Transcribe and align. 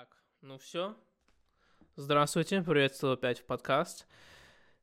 Так, 0.00 0.16
ну 0.40 0.56
все. 0.56 0.96
Здравствуйте, 1.96 2.62
приветствую 2.62 3.12
опять 3.12 3.40
в 3.40 3.44
подкаст. 3.44 4.06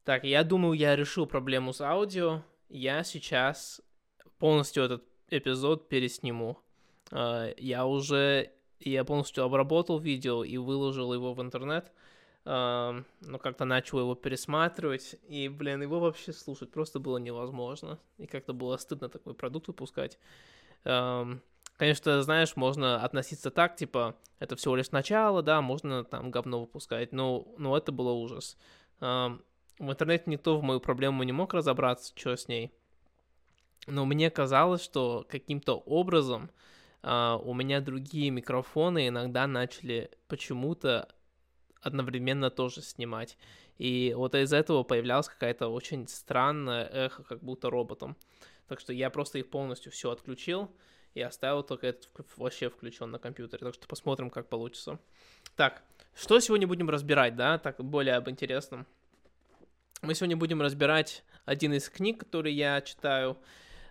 Так, 0.04 0.24
я 0.24 0.44
думаю, 0.44 0.74
я 0.74 0.96
решил 0.96 1.26
проблему 1.26 1.74
с 1.74 1.82
аудио. 1.82 2.44
Я 2.70 3.04
сейчас 3.04 3.82
полностью 4.38 4.84
этот 4.84 5.04
эпизод 5.30 5.90
пересниму. 5.90 6.60
А, 7.10 7.52
я 7.58 7.88
уже, 7.88 8.52
я 8.80 9.04
полностью 9.06 9.44
обработал 9.44 9.98
видео 9.98 10.44
и 10.44 10.58
выложил 10.58 11.12
его 11.12 11.34
в 11.34 11.42
интернет. 11.42 11.92
А, 12.46 13.02
но 13.22 13.40
как-то 13.40 13.66
начал 13.66 14.00
его 14.02 14.14
пересматривать, 14.14 15.16
и, 15.28 15.50
блин, 15.50 15.82
его 15.82 16.00
вообще 16.00 16.32
слушать 16.32 16.70
просто 16.70 17.00
было 17.00 17.18
невозможно. 17.18 17.98
И 18.20 18.28
как-то 18.28 18.54
было 18.54 18.78
стыдно 18.78 19.10
такой 19.10 19.34
продукт 19.34 19.68
выпускать. 19.68 20.20
Конечно, 21.78 22.22
знаешь, 22.24 22.56
можно 22.56 23.04
относиться 23.04 23.52
так, 23.52 23.76
типа, 23.76 24.16
это 24.40 24.56
всего 24.56 24.76
лишь 24.76 24.92
начало, 24.92 25.44
да, 25.44 25.62
можно 25.62 26.04
там 26.04 26.32
говно 26.32 26.62
выпускать, 26.62 27.14
но, 27.14 27.48
но 27.58 27.78
это 27.78 27.92
было 27.92 28.12
ужас. 28.12 28.58
В 29.00 29.40
интернете 29.80 30.24
никто 30.26 30.58
в 30.58 30.64
мою 30.64 30.80
проблему 30.80 31.22
не 31.22 31.32
мог 31.32 31.54
разобраться, 31.54 32.12
что 32.16 32.36
с 32.36 32.48
ней. 32.48 32.72
Но 33.86 34.06
мне 34.06 34.32
казалось, 34.32 34.84
что 34.84 35.26
каким-то 35.30 35.78
образом 35.78 36.50
uh, 37.04 37.42
у 37.44 37.54
меня 37.54 37.80
другие 37.80 38.32
микрофоны 38.32 39.08
иногда 39.08 39.48
начали 39.48 40.12
почему-то 40.28 41.08
одновременно 41.82 42.50
тоже 42.50 42.82
снимать. 42.82 43.38
И 43.78 44.14
вот 44.18 44.34
из 44.34 44.52
этого 44.52 44.84
появлялась 44.84 45.30
какая-то 45.30 45.68
очень 45.68 46.08
странная 46.08 46.86
эхо, 46.86 47.24
как 47.24 47.44
будто 47.44 47.70
роботом. 47.70 48.18
Так 48.68 48.80
что 48.80 48.92
я 48.92 49.10
просто 49.10 49.38
их 49.38 49.50
полностью 49.50 49.92
все 49.92 50.12
отключил 50.12 50.72
и 51.18 51.22
оставил 51.22 51.64
только 51.64 51.88
этот 51.88 52.10
вообще 52.38 52.70
включен 52.70 53.10
на 53.10 53.18
компьютере. 53.18 53.66
Так 53.66 53.74
что 53.74 53.88
посмотрим, 53.88 54.30
как 54.30 54.50
получится. 54.50 55.00
Так, 55.56 55.82
что 56.14 56.40
сегодня 56.40 56.68
будем 56.68 56.90
разбирать, 56.90 57.36
да, 57.36 57.58
так 57.58 57.84
более 57.84 58.16
об 58.16 58.30
интересном. 58.30 58.86
Мы 60.04 60.14
сегодня 60.14 60.38
будем 60.38 60.62
разбирать 60.62 61.24
один 61.46 61.74
из 61.74 61.90
книг, 61.90 62.20
который 62.20 62.54
я 62.54 62.82
читаю. 62.82 63.38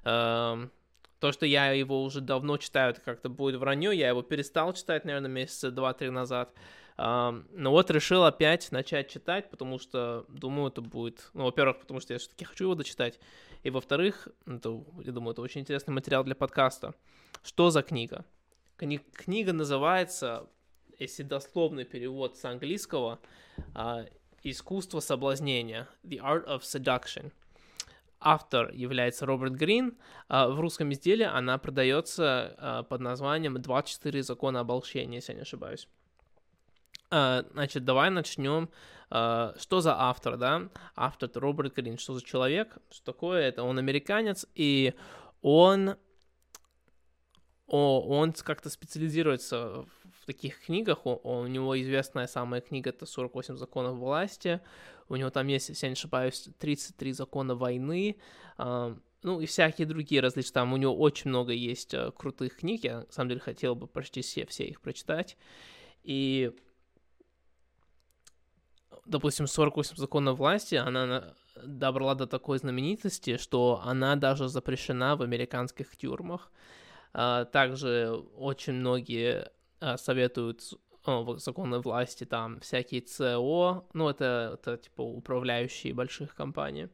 Эм, 0.04 0.70
то, 1.18 1.32
что 1.32 1.46
я 1.46 1.72
его 1.72 2.04
уже 2.04 2.20
давно 2.20 2.58
читаю, 2.58 2.92
это 2.92 3.00
как-то 3.00 3.28
будет 3.28 3.56
вранье. 3.56 3.92
Я 3.92 4.08
его 4.08 4.22
перестал 4.22 4.72
читать, 4.72 5.04
наверное, 5.04 5.30
месяца 5.30 5.72
два-три 5.72 6.10
назад. 6.10 6.54
Но 6.96 7.44
вот 7.70 7.90
решил 7.90 8.24
опять 8.24 8.72
начать 8.72 9.10
читать, 9.10 9.50
потому 9.50 9.78
что 9.78 10.24
думаю, 10.28 10.68
это 10.68 10.80
будет... 10.80 11.30
Ну, 11.34 11.44
во-первых, 11.44 11.80
потому 11.80 12.00
что 12.00 12.14
я 12.14 12.18
все-таки 12.18 12.44
хочу 12.46 12.64
его 12.64 12.74
дочитать. 12.74 13.20
И 13.62 13.70
во-вторых, 13.70 14.28
это, 14.46 14.82
я 15.04 15.12
думаю, 15.12 15.32
это 15.32 15.42
очень 15.42 15.60
интересный 15.60 15.92
материал 15.92 16.24
для 16.24 16.34
подкаста. 16.34 16.94
Что 17.42 17.70
за 17.70 17.82
книга? 17.82 18.24
Кни- 18.78 19.04
книга 19.12 19.52
называется, 19.52 20.48
если 20.98 21.22
дословный 21.22 21.84
перевод 21.84 22.36
с 22.36 22.44
английского, 22.44 23.18
uh, 23.74 24.10
«Искусство 24.42 25.00
соблазнения» 25.00 25.88
«The 26.04 26.18
Art 26.20 26.46
of 26.46 26.60
Seduction». 26.60 27.32
Автор 28.20 28.70
является 28.72 29.26
Роберт 29.26 29.54
Грин. 29.54 29.98
Uh, 30.28 30.50
в 30.50 30.60
русском 30.60 30.92
изделии 30.92 31.26
она 31.26 31.58
продается 31.58 32.56
uh, 32.58 32.84
под 32.84 33.00
названием 33.00 33.56
«24 33.56 34.22
закона 34.22 34.60
обольщения», 34.60 35.16
если 35.16 35.32
я 35.32 35.36
не 35.36 35.42
ошибаюсь. 35.42 35.88
Uh, 37.10 37.46
значит, 37.52 37.84
давай 37.84 38.10
начнем. 38.10 38.68
Uh, 39.10 39.58
что 39.60 39.80
за 39.80 39.94
автор, 39.96 40.36
да? 40.36 40.68
Автор 40.96 41.28
это 41.28 41.38
Роберт 41.38 41.74
Грин. 41.76 41.98
Что 41.98 42.14
за 42.14 42.24
человек? 42.24 42.78
Что 42.90 43.12
такое? 43.12 43.42
Это 43.42 43.62
он 43.62 43.78
американец, 43.78 44.46
и 44.54 44.94
он 45.42 45.96
о, 47.68 48.00
он 48.00 48.32
как-то 48.32 48.70
специализируется 48.70 49.84
в 50.20 50.26
таких 50.26 50.64
книгах. 50.66 51.06
О, 51.06 51.20
у 51.22 51.46
него 51.46 51.80
известная 51.80 52.26
самая 52.26 52.60
книга 52.60 52.90
это 52.90 53.06
48 53.06 53.56
законов 53.56 53.96
власти. 53.96 54.60
У 55.08 55.14
него 55.14 55.30
там 55.30 55.46
есть, 55.46 55.68
если 55.68 55.86
я 55.86 55.90
не 55.90 55.94
ошибаюсь, 55.94 56.48
33 56.58 57.12
закона 57.12 57.54
войны. 57.54 58.16
Uh, 58.58 58.98
ну 59.22 59.40
и 59.40 59.46
всякие 59.46 59.86
другие 59.86 60.20
различные. 60.20 60.54
Там 60.54 60.72
у 60.72 60.76
него 60.76 60.96
очень 60.96 61.30
много 61.30 61.52
есть 61.52 61.94
крутых 62.16 62.56
книг. 62.56 62.82
Я 62.82 63.00
на 63.00 63.12
самом 63.12 63.28
деле 63.28 63.40
хотел 63.40 63.76
бы 63.76 63.86
почти 63.86 64.22
все, 64.22 64.46
все 64.46 64.64
их 64.64 64.80
прочитать. 64.80 65.36
И 66.02 66.52
допустим, 69.06 69.46
48 69.46 69.96
законов 69.96 70.38
власти, 70.38 70.74
она 70.74 71.34
добрала 71.64 72.14
до 72.14 72.26
такой 72.26 72.58
знаменитости, 72.58 73.36
что 73.36 73.80
она 73.84 74.16
даже 74.16 74.48
запрещена 74.48 75.16
в 75.16 75.22
американских 75.22 75.96
тюрьмах. 75.96 76.50
А, 77.12 77.44
также 77.44 78.10
очень 78.36 78.74
многие 78.74 79.50
а, 79.80 79.96
советуют 79.96 80.62
законы 81.36 81.78
власти, 81.78 82.24
там 82.24 82.58
всякие 82.60 83.00
ЦО, 83.00 83.86
ну 83.92 84.08
это, 84.08 84.58
это 84.58 84.76
типа 84.76 85.02
управляющие 85.02 85.94
больших 85.94 86.34
компаний, 86.34 86.88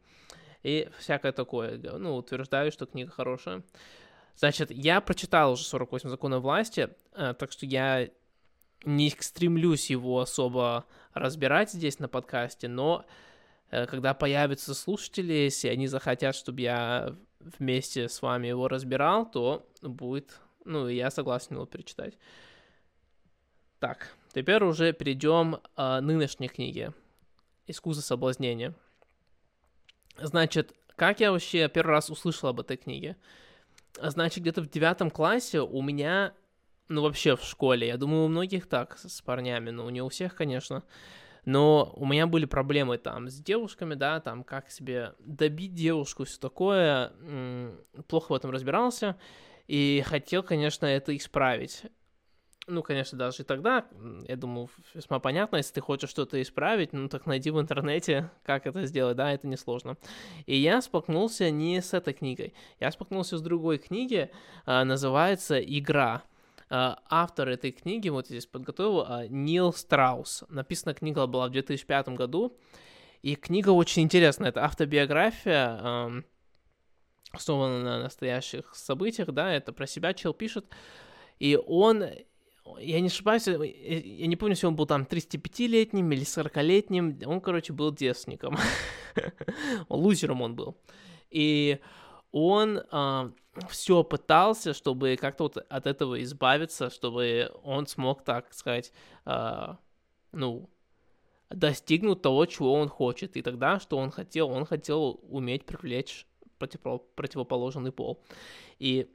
и 0.62 0.91
всякое 0.99 1.33
такое, 1.33 1.81
ну, 1.99 2.17
утверждаю, 2.17 2.71
что 2.73 2.84
книга 2.84 3.11
хорошая. 3.11 3.62
Значит, 4.37 4.71
я 4.71 5.00
прочитал 5.00 5.53
уже 5.53 5.65
48 5.65 6.11
законов 6.11 6.43
власти, 6.43 6.91
а, 7.12 7.33
так 7.34 7.53
что 7.53 7.67
я 7.67 8.09
не 8.84 9.10
стремлюсь 9.10 9.91
его 9.91 10.20
особо 10.20 10.87
разбирать 11.15 11.72
здесь 11.72 11.98
на 11.98 12.09
подкасте, 12.09 12.69
но 12.69 13.04
э, 13.70 13.87
когда 13.87 14.15
появятся 14.15 14.75
слушатели, 14.75 15.32
если 15.32 15.69
они 15.69 15.87
захотят, 15.87 16.34
чтобы 16.34 16.60
я 16.60 17.16
вместе 17.41 18.09
с 18.09 18.22
вами 18.22 18.48
его 18.48 18.69
разбирал, 18.69 19.31
то 19.31 19.69
будет, 19.82 20.41
ну, 20.65 20.88
я 20.88 21.10
согласен 21.10 21.56
его 21.56 21.66
перечитать. 21.66 22.16
Так, 23.78 24.15
теперь 24.32 24.62
уже 24.62 24.93
перейдем 24.93 25.59
к 25.75 26.00
нынешней 26.00 26.49
книге 26.49 26.93
«Искусство 27.66 28.03
соблазнения». 28.03 28.75
Значит, 30.19 30.72
как 30.97 31.20
я 31.20 31.32
вообще 31.32 31.69
первый 31.69 31.93
раз 31.93 32.10
услышал 32.10 32.49
об 32.49 32.60
этой 32.60 32.76
книге? 32.76 33.16
Значит, 34.00 34.41
где-то 34.41 34.62
в 34.62 34.70
девятом 34.70 35.10
классе 35.10 35.60
у 35.60 35.82
меня 35.82 36.32
ну, 36.88 37.03
вообще 37.03 37.37
в 37.37 37.43
школе. 37.43 37.87
Я 37.87 37.97
думаю, 37.97 38.25
у 38.25 38.28
многих 38.28 38.69
так 38.69 38.98
с 38.98 39.20
парнями, 39.22 39.70
но 39.70 39.88
не 39.91 40.03
у 40.03 40.09
всех, 40.09 40.34
конечно. 40.34 40.82
Но 41.44 41.93
у 41.97 42.06
меня 42.06 42.26
были 42.26 42.44
проблемы 42.44 42.98
там 42.98 43.28
с 43.28 43.41
девушками, 43.41 43.94
да, 43.94 44.20
там 44.20 44.44
как 44.44 44.70
себе 44.70 45.15
добить 45.19 45.75
девушку, 45.75 46.25
все 46.25 46.38
такое. 46.38 47.12
Плохо 48.09 48.32
в 48.32 48.34
этом 48.37 48.50
разбирался. 48.50 49.16
И 49.66 50.03
хотел, 50.06 50.43
конечно, 50.43 50.87
это 50.87 51.16
исправить. 51.16 51.84
Ну, 52.69 52.82
конечно, 52.84 53.19
даже 53.19 53.43
и 53.43 53.44
тогда, 53.44 53.87
я 54.28 54.37
думаю, 54.37 54.70
весьма 54.94 55.19
понятно, 55.19 55.56
если 55.56 55.75
ты 55.75 55.81
хочешь 55.81 56.10
что-то 56.10 56.41
исправить, 56.41 56.93
ну, 56.93 57.09
так 57.09 57.26
найди 57.26 57.50
в 57.50 57.60
интернете, 57.60 58.31
как 58.44 58.69
это 58.69 58.87
сделать, 58.87 59.16
да, 59.16 59.32
это 59.32 59.49
несложно. 59.49 59.97
И 60.47 60.56
я 60.56 60.81
споткнулся 60.81 61.50
не 61.50 61.82
с 61.82 61.93
этой 61.93 62.14
книгой, 62.14 62.54
я 62.78 62.93
споткнулся 62.93 63.37
с 63.37 63.43
другой 63.43 63.78
книги, 63.78 64.31
а, 64.64 64.84
называется 64.84 65.59
«Игра». 65.59 66.22
А, 66.75 67.03
автор 67.10 67.50
этой 67.50 67.71
книги, 67.71 68.09
вот 68.09 68.28
здесь 68.28 68.47
подготовил, 68.47 69.05
а, 69.06 69.27
Нил 69.28 69.75
Страус. 69.75 70.43
Написана 70.49 70.94
книга 70.94 71.27
была 71.27 71.49
в 71.49 71.50
2005 71.50 72.09
году, 72.16 72.56
и 73.21 73.34
книга 73.34 73.69
очень 73.69 74.05
интересная. 74.05 74.49
Это 74.49 74.65
автобиография, 74.65 76.25
основана 77.31 77.82
на 77.82 77.99
настоящих 77.99 78.75
событиях, 78.75 79.32
да, 79.32 79.53
это 79.53 79.75
про 79.75 79.87
себя 79.87 80.15
чел 80.15 80.32
пишет, 80.32 80.65
и 81.38 81.59
он, 81.66 82.05
я 82.78 83.00
не 83.00 83.09
ошибаюсь, 83.09 83.47
э, 83.49 83.66
я 83.66 84.27
не 84.27 84.37
помню, 84.37 84.55
если 84.55 84.66
он 84.66 84.75
был 84.75 84.87
там 84.87 85.03
35-летним 85.03 86.11
или 86.11 86.22
40-летним, 86.22 87.21
он, 87.27 87.43
короче, 87.43 87.75
был 87.75 87.93
девственником, 87.93 88.56
лузером 89.91 90.41
он 90.41 90.56
был, 90.56 90.78
и 91.28 91.81
он 92.32 92.78
э, 92.78 92.82
а, 92.91 93.31
все 93.69 94.03
пытался, 94.03 94.72
чтобы 94.72 95.16
как-то 95.20 95.44
вот 95.44 95.59
от 95.59 95.87
этого 95.87 96.22
избавиться, 96.22 96.91
чтобы 96.91 97.53
он 97.62 97.87
смог, 97.87 98.25
так 98.25 98.53
сказать, 98.54 98.93
э, 99.26 99.75
ну, 100.32 100.70
достигнуть 101.50 102.23
того, 102.23 102.46
чего 102.46 102.73
он 102.75 102.88
хочет. 102.88 103.37
И 103.37 103.43
тогда, 103.43 103.79
что 103.79 103.99
он 103.99 104.11
хотел? 104.11 104.49
Он 104.49 104.64
хотел 104.64 105.20
уметь 105.29 105.67
привлечь 105.67 106.26
противоположный 106.58 107.93
пол. 107.93 108.25
И 108.78 109.08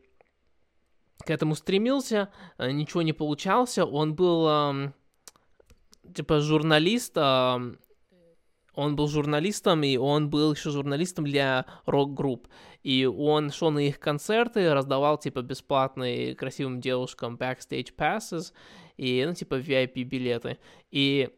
к 1.20 1.30
этому 1.30 1.56
стремился, 1.56 2.30
а, 2.58 2.72
ничего 2.72 3.02
не 3.02 3.14
получался. 3.14 3.86
Он 3.86 4.14
был 4.14 4.48
э, 4.48 4.92
типа 6.14 6.40
журналист, 6.42 7.18
э, 7.18 7.76
он 8.78 8.96
был 8.96 9.08
журналистом, 9.08 9.84
и 9.84 9.98
он 9.98 10.30
был 10.30 10.54
еще 10.54 10.70
журналистом 10.70 11.26
для 11.26 11.66
рок-групп. 11.86 12.48
И 12.88 13.06
он 13.06 13.52
шел 13.52 13.70
на 13.70 13.80
их 13.80 14.00
концерты, 14.00 14.74
раздавал, 14.74 15.18
типа, 15.18 15.42
бесплатные 15.42 16.34
красивым 16.36 16.80
девушкам 16.80 17.36
backstage 17.36 17.94
passes 17.94 18.54
и, 18.96 19.26
ну, 19.28 19.34
типа, 19.34 19.56
VIP-билеты. 19.56 20.58
И 20.90 21.30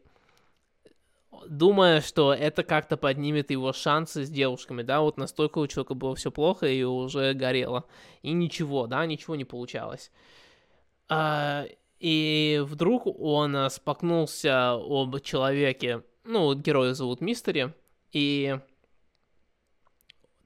думая, 1.48 2.02
что 2.02 2.36
это 2.36 2.62
как-то 2.62 2.98
поднимет 2.98 3.50
его 3.50 3.74
шансы 3.74 4.26
с 4.26 4.30
девушками, 4.30 4.84
да, 4.84 5.02
вот 5.02 5.18
настолько 5.18 5.58
у 5.58 5.66
человека 5.66 5.96
было 5.96 6.16
все 6.16 6.30
плохо 6.30 6.68
и 6.68 6.84
уже 6.84 7.34
горело. 7.34 7.86
И 8.22 8.32
ничего, 8.32 8.86
да, 8.86 9.04
ничего 9.08 9.36
не 9.36 9.46
получалось. 9.46 10.12
А, 11.08 11.66
И 12.00 12.62
вдруг 12.64 13.08
он 13.08 13.56
э, 13.56 13.70
споткнулся 13.72 14.74
об 14.74 15.20
человеке, 15.22 16.04
ну, 16.26 16.54
героя 16.54 16.94
зовут 16.94 17.22
Мистери, 17.22 17.74
и 18.12 18.60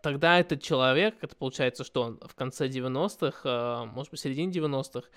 тогда 0.03 0.39
этот 0.39 0.61
человек, 0.61 1.15
это 1.21 1.35
получается, 1.35 1.83
что 1.83 2.03
он 2.03 2.19
в 2.21 2.35
конце 2.35 2.67
90-х, 2.67 3.39
э, 3.43 3.85
может 3.85 4.11
быть, 4.11 4.19
середине 4.19 4.51
90-х, 4.51 5.07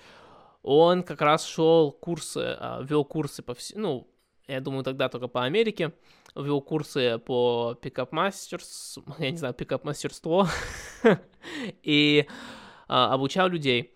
он 0.63 1.03
как 1.03 1.21
раз 1.21 1.45
шел 1.45 1.91
курсы, 1.91 2.57
э, 2.59 2.85
вел 2.85 3.05
курсы 3.05 3.43
по 3.43 3.55
всему, 3.55 3.81
ну, 3.81 4.09
я 4.47 4.61
думаю, 4.61 4.85
тогда 4.85 5.09
только 5.09 5.27
по 5.27 5.45
Америке, 5.45 5.93
вел 6.37 6.61
курсы 6.63 7.19
по 7.19 7.75
пикап 7.75 8.13
мастерс, 8.13 8.99
я 9.19 9.33
не 9.33 9.37
знаю, 9.37 9.55
пикап 9.55 9.85
мастерство, 9.85 10.47
и 11.83 12.27
обучал 12.87 13.49
людей. 13.49 13.96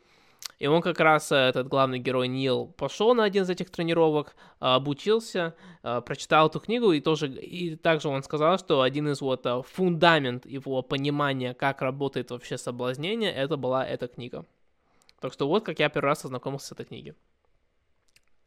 И 0.60 0.66
он 0.66 0.82
как 0.82 1.00
раз, 1.00 1.32
э, 1.32 1.36
этот 1.36 1.68
главный 1.68 1.98
герой 1.98 2.28
Нил, 2.28 2.66
пошел 2.76 3.14
на 3.14 3.24
один 3.24 3.44
из 3.44 3.50
этих 3.50 3.70
тренировок, 3.70 4.36
а, 4.60 4.76
обучился, 4.76 5.56
а, 5.82 6.02
прочитал 6.02 6.48
эту 6.48 6.60
книгу, 6.60 6.92
и 6.92 7.00
тоже, 7.00 7.28
и 7.28 7.76
также 7.76 8.08
он 8.08 8.22
сказал, 8.22 8.58
что 8.58 8.82
один 8.82 9.08
из 9.08 9.22
вот 9.22 9.46
фундамент 9.66 10.44
его 10.44 10.82
понимания, 10.82 11.54
как 11.54 11.80
работает 11.80 12.30
вообще 12.30 12.58
соблазнение, 12.58 13.32
это 13.32 13.56
была 13.56 13.86
эта 13.86 14.06
книга. 14.06 14.44
Так 15.18 15.32
что 15.32 15.48
вот 15.48 15.64
как 15.64 15.78
я 15.78 15.88
первый 15.88 16.08
раз 16.08 16.26
ознакомился 16.26 16.68
с 16.68 16.72
этой 16.72 16.84
книгой. 16.84 17.14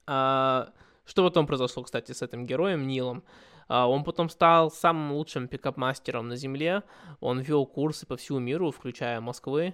А, 0.06 0.72
что 1.06 1.24
потом 1.24 1.48
произошло, 1.48 1.82
кстати, 1.82 2.12
с 2.12 2.22
этим 2.22 2.46
героем 2.46 2.86
Нилом? 2.86 3.24
А, 3.68 3.88
он 3.90 4.04
потом 4.04 4.30
стал 4.30 4.70
самым 4.70 5.14
лучшим 5.14 5.48
пикап-мастером 5.48 6.28
на 6.28 6.36
Земле. 6.36 6.84
Он 7.20 7.40
вел 7.40 7.66
курсы 7.66 8.06
по 8.06 8.18
всему 8.18 8.38
миру, 8.38 8.70
включая 8.70 9.20
Москвы. 9.20 9.74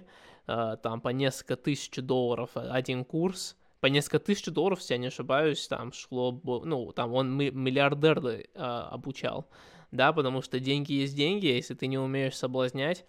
А, 0.52 0.76
там 0.76 1.00
по 1.00 1.10
несколько 1.10 1.54
тысяч 1.54 1.94
долларов 2.02 2.50
один 2.54 3.04
курс. 3.04 3.56
По 3.78 3.86
несколько 3.86 4.18
тысяч 4.18 4.46
долларов, 4.46 4.80
если 4.80 4.94
я 4.94 4.98
не 4.98 5.06
ошибаюсь, 5.06 5.66
там 5.68 5.92
шло, 5.92 6.38
ну, 6.42 6.92
там 6.92 7.14
он 7.14 7.36
миллиардер 7.36 8.48
а, 8.54 8.88
обучал, 8.90 9.48
да, 9.92 10.12
потому 10.12 10.42
что 10.42 10.58
деньги 10.58 10.92
есть 10.92 11.14
деньги, 11.14 11.46
если 11.46 11.74
ты 11.74 11.86
не 11.86 11.98
умеешь 11.98 12.36
соблазнять, 12.36 13.06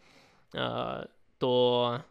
то, 0.51 2.03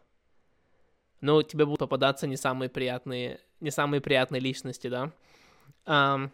ну, 1.21 1.43
тебе 1.43 1.65
будут 1.65 1.79
попадаться 1.79 2.27
не 2.27 2.35
самые 2.35 2.69
приятные, 2.69 3.39
не 3.61 3.71
самые 3.71 4.01
приятные 4.01 4.41
личности, 4.41 4.89
да. 4.89 6.29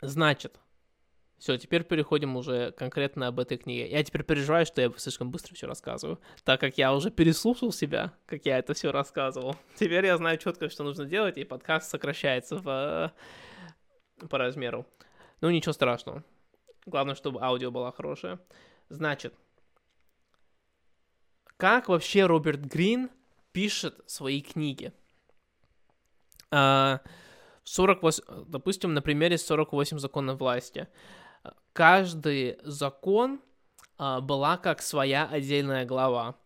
Значит, 0.00 0.58
все, 1.40 1.56
теперь 1.56 1.84
переходим 1.84 2.36
уже 2.36 2.70
конкретно 2.72 3.26
об 3.28 3.40
этой 3.40 3.56
книге. 3.56 3.90
Я 3.90 4.04
теперь 4.04 4.22
переживаю, 4.24 4.66
что 4.66 4.82
я 4.82 4.92
слишком 4.98 5.30
быстро 5.30 5.54
все 5.54 5.66
рассказываю, 5.66 6.20
так 6.44 6.60
как 6.60 6.76
я 6.76 6.94
уже 6.94 7.10
переслушал 7.10 7.72
себя, 7.72 8.12
как 8.26 8.44
я 8.44 8.58
это 8.58 8.74
все 8.74 8.92
рассказывал. 8.92 9.56
Теперь 9.74 10.04
я 10.04 10.18
знаю 10.18 10.36
четко, 10.36 10.68
что 10.68 10.84
нужно 10.84 11.06
делать, 11.06 11.38
и 11.38 11.44
подкаст 11.44 11.90
сокращается 11.90 12.56
в... 12.56 13.12
по 14.28 14.38
размеру. 14.38 14.86
Ну, 15.40 15.48
ничего 15.48 15.72
страшного. 15.72 16.22
Главное, 16.84 17.14
чтобы 17.14 17.40
аудио 17.42 17.70
было 17.70 17.90
хорошее. 17.90 18.38
Значит, 18.90 19.32
как 21.56 21.88
вообще 21.88 22.26
Роберт 22.26 22.60
Грин 22.60 23.08
пишет 23.52 23.98
свои 24.04 24.42
книги? 24.42 24.92
Uh, 26.50 27.00
48, 27.64 28.24
допустим, 28.46 28.92
на 28.92 29.00
примере 29.00 29.38
48 29.38 29.98
законов 29.98 30.38
власти 30.38 30.86
каждый 31.72 32.58
закон 32.62 33.40
а, 33.96 34.20
была 34.20 34.56
как 34.56 34.82
своя 34.82 35.26
отдельная 35.26 35.84
глава. 35.84 36.36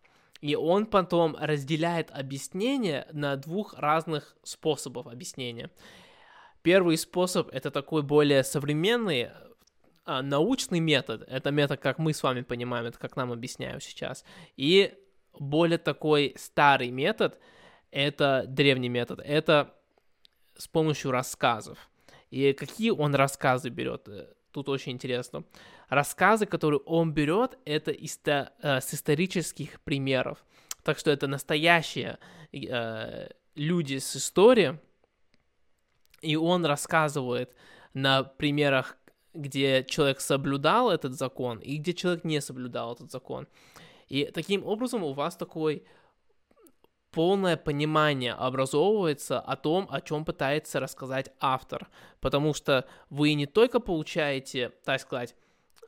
И 0.40 0.56
он 0.56 0.86
потом 0.86 1.36
разделяет 1.38 2.10
объяснение 2.10 3.06
на 3.12 3.36
двух 3.36 3.74
разных 3.78 4.36
способов 4.42 5.06
объяснения. 5.06 5.70
Первый 6.62 6.98
способ 6.98 7.48
это 7.52 7.70
такой 7.70 8.02
более 8.02 8.44
современный, 8.44 9.30
а, 10.04 10.22
научный 10.22 10.80
метод. 10.80 11.22
Это 11.28 11.50
метод, 11.50 11.80
как 11.80 11.98
мы 11.98 12.12
с 12.12 12.22
вами 12.22 12.42
понимаем, 12.42 12.86
это 12.86 12.98
как 12.98 13.16
нам 13.16 13.32
объясняют 13.32 13.82
сейчас. 13.82 14.24
И 14.56 14.92
более 15.32 15.78
такой 15.78 16.34
старый 16.36 16.90
метод, 16.90 17.38
это 17.90 18.44
древний 18.48 18.88
метод, 18.88 19.20
это 19.24 19.74
с 20.56 20.68
помощью 20.68 21.10
рассказов. 21.10 21.78
И 22.30 22.52
какие 22.52 22.90
он 22.90 23.14
рассказы 23.14 23.68
берет? 23.68 24.08
Тут 24.54 24.68
очень 24.68 24.92
интересно. 24.92 25.44
Рассказы, 25.88 26.46
которые 26.46 26.80
он 26.86 27.12
берет, 27.12 27.58
это 27.64 27.90
исто- 27.90 28.50
э, 28.62 28.80
с 28.80 28.94
исторических 28.94 29.80
примеров. 29.80 30.44
Так 30.84 30.98
что 30.98 31.10
это 31.10 31.26
настоящие 31.26 32.18
э, 32.52 33.28
люди 33.56 33.98
с 33.98 34.16
историей, 34.16 34.78
и 36.22 36.36
он 36.36 36.64
рассказывает 36.64 37.54
на 37.94 38.22
примерах, 38.22 38.96
где 39.34 39.84
человек 39.84 40.20
соблюдал 40.20 40.90
этот 40.90 41.14
закон 41.14 41.58
и 41.58 41.76
где 41.78 41.92
человек 41.92 42.24
не 42.24 42.40
соблюдал 42.40 42.94
этот 42.94 43.10
закон. 43.10 43.46
И 44.08 44.26
таким 44.26 44.64
образом 44.64 45.02
у 45.02 45.12
вас 45.12 45.36
такой 45.36 45.82
полное 47.14 47.56
понимание 47.56 48.32
образовывается 48.32 49.38
о 49.38 49.56
том, 49.56 49.86
о 49.90 50.00
чем 50.00 50.24
пытается 50.24 50.80
рассказать 50.80 51.32
автор. 51.40 51.88
Потому 52.20 52.54
что 52.54 52.86
вы 53.08 53.34
не 53.34 53.46
только 53.46 53.78
получаете, 53.78 54.72
так 54.84 55.00
сказать, 55.00 55.36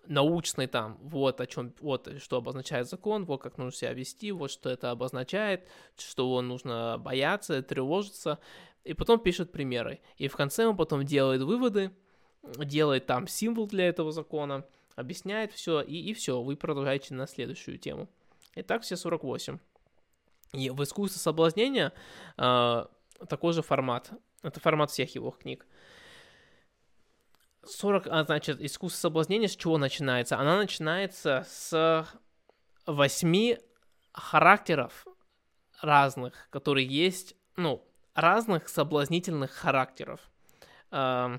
научный 0.06 0.68
там, 0.68 0.98
вот 1.02 1.40
о 1.40 1.46
чем, 1.46 1.74
вот 1.80 2.08
что 2.22 2.36
обозначает 2.36 2.88
закон, 2.88 3.24
вот 3.24 3.42
как 3.42 3.58
нужно 3.58 3.72
себя 3.76 3.92
вести, 3.92 4.30
вот 4.30 4.52
что 4.52 4.70
это 4.70 4.92
обозначает, 4.92 5.66
что 5.98 6.40
нужно 6.42 6.96
бояться, 6.98 7.60
тревожиться, 7.60 8.38
и 8.84 8.94
потом 8.94 9.18
пишет 9.18 9.50
примеры. 9.50 10.00
И 10.16 10.28
в 10.28 10.36
конце 10.36 10.64
он 10.64 10.76
потом 10.76 11.04
делает 11.04 11.42
выводы, 11.42 11.90
делает 12.56 13.06
там 13.06 13.26
символ 13.26 13.66
для 13.66 13.88
этого 13.88 14.12
закона, 14.12 14.64
объясняет 14.94 15.52
все, 15.52 15.80
и, 15.80 15.96
и 15.96 16.14
все, 16.14 16.40
вы 16.40 16.54
продолжаете 16.54 17.14
на 17.14 17.26
следующую 17.26 17.78
тему. 17.78 18.08
Итак, 18.54 18.82
все 18.82 18.96
48. 18.96 19.58
И 20.56 20.70
в 20.70 20.82
искусстве 20.82 21.20
соблазнения 21.20 21.92
э, 22.38 22.86
такой 23.28 23.52
же 23.52 23.62
формат. 23.62 24.10
Это 24.42 24.58
формат 24.58 24.90
всех 24.90 25.14
его 25.14 25.30
книг. 25.30 25.66
40, 27.62 28.06
а, 28.06 28.24
значит, 28.24 28.60
искусство 28.60 29.08
соблазнения 29.08 29.48
с 29.48 29.56
чего 29.56 29.76
начинается? 29.76 30.38
Она 30.38 30.56
начинается 30.56 31.46
с 31.48 32.06
восьми 32.86 33.58
характеров 34.12 35.06
разных, 35.82 36.48
которые 36.50 36.86
есть, 36.86 37.36
ну, 37.56 37.84
разных 38.14 38.68
соблазнительных 38.68 39.50
характеров. 39.50 40.20
Э, 40.90 41.38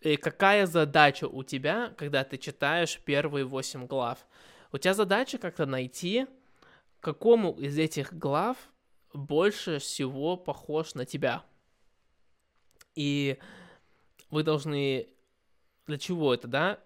и 0.00 0.16
какая 0.16 0.64
задача 0.64 1.28
у 1.28 1.42
тебя, 1.42 1.92
когда 1.98 2.24
ты 2.24 2.38
читаешь 2.38 2.98
первые 3.04 3.44
восемь 3.44 3.86
глав? 3.86 4.26
У 4.72 4.78
тебя 4.78 4.94
задача 4.94 5.36
как-то 5.36 5.66
найти 5.66 6.26
какому 7.00 7.52
из 7.52 7.78
этих 7.78 8.12
глав 8.12 8.56
больше 9.12 9.78
всего 9.78 10.36
похож 10.36 10.94
на 10.94 11.04
тебя? 11.04 11.44
И 12.94 13.38
вы 14.30 14.42
должны... 14.42 15.08
Для 15.86 15.98
чего 15.98 16.32
это, 16.34 16.46
да? 16.46 16.78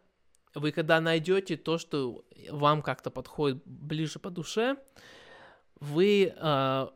Вы 0.55 0.73
когда 0.73 1.01
найдете 1.01 1.57
то, 1.57 1.79
что 1.79 2.25
вам 2.51 2.81
как-то 2.81 3.11
подходит 3.11 3.63
ближе 3.67 4.19
по 4.19 4.31
душе, 4.31 4.77
вы 5.81 6.33
э, 6.35 6.89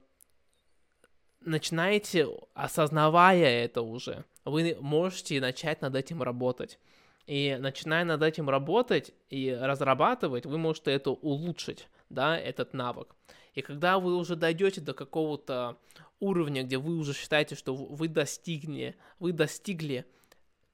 начинаете, 1.41 2.29
осознавая 2.55 3.65
это 3.65 3.83
уже, 3.83 4.25
вы 4.45 4.77
можете 4.81 5.41
начать 5.41 5.83
над 5.83 5.97
этим 5.97 6.23
работать. 6.23 6.79
И 7.27 7.59
начиная 7.61 8.05
над 8.05 8.23
этим 8.23 8.49
работать 8.49 9.13
и 9.29 9.51
разрабатывать, 9.61 10.47
вы 10.47 10.57
можете 10.57 10.93
это 10.93 11.11
улучшить 11.11 11.89
да, 12.11 12.39
этот 12.39 12.75
навык. 12.75 13.15
И 13.55 13.63
когда 13.63 13.99
вы 13.99 14.17
уже 14.17 14.37
дойдете 14.37 14.81
до 14.81 14.95
какого-то 14.95 15.79
уровня, 16.21 16.63
где 16.63 16.79
вы 16.79 16.97
уже 16.97 17.15
считаете, 17.15 17.55
что 17.55 17.75
вы 17.75 18.09
достигли, 18.09 18.97
вы 19.19 19.33
достигли 19.33 20.07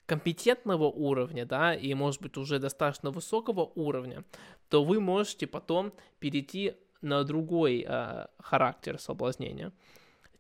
компетентного 0.07 0.85
уровня, 0.85 1.47
да, 1.47 1.75
и, 1.75 1.95
может 1.95 2.21
быть, 2.21 2.37
уже 2.37 2.59
достаточно 2.59 3.11
высокого 3.11 3.65
уровня, 3.75 4.25
то 4.69 4.85
вы 4.85 5.01
можете 5.01 5.47
потом 5.47 5.93
перейти 6.19 6.75
на 7.01 7.25
другой 7.25 7.85
э, 7.87 8.27
характер 8.39 8.99
соблазнения. 8.99 9.73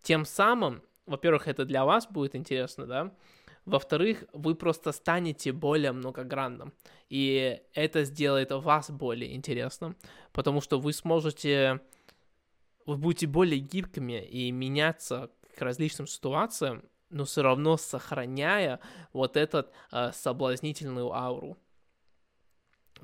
Тем 0.03 0.25
самым, 0.25 0.83
во-первых, 1.07 1.49
это 1.49 1.65
для 1.65 1.85
вас 1.85 2.07
будет 2.07 2.35
интересно, 2.35 2.87
да, 2.87 3.15
во-вторых, 3.67 4.25
вы 4.33 4.55
просто 4.55 4.93
станете 4.93 5.53
более 5.53 5.93
многогранным. 5.93 6.73
И 7.09 7.63
это 7.73 8.05
сделает 8.05 8.51
вас 8.53 8.91
более 8.91 9.35
интересным, 9.35 9.97
потому 10.33 10.61
что 10.61 10.79
вы 10.79 10.93
сможете, 10.93 11.81
вы 12.87 12.97
будете 12.97 13.27
более 13.27 13.61
гибкими 13.61 14.25
и 14.25 14.51
меняться 14.51 15.31
к 15.57 15.61
различным 15.63 16.07
ситуациям, 16.07 16.85
но 17.11 17.25
все 17.25 17.43
равно 17.43 17.77
сохраняя 17.77 18.81
вот 19.13 19.37
этот 19.37 19.73
э, 19.93 20.11
соблазнительную 20.13 21.13
ауру. 21.13 21.57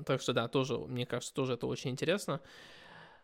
Так 0.05 0.21
что 0.21 0.33
да, 0.33 0.47
тоже, 0.47 0.77
мне 0.77 1.05
кажется, 1.05 1.33
тоже 1.33 1.53
это 1.53 1.67
очень 1.67 1.91
интересно. 1.91 2.41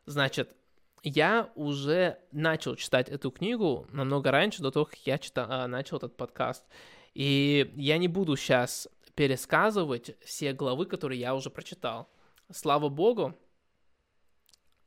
Значит, 0.06 0.56
я 1.04 1.52
уже 1.56 2.20
начал 2.32 2.76
читать 2.76 3.10
эту 3.10 3.32
книгу 3.32 3.88
намного 3.92 4.32
раньше, 4.32 4.62
до 4.62 4.72
того, 4.72 4.86
как 4.86 4.98
я 5.06 5.18
читал, 5.18 5.46
а, 5.50 5.68
начал 5.68 5.98
этот 5.98 6.16
подкаст. 6.18 6.66
И 7.18 7.74
я 7.76 7.98
не 7.98 8.08
буду 8.08 8.36
сейчас 8.36 8.88
пересказывать 9.16 10.16
все 10.24 10.54
главы, 10.54 10.86
которые 10.86 11.20
я 11.20 11.34
уже 11.34 11.50
прочитал. 11.50 12.08
Слава 12.52 12.90
богу, 12.90 13.36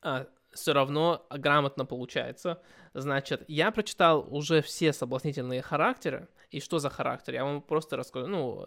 а, 0.00 0.28
все 0.52 0.72
равно 0.72 1.26
грамотно 1.28 1.84
получается. 1.84 2.62
Значит, 2.94 3.42
я 3.48 3.72
прочитал 3.72 4.28
уже 4.32 4.62
все 4.62 4.92
соблазнительные 4.92 5.60
характеры. 5.60 6.28
И 6.52 6.60
что 6.60 6.78
за 6.78 6.88
характер? 6.88 7.34
Я 7.34 7.44
вам 7.44 7.60
просто 7.62 7.96
расскажу, 7.96 8.28
ну, 8.28 8.64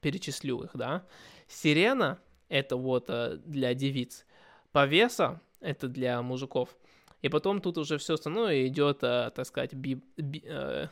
перечислю 0.00 0.64
их, 0.64 0.70
да. 0.74 1.06
Сирена— 1.46 2.18
это 2.48 2.74
вот 2.74 3.04
э, 3.06 3.36
для 3.44 3.72
девиц. 3.74 4.26
Повеса— 4.72 5.40
это 5.60 5.86
для 5.86 6.20
мужиков. 6.22 6.76
И 7.22 7.28
потом 7.28 7.60
тут 7.60 7.78
уже 7.78 7.98
все 7.98 8.14
остальное 8.14 8.66
идет, 8.66 9.04
э, 9.04 9.30
так 9.32 9.46
сказать, 9.46 9.74
би, 9.74 10.02
би, 10.16 10.42
э, 10.44 10.88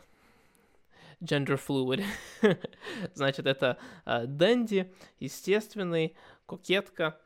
gender 1.20 1.58
fluid. 1.58 2.04
Значит, 3.14 3.46
это 3.46 3.78
э, 4.04 4.26
Дэнди, 4.26 4.92
естественный, 5.18 6.16
кокетка, 6.46 7.18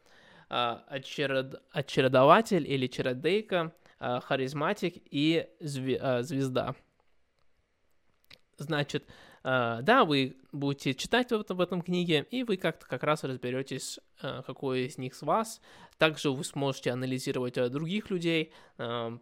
э, 0.50 0.78
очеред... 0.88 1.62
очарователь 1.70 2.70
или 2.70 2.86
чародейка, 2.86 3.74
э, 4.00 4.20
харизматик 4.20 4.94
и 5.10 5.48
зве... 5.60 5.98
э, 6.00 6.22
звезда. 6.22 6.74
Значит, 8.58 9.06
э, 9.44 9.80
да, 9.82 10.04
вы 10.04 10.36
будете 10.52 10.94
читать 10.94 11.30
в 11.30 11.40
этом, 11.40 11.56
в 11.56 11.60
этом 11.60 11.82
книге, 11.82 12.26
и 12.30 12.44
вы 12.44 12.56
как-то 12.56 12.86
как 12.86 13.02
раз 13.02 13.24
разберетесь, 13.24 13.98
э, 14.22 14.42
какой 14.46 14.86
из 14.86 14.98
них 14.98 15.14
с 15.14 15.22
вас. 15.22 15.60
Также 15.98 16.30
вы 16.30 16.44
сможете 16.44 16.92
анализировать 16.92 17.58
э, 17.58 17.68
других 17.68 18.10
людей. 18.10 18.52
Э, 18.78 19.18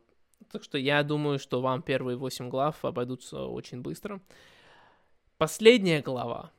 так 0.50 0.64
что 0.64 0.78
я 0.78 1.02
думаю, 1.02 1.38
что 1.38 1.60
вам 1.60 1.82
первые 1.82 2.16
8 2.16 2.48
глав 2.48 2.84
обойдутся 2.84 3.44
очень 3.44 3.82
быстро. 3.82 4.20
Последняя 5.40 6.02
глава, 6.02 6.50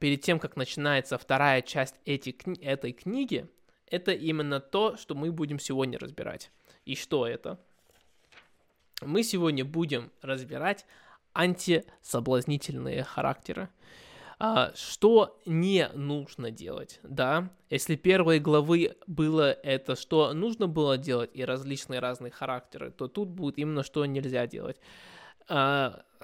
перед 0.00 0.22
тем, 0.22 0.40
как 0.40 0.56
начинается 0.56 1.18
вторая 1.18 1.62
часть 1.62 1.94
эти, 2.04 2.36
этой 2.60 2.90
книги, 2.90 3.46
это 3.88 4.10
именно 4.10 4.58
то, 4.58 4.96
что 4.96 5.14
мы 5.14 5.30
будем 5.30 5.60
сегодня 5.60 6.00
разбирать. 6.00 6.50
И 6.84 6.96
что 6.96 7.28
это? 7.28 7.60
Мы 9.02 9.22
сегодня 9.22 9.64
будем 9.64 10.10
разбирать 10.20 10.84
антисоблазнительные 11.32 13.04
характеры. 13.04 13.68
А, 14.40 14.72
что 14.74 15.40
не 15.46 15.88
нужно 15.94 16.50
делать, 16.50 16.98
да? 17.04 17.48
Если 17.70 17.94
первой 17.94 18.40
главы 18.40 18.96
было 19.06 19.52
это, 19.52 19.94
что 19.94 20.32
нужно 20.32 20.66
было 20.66 20.98
делать, 20.98 21.30
и 21.34 21.44
различные 21.44 22.00
разные 22.00 22.32
характеры, 22.32 22.90
то 22.90 23.06
тут 23.06 23.28
будет 23.28 23.58
именно 23.58 23.84
что 23.84 24.04
нельзя 24.06 24.48
делать. 24.48 24.80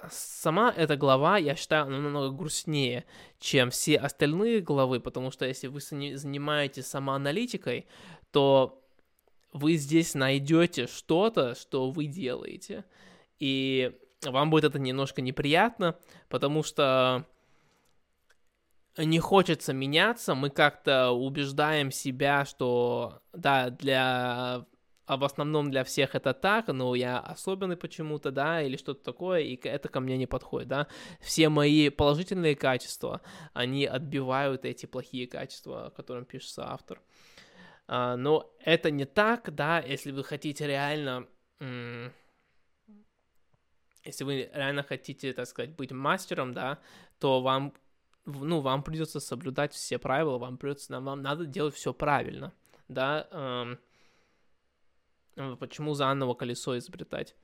Сама 0.09 0.73
эта 0.75 0.97
глава, 0.97 1.37
я 1.37 1.55
считаю, 1.55 1.85
она 1.85 1.99
намного 1.99 2.29
грустнее, 2.29 3.05
чем 3.39 3.69
все 3.69 3.97
остальные 3.97 4.61
главы, 4.61 4.99
потому 4.99 5.31
что 5.31 5.45
если 5.45 5.67
вы 5.67 5.79
занимаетесь 5.79 6.87
самоаналитикой, 6.87 7.87
то 8.31 8.81
вы 9.53 9.75
здесь 9.75 10.13
найдете 10.15 10.87
что-то, 10.87 11.55
что 11.55 11.89
вы 11.89 12.07
делаете. 12.07 12.83
И 13.39 13.93
вам 14.21 14.49
будет 14.49 14.65
это 14.65 14.79
немножко 14.79 15.21
неприятно, 15.21 15.97
потому 16.29 16.61
что 16.63 17.25
не 18.97 19.19
хочется 19.19 19.73
меняться, 19.73 20.35
мы 20.35 20.49
как-то 20.49 21.11
убеждаем 21.11 21.91
себя, 21.91 22.45
что 22.45 23.21
да, 23.33 23.69
для 23.69 24.65
а 25.05 25.17
в 25.17 25.23
основном 25.23 25.71
для 25.71 25.83
всех 25.83 26.15
это 26.15 26.33
так, 26.33 26.67
но 26.67 26.95
я 26.95 27.19
особенный 27.19 27.77
почему-то, 27.77 28.31
да, 28.31 28.61
или 28.61 28.77
что-то 28.77 29.03
такое, 29.03 29.41
и 29.41 29.55
это 29.67 29.87
ко 29.89 29.99
мне 29.99 30.17
не 30.17 30.27
подходит, 30.27 30.67
да. 30.67 30.87
Все 31.19 31.49
мои 31.49 31.89
положительные 31.89 32.55
качества, 32.55 33.21
они 33.53 33.85
отбивают 33.85 34.65
эти 34.65 34.85
плохие 34.85 35.27
качества, 35.27 35.87
о 35.87 35.91
которых 35.91 36.27
пишется 36.27 36.71
автор. 36.71 37.01
А, 37.87 38.15
но 38.15 38.51
это 38.59 38.89
не 38.89 39.05
так, 39.05 39.53
да, 39.53 39.79
если 39.79 40.11
вы 40.11 40.23
хотите 40.23 40.67
реально... 40.67 41.27
Если 44.03 44.23
вы 44.23 44.51
реально 44.53 44.83
хотите, 44.83 45.33
так 45.33 45.47
сказать, 45.47 45.75
быть 45.75 45.91
мастером, 45.91 46.53
да, 46.53 46.79
то 47.19 47.41
вам, 47.41 47.73
ну, 48.25 48.59
вам 48.59 48.83
придется 48.83 49.19
соблюдать 49.19 49.73
все 49.73 49.97
правила, 49.97 50.37
вам 50.37 50.57
придется, 50.57 50.99
вам 50.99 51.23
надо 51.23 51.47
делать 51.47 51.73
все 51.73 51.91
правильно, 51.91 52.53
да, 52.87 53.77
почему 55.35 55.93
заново 55.93 56.33
колесо 56.33 56.77
изобретать? 56.77 57.35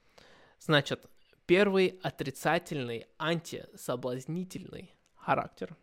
Значит, 0.60 1.06
первый 1.46 2.00
отрицательный, 2.04 3.08
антисоблазнительный 3.18 4.94
характер. 5.16 5.76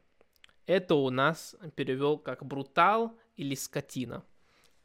Это 0.67 0.95
у 0.95 1.11
нас 1.11 1.57
перевел 1.77 2.19
как 2.19 2.45
брутал 2.45 3.19
или 3.37 3.55
скотина. 3.55 4.25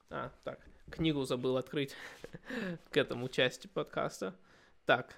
А, 0.10 0.32
так, 0.44 0.60
книгу 0.90 1.24
забыл 1.26 1.58
открыть 1.58 1.96
к 2.92 2.98
этому 2.98 3.30
части 3.30 3.68
подкаста. 3.68 4.36
Так. 4.86 5.16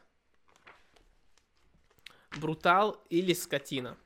Брутал 2.37 3.01
или 3.09 3.33
скотина. 3.33 3.97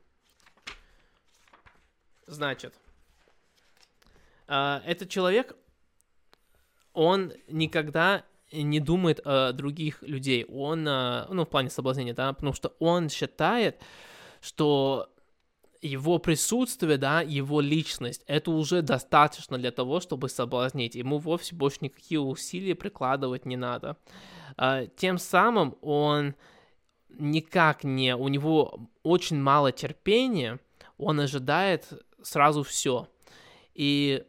Значит, 2.27 2.75
э, 4.47 4.81
этот 4.85 5.09
человек, 5.09 5.55
он 6.93 7.33
никогда 7.47 8.23
не 8.51 8.79
думает 8.79 9.19
о 9.25 9.53
других 9.53 10.01
людей. 10.01 10.45
Он, 10.45 10.87
э, 10.87 11.25
ну, 11.29 11.45
в 11.45 11.49
плане 11.49 11.69
соблазнения, 11.69 12.13
да, 12.13 12.33
потому 12.33 12.53
что 12.53 12.73
он 12.79 13.09
считает, 13.09 13.79
что 14.41 15.09
его 15.81 16.19
присутствие, 16.19 16.97
да, 16.97 17.21
его 17.21 17.61
личность, 17.61 18.23
это 18.27 18.51
уже 18.51 18.81
достаточно 18.81 19.57
для 19.57 19.71
того, 19.71 19.99
чтобы 19.99 20.29
соблазнить. 20.29 20.95
Ему 20.95 21.19
вовсе 21.19 21.55
больше 21.55 21.77
никакие 21.81 22.19
усилия 22.19 22.75
прикладывать 22.75 23.45
не 23.45 23.55
надо. 23.55 23.97
А, 24.57 24.87
тем 24.87 25.17
самым 25.17 25.77
он 25.81 26.35
никак 27.09 27.83
не, 27.83 28.15
у 28.15 28.27
него 28.27 28.89
очень 29.03 29.39
мало 29.39 29.71
терпения, 29.71 30.59
он 30.97 31.19
ожидает 31.19 31.87
сразу 32.21 32.63
все. 32.63 33.07
И 33.73 34.25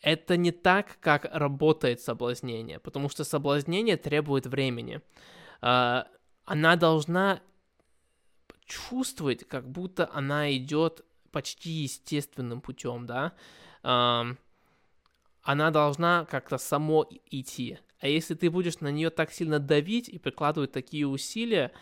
это 0.00 0.36
не 0.36 0.52
так, 0.52 0.98
как 1.00 1.24
работает 1.32 2.00
соблазнение, 2.00 2.78
потому 2.78 3.08
что 3.08 3.24
соблазнение 3.24 3.96
требует 3.96 4.46
времени. 4.46 5.00
А, 5.60 6.06
она 6.44 6.76
должна 6.76 7.40
чувствовать, 8.64 9.46
как 9.48 9.68
будто 9.68 10.08
она 10.12 10.54
идет 10.54 11.04
почти 11.30 11.70
естественным 11.70 12.60
путем, 12.60 13.06
да. 13.06 13.32
Она 13.82 15.70
должна 15.70 16.26
как-то 16.26 16.58
само 16.58 17.08
идти. 17.30 17.78
А 18.00 18.08
если 18.08 18.34
ты 18.34 18.50
будешь 18.50 18.80
на 18.80 18.90
нее 18.90 19.10
так 19.10 19.32
сильно 19.32 19.58
давить 19.58 20.08
и 20.08 20.18
прикладывать 20.18 20.72
такие 20.72 21.06
усилия, 21.06 21.72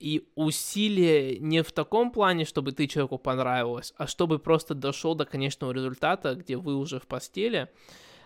и 0.00 0.26
усилие 0.34 1.38
не 1.38 1.62
в 1.62 1.72
таком 1.72 2.10
плане, 2.10 2.46
чтобы 2.46 2.72
ты 2.72 2.86
человеку 2.86 3.18
понравилось, 3.18 3.92
а 3.98 4.06
чтобы 4.06 4.38
просто 4.38 4.74
дошел 4.74 5.14
до 5.14 5.26
конечного 5.26 5.72
результата, 5.72 6.34
где 6.34 6.56
вы 6.56 6.74
уже 6.74 6.98
в 6.98 7.06
постели. 7.06 7.68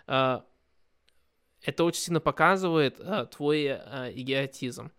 А, 0.07 0.45
это 1.63 1.85
очень 1.85 2.01
сильно 2.01 2.21
показывает 2.21 3.01
а, 3.01 3.27
твой 3.27 3.73
а, 3.73 4.11
идиотизм 4.15 4.91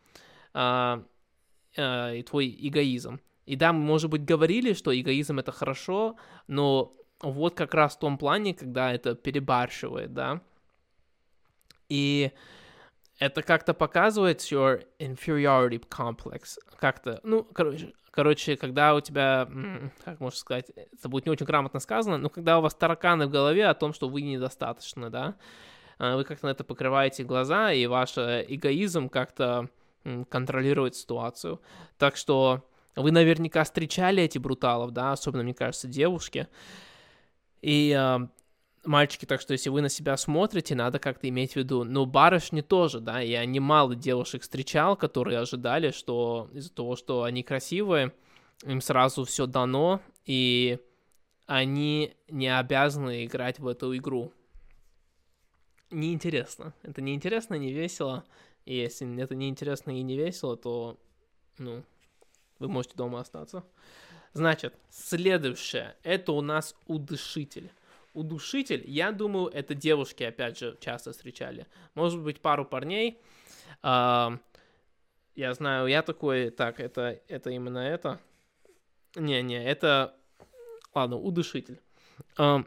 и 1.78 2.24
твой 2.24 2.58
эгоизм. 2.62 3.20
И 3.46 3.58
да, 3.58 3.74
мы, 3.74 3.80
может 3.80 4.10
быть, 4.10 4.24
говорили, 4.24 4.72
что 4.72 4.98
эгоизм 4.98 5.40
это 5.40 5.52
хорошо, 5.52 6.16
но 6.48 6.96
вот 7.22 7.56
как 7.56 7.74
раз 7.74 7.96
в 7.96 8.00
том 8.00 8.18
плане, 8.18 8.54
когда 8.54 8.94
это 8.94 9.16
перебарщивает, 9.16 10.14
да. 10.14 10.42
И 11.90 12.32
это 13.20 13.42
как-то 13.42 13.74
показывает 13.74 14.40
your 14.40 14.86
inferiority 15.00 15.84
complex. 15.88 16.58
Как-то, 16.80 17.20
ну, 17.24 17.44
короче, 17.44 17.94
короче, 18.12 18.58
когда 18.58 18.96
у 18.96 19.02
тебя, 19.02 19.48
как 20.04 20.20
можно 20.20 20.38
сказать, 20.38 20.72
это 20.76 21.10
будет 21.10 21.26
не 21.26 21.32
очень 21.32 21.46
грамотно 21.46 21.80
сказано, 21.80 22.18
но 22.18 22.30
когда 22.30 22.60
у 22.60 22.62
вас 22.62 22.76
тараканы 22.76 23.28
в 23.28 23.30
голове 23.30 23.68
о 23.68 23.74
том, 23.74 23.94
что 23.94 24.10
вы 24.10 24.22
недостаточно, 24.22 25.10
да, 25.10 25.36
а, 25.98 26.18
вы 26.18 26.24
как-то 26.24 26.48
на 26.48 26.52
это 26.52 26.64
покрываете 26.64 27.24
глаза, 27.24 27.72
и 27.72 27.86
ваш 27.88 28.18
э, 28.18 28.46
эгоизм 28.48 29.10
как-то 29.10 29.70
контролирует 30.30 30.96
ситуацию. 30.96 31.62
Так 31.98 32.16
что 32.16 32.70
вы 32.96 33.12
наверняка 33.12 33.64
встречали 33.64 34.22
эти 34.22 34.38
бруталов, 34.38 34.92
да, 34.92 35.12
особенно, 35.12 35.44
мне 35.44 35.54
кажется, 35.54 35.88
девушки. 35.88 36.48
И 37.62 37.92
а, 37.98 38.28
мальчики, 38.86 39.26
так 39.26 39.42
что 39.42 39.54
если 39.54 39.70
вы 39.70 39.82
на 39.82 39.90
себя 39.90 40.18
смотрите, 40.18 40.76
надо 40.76 41.00
как-то 41.00 41.28
иметь 41.30 41.54
в 41.54 41.56
виду. 41.58 41.84
Но 41.84 42.06
барышни 42.06 42.62
тоже, 42.62 43.00
да, 43.00 43.20
я 43.20 43.46
немало 43.46 43.96
девушек 43.96 44.42
встречал, 44.44 44.96
которые 44.96 45.40
ожидали, 45.40 45.92
что 45.92 46.50
из-за 46.54 46.72
того, 46.72 46.96
что 46.96 47.24
они 47.24 47.44
красивые, 47.44 48.14
им 48.64 48.82
сразу 48.82 49.26
все 49.26 49.46
дано, 49.46 50.02
и 50.26 50.80
они 51.46 52.16
не 52.30 52.58
обязаны 52.58 53.26
играть 53.26 53.60
в 53.60 53.68
эту 53.68 53.96
игру. 53.96 54.32
неинтересно. 55.92 56.74
Это 56.84 57.02
неинтересно, 57.02 57.56
не 57.56 57.72
весело. 57.72 58.24
И 58.66 58.76
если 58.76 59.22
это 59.22 59.36
неинтересно 59.36 59.92
и 59.92 60.02
не 60.02 60.18
весело, 60.18 60.58
то, 60.58 60.98
ну, 61.58 61.84
вы 62.60 62.68
можете 62.68 62.96
дома 62.96 63.20
остаться. 63.20 63.64
Значит, 64.34 64.76
следующее. 64.90 65.96
Это 66.04 66.32
у 66.32 66.42
нас 66.42 66.76
удушитель. 66.88 67.72
Удушитель, 68.16 68.84
я 68.88 69.12
думаю, 69.12 69.48
это 69.48 69.76
девушки, 69.76 70.24
опять 70.24 70.58
же, 70.58 70.78
часто 70.80 71.12
встречали. 71.12 71.68
Может 71.94 72.22
быть, 72.22 72.40
пару 72.40 72.66
парней. 72.66 73.20
А, 73.82 74.38
я 75.36 75.54
знаю, 75.54 75.88
я 75.88 76.02
такой, 76.02 76.50
так, 76.50 76.80
это, 76.80 77.22
это 77.28 77.50
именно 77.50 77.80
это. 77.80 78.20
Не-не, 79.16 79.64
это, 79.64 80.16
ладно, 80.94 81.18
удушитель. 81.18 81.82
А, 82.38 82.64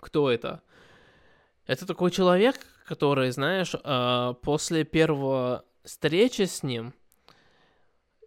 кто 0.00 0.30
это? 0.30 0.62
Это 1.66 1.86
такой 1.86 2.10
человек, 2.10 2.56
который, 2.86 3.30
знаешь, 3.30 3.74
а, 3.84 4.32
после 4.32 4.84
первого 4.84 5.64
встречи 5.84 6.42
с 6.42 6.62
ним, 6.62 6.94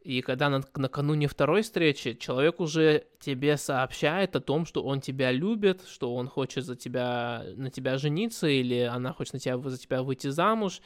и 0.08 0.22
когда 0.22 0.50
на, 0.50 0.64
накануне 0.78 1.28
второй 1.28 1.64
встречи 1.64 2.14
человек 2.14 2.62
уже 2.62 3.08
тебе 3.20 3.58
сообщает 3.58 4.38
о 4.38 4.40
том, 4.40 4.66
что 4.66 4.82
он 4.82 5.02
тебя 5.02 5.34
любит, 5.34 5.82
что 5.86 6.16
он 6.16 6.30
хочет 6.30 6.64
за 6.64 6.78
тебя, 6.78 7.44
на 7.58 7.70
тебя 7.70 7.98
жениться, 7.98 8.48
или 8.48 8.80
она 8.84 9.12
хочет 9.12 9.34
на 9.34 9.40
тебя, 9.40 9.58
за 9.58 9.78
тебя 9.78 10.04
выйти 10.04 10.28
замуж. 10.28 10.80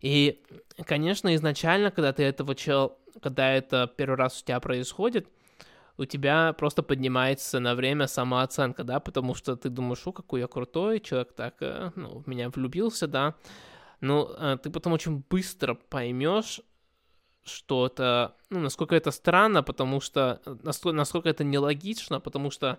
И, 0.00 0.42
конечно, 0.86 1.34
изначально, 1.34 1.90
когда 1.90 2.14
ты 2.14 2.22
этого 2.22 2.54
чел, 2.54 2.96
когда 3.22 3.52
это 3.52 3.86
первый 3.94 4.16
раз 4.16 4.40
у 4.40 4.44
тебя 4.46 4.60
происходит, 4.60 5.28
у 5.98 6.06
тебя 6.06 6.54
просто 6.54 6.82
поднимается 6.82 7.60
на 7.60 7.74
время 7.74 8.06
самооценка, 8.06 8.82
да, 8.82 8.98
потому 8.98 9.34
что 9.34 9.56
ты 9.56 9.68
думаешь, 9.68 10.06
о, 10.06 10.12
какой 10.12 10.40
я 10.40 10.46
крутой, 10.46 11.00
человек 11.00 11.34
так, 11.34 11.56
э, 11.60 11.90
ну, 11.96 12.20
в 12.20 12.26
меня 12.26 12.48
влюбился, 12.48 13.08
да, 13.08 13.34
но 14.00 14.34
э, 14.38 14.56
ты 14.62 14.70
потом 14.70 14.94
очень 14.94 15.22
быстро 15.28 15.74
поймешь, 15.74 16.62
что 17.44 17.86
это, 17.86 18.36
ну, 18.50 18.60
насколько 18.60 18.94
это 18.94 19.10
странно, 19.10 19.62
потому 19.62 20.00
что, 20.00 20.40
э, 20.44 20.56
насколько, 20.62 20.96
насколько 20.96 21.28
это 21.28 21.44
нелогично, 21.44 22.20
потому 22.20 22.50
что 22.50 22.78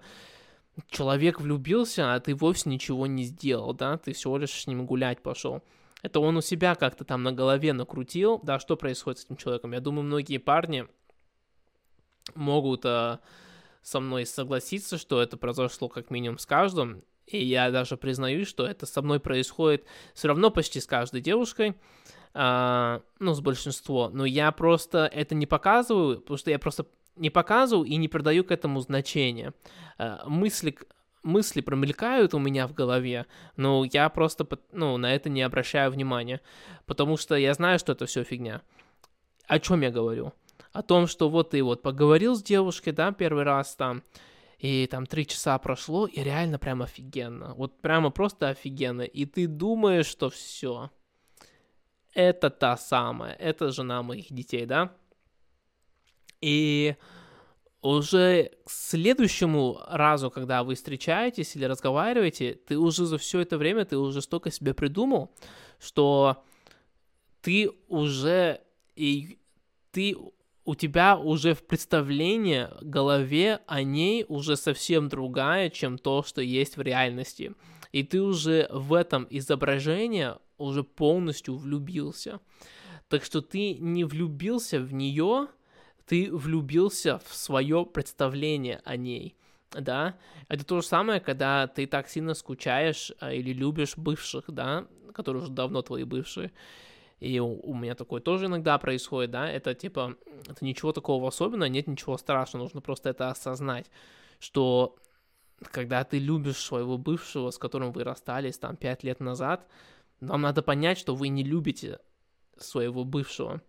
человек 0.89 1.39
влюбился, 1.39 2.13
а 2.13 2.19
ты 2.19 2.35
вовсе 2.35 2.69
ничего 2.69 3.07
не 3.07 3.23
сделал, 3.23 3.73
да, 3.73 3.97
ты 3.97 4.13
всего 4.13 4.37
лишь 4.37 4.51
с 4.51 4.67
ним 4.67 4.85
гулять 4.85 5.21
пошел. 5.21 5.63
Это 6.01 6.19
он 6.19 6.37
у 6.37 6.41
себя 6.41 6.75
как-то 6.75 7.03
там 7.03 7.23
на 7.23 7.33
голове 7.33 7.73
накрутил, 7.73 8.39
да, 8.43 8.59
что 8.59 8.77
происходит 8.77 9.19
с 9.19 9.25
этим 9.25 9.35
человеком. 9.35 9.73
Я 9.73 9.81
думаю, 9.81 10.03
многие 10.03 10.37
парни, 10.37 10.87
могут 12.35 12.85
э, 12.85 13.19
со 13.81 13.99
мной 13.99 14.25
согласиться, 14.25 14.97
что 14.97 15.21
это 15.21 15.37
произошло 15.37 15.89
как 15.89 16.09
минимум 16.09 16.37
с 16.37 16.45
каждым, 16.45 17.03
и 17.25 17.43
я 17.43 17.69
даже 17.71 17.97
признаюсь, 17.97 18.47
что 18.47 18.65
это 18.65 18.85
со 18.85 19.01
мной 19.01 19.19
происходит 19.19 19.85
все 20.13 20.27
равно 20.27 20.49
почти 20.49 20.79
с 20.79 20.87
каждой 20.87 21.21
девушкой, 21.21 21.75
э, 22.33 22.99
ну, 23.19 23.33
с 23.33 23.41
большинством, 23.41 24.15
но 24.15 24.25
я 24.25 24.51
просто 24.51 25.09
это 25.13 25.35
не 25.35 25.45
показываю, 25.45 26.19
потому 26.19 26.37
что 26.37 26.51
я 26.51 26.59
просто 26.59 26.85
не 27.15 27.29
показываю 27.29 27.85
и 27.85 27.95
не 27.97 28.07
придаю 28.07 28.43
к 28.43 28.51
этому 28.51 28.81
значения. 28.81 29.53
Э, 29.97 30.19
мысли, 30.25 30.77
мысли 31.23 31.61
промелькают 31.61 32.33
у 32.33 32.39
меня 32.39 32.67
в 32.67 32.73
голове, 32.73 33.25
но 33.55 33.85
я 33.91 34.09
просто, 34.09 34.47
ну, 34.71 34.97
на 34.97 35.13
это 35.13 35.29
не 35.29 35.41
обращаю 35.41 35.91
внимания, 35.91 36.41
потому 36.85 37.17
что 37.17 37.35
я 37.35 37.53
знаю, 37.53 37.79
что 37.79 37.91
это 37.91 38.05
все 38.05 38.23
фигня. 38.23 38.61
О 39.47 39.59
чем 39.59 39.81
я 39.81 39.91
говорю? 39.91 40.33
о 40.71 40.81
том, 40.81 41.07
что 41.07 41.29
вот 41.29 41.51
ты 41.51 41.63
вот 41.63 41.81
поговорил 41.81 42.35
с 42.35 42.43
девушкой, 42.43 42.91
да, 42.91 43.11
первый 43.11 43.43
раз 43.43 43.75
там, 43.75 44.03
и 44.59 44.87
там 44.87 45.05
три 45.05 45.25
часа 45.25 45.57
прошло, 45.57 46.05
и 46.05 46.21
реально 46.21 46.59
прям 46.59 46.81
офигенно. 46.81 47.53
Вот 47.55 47.79
прямо 47.81 48.11
просто 48.11 48.49
офигенно. 48.49 49.03
И 49.03 49.25
ты 49.25 49.47
думаешь, 49.47 50.05
что 50.05 50.29
все. 50.29 50.91
Это 52.19 52.49
та 52.49 52.75
самая, 52.75 53.33
это 53.35 53.71
жена 53.71 54.03
моих 54.03 54.29
детей, 54.29 54.65
да? 54.65 54.91
И 56.41 56.97
уже 57.81 58.51
к 58.65 58.69
следующему 58.69 59.79
разу, 59.87 60.29
когда 60.29 60.65
вы 60.65 60.75
встречаетесь 60.75 61.55
или 61.55 61.63
разговариваете, 61.63 62.55
ты 62.67 62.77
уже 62.77 63.05
за 63.05 63.17
все 63.17 63.39
это 63.39 63.57
время, 63.57 63.85
ты 63.85 63.97
уже 63.97 64.21
столько 64.21 64.51
себе 64.51 64.73
придумал, 64.73 65.33
что 65.79 66.43
ты 67.41 67.71
уже 67.87 68.59
и 68.97 69.39
ты 69.91 70.17
у 70.65 70.75
тебя 70.75 71.15
уже 71.17 71.53
в 71.53 71.65
представлении, 71.65 72.67
в 72.81 72.89
голове 72.89 73.61
о 73.65 73.81
ней 73.81 74.25
уже 74.27 74.57
совсем 74.57 75.07
другая, 75.07 75.69
чем 75.69 75.97
то, 75.97 76.21
что 76.23 76.41
есть 76.41 76.75
в 76.75 76.81
реальности. 76.81 77.53
И 77.93 78.03
ты 78.03 78.21
уже 78.21 78.67
в 78.71 78.93
этом 78.93 79.25
изображении 79.29 80.33
уже 80.59 80.83
полностью 80.83 81.57
влюбился. 81.57 82.39
Так 83.07 83.23
что 83.23 83.41
ты 83.41 83.73
не 83.73 84.03
влюбился 84.03 84.79
в 84.79 84.93
нее, 84.93 85.47
ты 86.05 86.31
влюбился 86.31 87.19
в 87.25 87.35
свое 87.35 87.85
представление 87.85 88.81
о 88.85 88.95
ней. 88.97 89.35
Да, 89.71 90.17
это 90.47 90.65
то 90.65 90.81
же 90.81 90.87
самое, 90.87 91.19
когда 91.19 91.67
ты 91.67 91.85
так 91.85 92.09
сильно 92.09 92.33
скучаешь 92.33 93.11
а, 93.19 93.31
или 93.31 93.53
любишь 93.53 93.97
бывших, 93.97 94.45
да, 94.47 94.87
которые 95.13 95.43
уже 95.43 95.51
давно 95.51 95.83
твои 95.83 96.05
бывшие, 96.05 96.51
и 97.19 97.39
у 97.39 97.73
меня 97.75 97.95
такое 97.95 98.21
тоже 98.21 98.45
иногда 98.45 98.77
происходит, 98.77 99.31
да, 99.31 99.49
это 99.49 99.75
типа, 99.75 100.15
это 100.47 100.65
ничего 100.65 100.91
такого 100.91 101.27
особенного, 101.27 101.69
нет 101.69 101.85
ничего 101.85 102.17
страшного, 102.17 102.63
нужно 102.63 102.81
просто 102.81 103.09
это 103.09 103.29
осознать, 103.29 103.91
что 104.39 104.95
когда 105.71 106.03
ты 106.03 106.17
любишь 106.17 106.57
своего 106.57 106.97
бывшего, 106.97 107.51
с 107.51 107.57
которым 107.57 107.91
вы 107.91 108.03
расстались 108.03 108.57
там 108.57 108.77
пять 108.77 109.03
лет 109.03 109.19
назад, 109.19 109.67
вам 110.21 110.41
надо 110.41 110.61
понять, 110.61 110.97
что 110.97 111.15
вы 111.15 111.29
не 111.29 111.43
любите 111.43 111.99
своего 112.57 113.03
бывшего. 113.03 113.61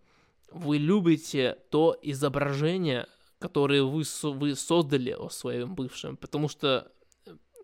Вы 0.51 0.77
любите 0.77 1.57
то 1.69 1.97
изображение, 2.01 3.07
которое 3.39 3.83
вы, 3.83 4.03
вы 4.23 4.55
создали 4.55 5.11
о 5.11 5.29
своем 5.29 5.75
бывшем, 5.75 6.17
потому 6.17 6.49
что 6.49 6.91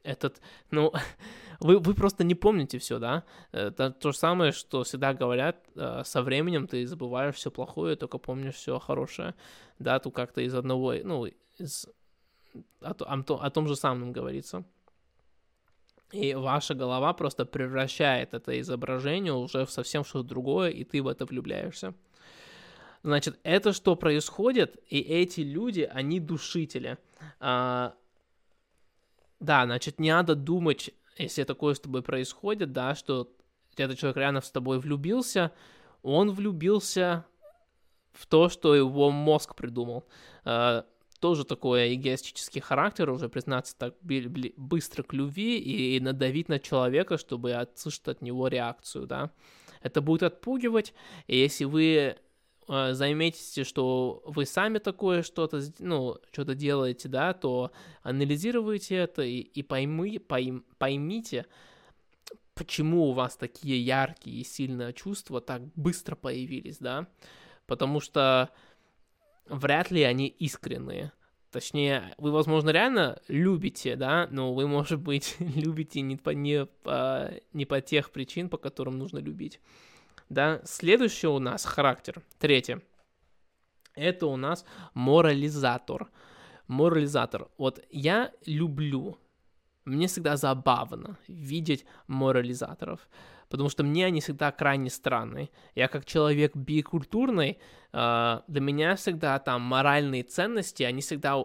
этот, 0.03 0.41
ну, 0.71 0.93
вы, 1.59 1.79
вы 1.79 1.93
просто 1.93 2.23
не 2.23 2.35
помните 2.35 2.79
все, 2.79 2.97
да? 2.97 3.25
Это 3.51 3.91
то 3.91 4.11
же 4.11 4.17
самое, 4.17 4.51
что 4.51 4.83
всегда 4.83 5.13
говорят, 5.13 5.57
э, 5.75 6.03
со 6.05 6.21
временем 6.21 6.67
ты 6.67 6.87
забываешь 6.87 7.35
все 7.35 7.51
плохое, 7.51 7.95
только 7.95 8.17
помнишь 8.17 8.55
все 8.55 8.79
хорошее, 8.79 9.35
да, 9.79 9.99
тут 9.99 10.15
как-то 10.15 10.41
из 10.41 10.55
одного, 10.55 10.93
ну, 11.03 11.25
из, 11.57 11.87
о, 12.81 12.91
о, 12.91 13.45
о 13.45 13.49
том 13.49 13.67
же 13.67 13.75
самом 13.75 14.13
говорится. 14.13 14.63
И 16.11 16.33
ваша 16.33 16.73
голова 16.73 17.13
просто 17.13 17.45
превращает 17.45 18.33
это 18.33 18.59
изображение 18.61 19.33
уже 19.33 19.65
в 19.65 19.71
совсем 19.71 20.05
что-то 20.05 20.27
другое, 20.27 20.69
и 20.69 20.83
ты 20.83 21.01
в 21.01 21.07
это 21.07 21.25
влюбляешься. 21.25 21.93
Значит, 23.03 23.39
это 23.43 23.73
что 23.73 23.95
происходит, 23.95 24.77
и 24.87 24.99
эти 24.99 25.41
люди, 25.41 25.81
они 25.81 26.19
душители. 26.19 26.97
А, 27.39 27.93
да, 29.39 29.65
значит, 29.65 29.99
не 29.99 30.11
надо 30.11 30.35
думать, 30.35 30.91
если 31.17 31.43
такое 31.43 31.73
с 31.73 31.79
тобой 31.79 32.01
происходит, 32.01 32.71
да, 32.71 32.95
что 32.95 33.29
этот 33.75 33.99
человек 33.99 34.17
реально 34.17 34.41
с 34.41 34.49
тобой 34.49 34.79
влюбился, 34.79 35.51
он 36.03 36.31
влюбился 36.31 37.25
в 38.13 38.25
то, 38.25 38.49
что 38.49 38.75
его 38.75 39.11
мозг 39.11 39.55
придумал. 39.55 40.05
Uh, 40.43 40.85
тоже 41.19 41.45
такой 41.45 41.95
эгоистический 41.95 42.61
характер, 42.61 43.09
уже 43.09 43.29
признаться 43.29 43.75
так 43.77 43.95
быстро 44.01 45.03
к 45.03 45.13
любви 45.13 45.57
и 45.57 45.99
надавить 45.99 46.49
на 46.49 46.59
человека, 46.59 47.17
чтобы 47.17 47.55
услышать 47.75 48.07
от 48.07 48.21
него 48.21 48.47
реакцию, 48.47 49.07
да. 49.07 49.31
Это 49.81 50.01
будет 50.01 50.23
отпугивать, 50.23 50.93
и 51.27 51.37
если 51.37 51.65
вы 51.65 52.17
э, 52.67 52.93
заметите, 52.93 53.63
что 53.63 54.23
вы 54.25 54.45
сами 54.45 54.79
такое 54.79 55.23
что-то, 55.23 55.61
ну, 55.79 56.17
что-то 56.31 56.55
делаете, 56.55 57.07
да, 57.09 57.33
то 57.33 57.71
анализируйте 58.01 58.95
это 58.95 59.21
и, 59.21 59.39
и 59.39 59.63
пойми, 59.63 60.17
пойм, 60.19 60.65
поймите, 60.77 61.45
почему 62.55 63.09
у 63.09 63.13
вас 63.13 63.37
такие 63.37 63.79
яркие 63.79 64.41
и 64.41 64.43
сильные 64.43 64.93
чувства 64.93 65.41
так 65.41 65.61
быстро 65.75 66.15
появились, 66.15 66.79
да, 66.79 67.07
потому 67.67 67.99
что 67.99 68.49
вряд 69.49 69.91
ли 69.91 70.03
они 70.03 70.27
искренние. 70.27 71.11
Точнее, 71.51 72.13
вы, 72.17 72.31
возможно, 72.31 72.69
реально 72.69 73.19
любите, 73.27 73.95
да, 73.95 74.27
но 74.31 74.53
вы, 74.53 74.67
может 74.67 74.99
быть, 74.99 75.35
любите 75.39 76.01
не 76.01 76.17
по, 76.17 76.31
не, 76.31 76.65
по, 76.65 77.31
не 77.53 77.65
по 77.65 77.81
тех 77.81 78.11
причин, 78.11 78.49
по 78.49 78.57
которым 78.57 78.97
нужно 78.97 79.19
любить 79.19 79.59
да. 80.29 80.61
Следующее 80.63 81.31
у 81.31 81.39
нас 81.39 81.65
характер, 81.65 82.21
третье, 82.39 82.81
это 83.95 84.27
у 84.27 84.35
нас 84.35 84.65
морализатор. 84.93 86.09
Морализатор. 86.67 87.47
Вот 87.57 87.79
я 87.89 88.31
люблю, 88.45 89.17
мне 89.85 90.07
всегда 90.07 90.35
забавно 90.35 91.17
видеть 91.27 91.85
морализаторов, 92.07 93.07
потому 93.49 93.69
что 93.69 93.83
мне 93.83 94.05
они 94.05 94.21
всегда 94.21 94.51
крайне 94.51 94.89
странные. 94.89 95.49
Я 95.75 95.87
как 95.87 96.05
человек 96.05 96.55
бикультурный, 96.55 97.59
а, 97.91 98.43
для 98.47 98.61
меня 98.61 98.95
всегда 98.95 99.39
там 99.39 99.61
моральные 99.61 100.23
ценности, 100.23 100.83
они 100.83 101.01
всегда, 101.01 101.43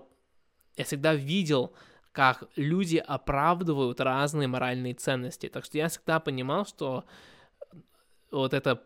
я 0.76 0.84
всегда 0.84 1.14
видел 1.14 1.74
как 2.12 2.44
люди 2.56 2.98
оправдывают 2.98 4.00
разные 4.00 4.46
моральные 4.46 4.94
ценности. 4.94 5.48
Так 5.48 5.64
что 5.64 5.78
я 5.78 5.88
всегда 5.88 6.20
понимал, 6.20 6.66
что 6.66 7.04
вот 8.30 8.52
это, 8.52 8.82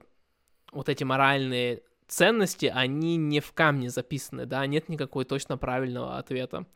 вот 0.72 0.88
эти 0.88 1.02
моральные 1.02 1.83
ценности, 2.07 2.66
они 2.72 3.16
не 3.16 3.40
в 3.40 3.52
камне 3.52 3.90
записаны, 3.90 4.46
да, 4.46 4.64
нет 4.66 4.88
никакой 4.88 5.24
точно 5.24 5.59
правильного 5.59 6.18
ответа. 6.18 6.66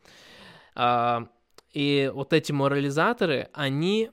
А, 0.75 1.27
и 1.71 2.11
вот 2.13 2.33
эти 2.33 2.51
морализаторы, 2.51 3.49
они 3.53 4.11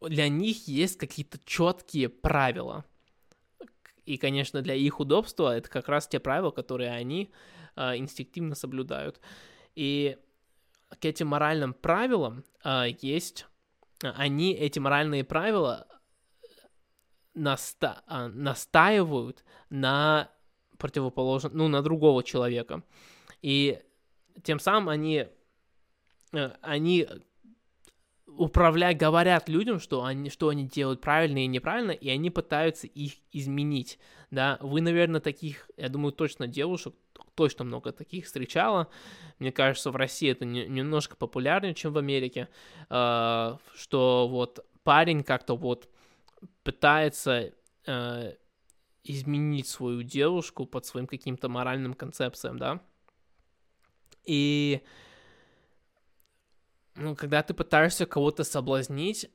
для 0.00 0.28
них 0.28 0.68
есть 0.68 0.96
какие-то 0.96 1.38
четкие 1.44 2.08
правила. 2.08 2.84
И, 4.04 4.16
конечно, 4.16 4.62
для 4.62 4.74
их 4.74 5.00
удобства 5.00 5.56
это 5.56 5.68
как 5.68 5.88
раз 5.88 6.08
те 6.08 6.18
правила, 6.18 6.50
которые 6.50 6.90
они 6.90 7.30
э, 7.76 7.96
инстинктивно 7.96 8.54
соблюдают. 8.54 9.20
И 9.74 10.16
к 10.88 11.04
этим 11.04 11.28
моральным 11.28 11.74
правилам 11.74 12.44
э, 12.64 12.86
есть, 13.02 13.46
они 14.00 14.54
эти 14.54 14.78
моральные 14.78 15.24
правила 15.24 15.86
наста 17.34 18.02
э, 18.06 18.28
настаивают 18.28 19.44
на 19.68 20.30
противоположном, 20.78 21.52
ну, 21.54 21.68
на 21.68 21.82
другого 21.82 22.22
человека. 22.22 22.82
И 23.42 23.82
тем 24.42 24.58
самым 24.58 24.88
они, 24.88 25.26
они 26.32 27.06
управляя, 28.36 28.94
говорят 28.94 29.48
людям, 29.48 29.80
что 29.80 30.04
они, 30.04 30.30
что 30.30 30.48
они 30.48 30.64
делают 30.64 31.00
правильно 31.00 31.44
и 31.44 31.46
неправильно, 31.46 31.92
и 31.92 32.08
они 32.08 32.30
пытаются 32.30 32.86
их 32.86 33.14
изменить, 33.32 33.98
да, 34.30 34.58
вы, 34.60 34.80
наверное, 34.80 35.20
таких, 35.20 35.70
я 35.76 35.88
думаю, 35.88 36.12
точно 36.12 36.46
девушек, 36.46 36.94
точно 37.34 37.64
много 37.64 37.92
таких 37.92 38.26
встречала, 38.26 38.88
мне 39.38 39.52
кажется, 39.52 39.90
в 39.90 39.96
России 39.96 40.30
это 40.30 40.44
не, 40.44 40.66
немножко 40.66 41.16
популярнее, 41.16 41.74
чем 41.74 41.92
в 41.92 41.98
Америке, 41.98 42.48
э, 42.90 43.56
что 43.74 44.28
вот 44.28 44.64
парень 44.82 45.22
как-то 45.22 45.56
вот 45.56 45.88
пытается 46.62 47.52
э, 47.86 48.34
изменить 49.04 49.68
свою 49.68 50.02
девушку 50.02 50.66
под 50.66 50.84
своим 50.84 51.06
каким-то 51.06 51.48
моральным 51.48 51.94
концепциям, 51.94 52.58
да, 52.58 52.80
и 54.24 54.82
ну, 56.98 57.14
когда 57.14 57.42
ты 57.42 57.54
пытаешься 57.54 58.06
кого-то 58.06 58.44
соблазнить, 58.44 59.30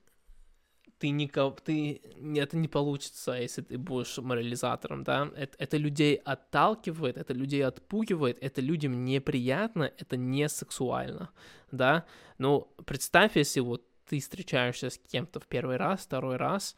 ты 0.99 1.10
не, 1.10 1.28
ты, 1.28 2.02
это 2.38 2.58
не 2.58 2.67
получится, 2.67 3.34
если 3.34 3.62
ты 3.62 3.78
будешь 3.78 4.17
морализатором, 4.17 5.04
да, 5.04 5.30
это, 5.36 5.56
это 5.58 5.78
людей 5.78 6.15
отталкивает, 6.15 7.17
это 7.17 7.34
людей 7.34 7.65
отпугивает, 7.65 8.38
это 8.41 8.62
людям 8.62 9.04
неприятно, 9.04 9.91
это 9.97 10.15
не 10.15 10.47
сексуально, 10.47 11.30
да, 11.71 12.06
ну, 12.38 12.73
представь, 12.86 13.36
если 13.36 13.60
вот 13.60 13.84
ты 14.08 14.19
встречаешься 14.19 14.89
с 14.89 14.97
кем-то 14.97 15.39
в 15.39 15.47
первый 15.47 15.78
раз, 15.78 16.02
второй 16.02 16.38
раз, 16.38 16.76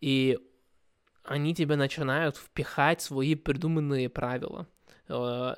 и 0.00 0.38
они 1.24 1.54
тебе 1.54 1.76
начинают 1.76 2.36
впихать 2.36 3.00
свои 3.00 3.34
придуманные 3.34 4.08
правила, 4.08 4.66
э, 5.08 5.54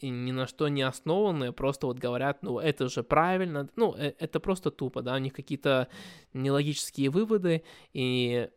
и 0.00 0.08
ни 0.08 0.32
на 0.32 0.46
что 0.46 0.68
не 0.68 0.82
основанные, 0.82 1.52
просто 1.52 1.86
вот 1.86 1.98
говорят, 1.98 2.42
ну, 2.42 2.58
это 2.58 2.88
же 2.88 3.02
правильно, 3.02 3.68
ну, 3.76 3.94
э, 3.96 4.14
это 4.18 4.40
просто 4.40 4.70
тупо, 4.70 5.02
да, 5.02 5.14
у 5.14 5.18
них 5.18 5.32
какие-то 5.32 5.88
нелогические 6.32 7.10
выводы, 7.10 7.62
и 7.92 8.48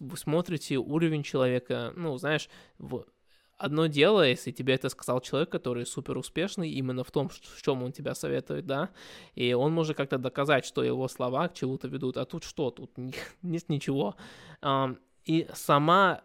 вы 0.00 0.16
смотрите 0.16 0.76
уровень 0.76 1.22
человека, 1.22 1.92
ну, 1.96 2.16
знаешь, 2.18 2.48
в... 2.78 3.04
одно 3.56 3.86
дело, 3.86 4.28
если 4.28 4.52
тебе 4.52 4.74
это 4.74 4.88
сказал 4.88 5.20
человек, 5.20 5.50
который 5.50 5.86
супер 5.86 6.18
успешный 6.18 6.70
именно 6.70 7.02
в 7.02 7.10
том, 7.10 7.28
в 7.28 7.62
чем 7.62 7.82
он 7.82 7.92
тебя 7.92 8.14
советует, 8.14 8.66
да, 8.66 8.90
и 9.34 9.52
он 9.54 9.72
может 9.72 9.96
как-то 9.96 10.18
доказать, 10.18 10.64
что 10.64 10.82
его 10.82 11.08
слова 11.08 11.48
к 11.48 11.54
чему-то 11.54 11.88
ведут, 11.88 12.16
а 12.18 12.24
тут 12.24 12.44
что, 12.44 12.70
тут 12.70 12.90
нет 13.42 13.68
ничего. 13.68 14.16
И 15.24 15.48
сама 15.54 16.22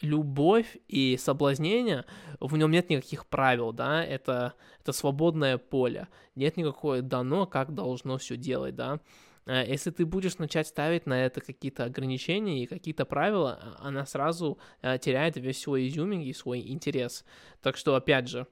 любовь 0.00 0.76
и 0.88 1.16
соблазнение, 1.16 2.04
в 2.40 2.56
нем 2.56 2.70
нет 2.70 2.90
никаких 2.90 3.26
правил, 3.26 3.72
да, 3.72 4.04
это, 4.04 4.54
это 4.80 4.92
свободное 4.92 5.58
поле, 5.58 6.08
нет 6.34 6.56
никакое 6.56 7.02
дано, 7.02 7.46
как 7.46 7.74
должно 7.74 8.18
все 8.18 8.36
делать, 8.36 8.74
да. 8.74 9.00
Э, 9.46 9.64
если 9.66 9.90
ты 9.90 10.04
будешь 10.04 10.38
начать 10.38 10.66
ставить 10.66 11.06
на 11.06 11.24
это 11.24 11.40
какие-то 11.40 11.84
ограничения 11.84 12.62
и 12.62 12.66
какие-то 12.66 13.04
правила, 13.04 13.58
а, 13.60 13.88
она 13.88 14.04
сразу 14.04 14.58
э, 14.82 14.98
теряет 14.98 15.36
весь 15.36 15.60
свой 15.60 15.88
изюминг 15.88 16.24
и 16.24 16.32
свой 16.32 16.60
интерес. 16.60 17.24
Так 17.62 17.76
что, 17.76 17.94
опять 17.94 18.28
же, 18.28 18.46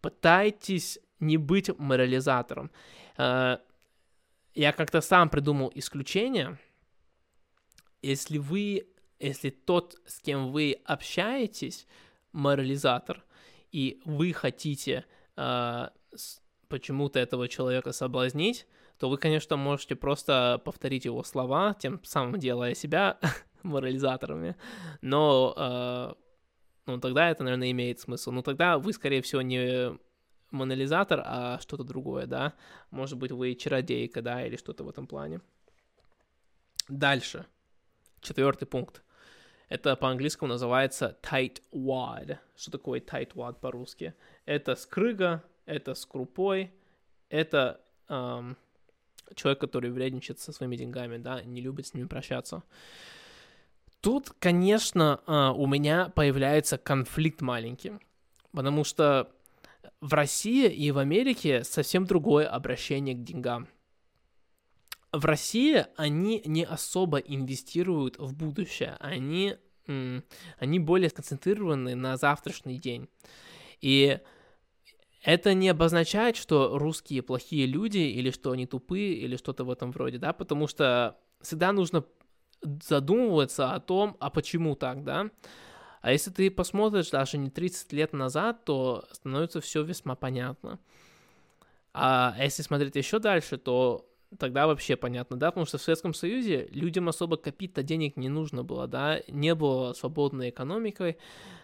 пытайтесь 0.00 0.98
не 1.18 1.36
быть 1.36 1.70
морализатором. 1.78 2.70
Э, 3.18 3.58
я 4.54 4.72
как-то 4.72 5.00
сам 5.00 5.28
придумал 5.28 5.70
исключение. 5.74 6.58
Если 8.02 8.38
вы 8.38 8.89
если 9.20 9.50
тот, 9.50 9.96
с 10.06 10.20
кем 10.20 10.50
вы 10.50 10.80
общаетесь, 10.84 11.86
морализатор, 12.32 13.24
и 13.70 14.00
вы 14.04 14.32
хотите 14.32 15.04
э, 15.36 15.88
почему-то 16.68 17.18
этого 17.18 17.48
человека 17.48 17.92
соблазнить, 17.92 18.66
то 18.98 19.08
вы, 19.08 19.16
конечно, 19.18 19.56
можете 19.56 19.96
просто 19.96 20.60
повторить 20.64 21.04
его 21.04 21.22
слова, 21.22 21.74
тем 21.74 22.02
самым 22.04 22.38
делая 22.38 22.74
себя 22.74 23.18
морализаторами, 23.62 24.56
но 25.00 25.54
э, 25.56 26.14
ну, 26.86 26.98
тогда 27.00 27.30
это, 27.30 27.44
наверное, 27.44 27.70
имеет 27.70 28.00
смысл. 28.00 28.32
Но 28.32 28.42
тогда 28.42 28.78
вы, 28.78 28.92
скорее 28.92 29.22
всего, 29.22 29.42
не 29.42 29.96
монолизатор, 30.50 31.22
а 31.24 31.58
что-то 31.60 31.84
другое, 31.84 32.26
да? 32.26 32.54
Может 32.90 33.18
быть, 33.18 33.30
вы 33.30 33.54
чародейка, 33.54 34.22
да, 34.22 34.44
или 34.44 34.56
что-то 34.56 34.84
в 34.84 34.88
этом 34.88 35.06
плане. 35.06 35.40
Дальше. 36.88 37.46
Четвертый 38.20 38.66
пункт. 38.66 39.02
Это 39.70 39.94
по-английскому 39.94 40.48
называется 40.48 41.16
tight 41.22 41.62
wad. 41.72 42.38
Что 42.56 42.72
такое 42.72 43.00
tight 43.00 43.34
wad 43.34 43.60
по-русски? 43.60 44.14
Это 44.44 44.74
скрыга, 44.74 45.44
это 45.64 45.94
с 45.94 46.04
крупой, 46.04 46.72
это 47.28 47.80
эм, 48.08 48.56
человек, 49.36 49.60
который 49.60 49.92
вредничает 49.92 50.40
со 50.40 50.52
своими 50.52 50.74
деньгами, 50.74 51.18
да, 51.18 51.42
не 51.42 51.60
любит 51.60 51.86
с 51.86 51.94
ними 51.94 52.06
прощаться. 52.06 52.64
Тут, 54.00 54.30
конечно, 54.40 55.20
э, 55.26 55.52
у 55.54 55.68
меня 55.68 56.08
появляется 56.08 56.76
конфликт 56.76 57.40
маленький, 57.40 57.92
потому 58.52 58.82
что 58.82 59.30
в 60.00 60.14
России 60.14 60.68
и 60.68 60.90
в 60.90 60.98
Америке 60.98 61.62
совсем 61.62 62.06
другое 62.06 62.48
обращение 62.48 63.14
к 63.14 63.22
деньгам. 63.22 63.68
В 65.12 65.24
России 65.24 65.86
они 65.96 66.42
не 66.44 66.64
особо 66.64 67.18
инвестируют 67.18 68.18
в 68.18 68.32
будущее, 68.32 68.96
они, 69.00 69.56
они 70.58 70.78
более 70.78 71.10
сконцентрированы 71.10 71.94
на 71.96 72.16
завтрашний 72.16 72.78
день. 72.78 73.08
И 73.80 74.20
это 75.22 75.52
не 75.52 75.68
обозначает, 75.68 76.36
что 76.36 76.78
русские 76.78 77.22
плохие 77.22 77.66
люди, 77.66 77.98
или 77.98 78.30
что 78.30 78.52
они 78.52 78.66
тупые, 78.66 79.14
или 79.14 79.36
что-то 79.36 79.64
в 79.64 79.70
этом 79.70 79.90
вроде, 79.90 80.18
да, 80.18 80.32
потому 80.32 80.66
что 80.66 81.18
всегда 81.40 81.72
нужно 81.72 82.04
задумываться 82.62 83.72
о 83.72 83.80
том, 83.80 84.16
а 84.20 84.30
почему 84.30 84.76
так, 84.76 85.02
да. 85.04 85.30
А 86.02 86.12
если 86.12 86.30
ты 86.30 86.50
посмотришь 86.50 87.10
даже 87.10 87.36
не 87.36 87.50
30 87.50 87.92
лет 87.92 88.12
назад, 88.12 88.64
то 88.64 89.04
становится 89.12 89.60
все 89.60 89.82
весьма 89.82 90.14
понятно. 90.14 90.78
А 91.92 92.34
если 92.38 92.62
смотреть 92.62 92.96
еще 92.96 93.18
дальше, 93.18 93.58
то 93.58 94.09
тогда 94.38 94.66
вообще 94.66 94.96
понятно, 94.96 95.36
да, 95.36 95.50
потому 95.50 95.66
что 95.66 95.78
в 95.78 95.82
Советском 95.82 96.14
Союзе 96.14 96.68
людям 96.70 97.08
особо 97.08 97.36
копить-то 97.36 97.82
денег 97.82 98.16
не 98.16 98.28
нужно 98.28 98.62
было, 98.62 98.86
да, 98.86 99.20
не 99.28 99.54
было 99.54 99.92
свободной 99.92 100.50
экономикой, 100.50 101.18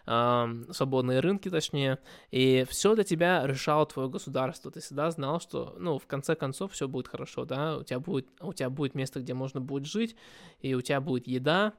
э, 0.07 0.65
свободные 0.73 1.21
рынки, 1.21 1.49
точнее, 1.49 1.99
и 2.31 2.67
все 2.69 2.95
для 2.95 3.05
тебя 3.05 3.47
решало 3.47 3.87
твое 3.87 4.09
государство, 4.09 4.71
ты 4.71 4.81
всегда 4.81 5.11
знал, 5.11 5.41
что, 5.41 5.77
ну, 5.79 5.99
в 5.99 6.07
конце 6.07 6.35
концов 6.35 6.73
все 6.73 6.89
будет 6.89 7.09
хорошо, 7.09 7.45
да, 7.45 7.79
у 7.79 7.85
тебя 7.85 8.01
будет, 8.01 8.29
у 8.41 8.53
тебя 8.53 8.71
будет 8.71 8.95
место, 8.95 9.21
где 9.21 9.35
можно 9.35 9.61
будет 9.61 9.87
жить, 9.87 10.17
и 10.61 10.75
у 10.75 10.81
тебя 10.81 11.01
будет 11.01 11.29
еда, 11.29 11.73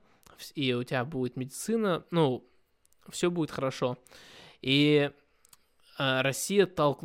и 0.55 0.73
у 0.73 0.83
тебя 0.83 1.03
будет 1.03 1.35
медицина, 1.35 2.05
ну, 2.11 2.45
все 3.09 3.29
будет 3.29 3.51
хорошо. 3.51 3.97
И 4.61 5.11
э, 5.99 6.21
Россия 6.21 6.65
толк... 6.65 7.03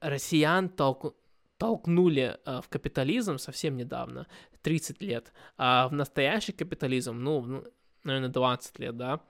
Россиян 0.00 0.68
толк 0.68 1.16
толкнули 1.64 2.36
э, 2.44 2.60
в 2.60 2.68
капитализм 2.68 3.38
совсем 3.38 3.76
недавно, 3.78 4.26
30 4.60 5.02
лет, 5.02 5.32
а 5.56 5.88
в 5.88 5.94
настоящий 5.94 6.52
капитализм, 6.52 7.18
ну, 7.18 7.64
наверное, 8.02 8.28
20 8.28 8.78
лет, 8.80 8.96
да, 8.98 9.20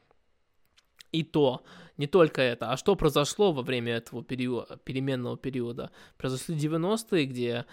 и 1.13 1.23
то, 1.23 1.63
не 1.97 2.09
только 2.09 2.43
это, 2.43 2.73
а 2.73 2.77
что 2.77 2.97
произошло 2.97 3.53
во 3.53 3.63
время 3.63 3.93
этого 3.93 4.25
периода, 4.25 4.79
переменного 4.79 5.37
периода? 5.37 5.93
Произошли 6.17 6.57
90-е, 6.57 7.27
где, 7.27 7.67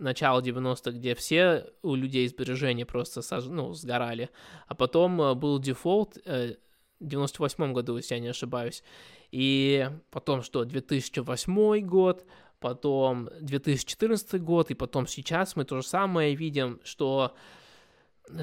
начало 0.00 0.40
90-х, 0.40 0.90
где 0.90 1.14
все 1.14 1.66
у 1.82 1.94
людей 1.94 2.26
сбережения 2.26 2.84
просто 2.84 3.22
сож, 3.22 3.44
ну, 3.44 3.72
сгорали, 3.72 4.30
а 4.66 4.74
потом 4.74 5.22
э, 5.22 5.34
был 5.34 5.60
дефолт, 5.60 6.18
э, 6.24 6.56
в 6.98 7.06
98 7.06 7.72
году, 7.72 7.98
если 7.98 8.14
я 8.16 8.20
не 8.20 8.28
ошибаюсь. 8.30 8.82
И 9.30 9.88
потом 10.10 10.42
что, 10.42 10.64
2008 10.64 11.86
год, 11.86 12.26
потом 12.62 13.28
2014 13.40 14.40
год, 14.40 14.70
и 14.70 14.74
потом 14.74 15.06
сейчас 15.06 15.56
мы 15.56 15.64
то 15.64 15.76
же 15.80 15.86
самое 15.86 16.34
видим, 16.34 16.80
что 16.84 17.34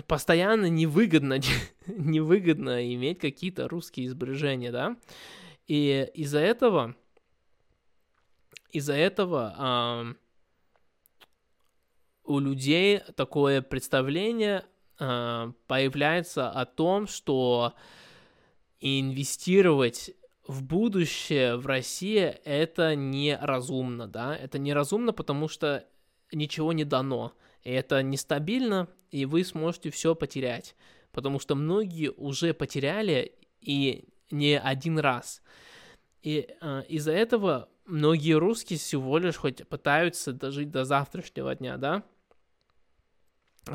постоянно 0.08 0.69
невыгодно, 0.69 1.39
невыгодно 1.88 2.93
иметь 2.93 3.19
какие-то 3.19 3.67
русские 3.67 4.08
изображения, 4.08 4.71
да, 4.71 4.97
и 5.67 6.10
из-за 6.13 6.39
этого, 6.39 6.95
из-за 8.71 8.93
этого 8.93 9.55
э, 9.58 10.13
у 12.25 12.39
людей 12.39 12.99
такое 13.15 13.62
представление 13.62 14.65
э, 14.99 15.51
появляется 15.67 16.49
о 16.49 16.65
том, 16.65 17.08
что 17.08 17.73
инвестировать 18.79 20.12
в 20.49 20.63
будущее 20.63 21.57
в 21.57 21.67
России 21.67 22.23
это 22.43 22.95
неразумно, 22.95 24.07
да, 24.07 24.35
это 24.35 24.57
неразумно, 24.57 25.13
потому 25.13 25.47
что 25.47 25.85
ничего 26.31 26.73
не 26.73 26.85
дано, 26.85 27.33
и 27.62 27.69
это 27.69 28.01
нестабильно, 28.01 28.88
и 29.12 29.25
вы 29.25 29.43
сможете 29.43 29.91
все 29.91 30.15
потерять, 30.15 30.75
потому 31.12 31.38
что 31.38 31.53
многие 31.53 32.09
уже 32.09 32.55
потеряли 32.55 33.35
и 33.62 34.09
не 34.31 34.59
один 34.59 34.97
раз. 34.97 35.43
И 36.23 36.49
э, 36.59 36.83
из-за 36.89 37.12
этого 37.12 37.69
многие 37.85 38.33
русские 38.33 38.79
всего 38.79 39.19
лишь 39.19 39.35
хоть 39.35 39.67
пытаются 39.67 40.33
дожить 40.33 40.71
до 40.71 40.83
завтрашнего 40.83 41.53
дня, 41.53 41.77
да? 41.77 42.03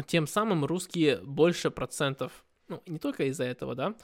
Тем 0.08 0.26
самым 0.26 0.64
русские 0.64 1.18
больше 1.18 1.70
процентов, 1.70 2.44
ну, 2.66 2.82
не 2.86 2.98
только 2.98 3.26
из-за 3.26 3.44
этого, 3.44 3.76
да, 3.76 3.94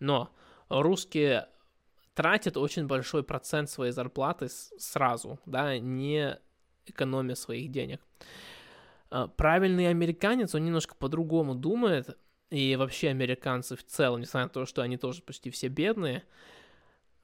но 0.00 0.34
русские 0.68 1.46
тратят 2.16 2.56
очень 2.56 2.86
большой 2.86 3.22
процент 3.22 3.68
своей 3.68 3.92
зарплаты 3.92 4.48
сразу, 4.48 5.38
да, 5.44 5.78
не 5.78 6.38
экономя 6.86 7.34
своих 7.34 7.70
денег. 7.70 8.00
А, 9.10 9.28
правильный 9.28 9.88
американец, 9.88 10.54
он 10.54 10.64
немножко 10.64 10.94
по-другому 10.94 11.54
думает, 11.54 12.16
и 12.50 12.74
вообще 12.76 13.08
американцы 13.08 13.76
в 13.76 13.84
целом, 13.84 14.20
несмотря 14.20 14.46
на 14.46 14.48
то, 14.48 14.64
что 14.64 14.80
они 14.80 14.96
тоже 14.96 15.20
почти 15.22 15.50
все 15.50 15.68
бедные, 15.68 16.24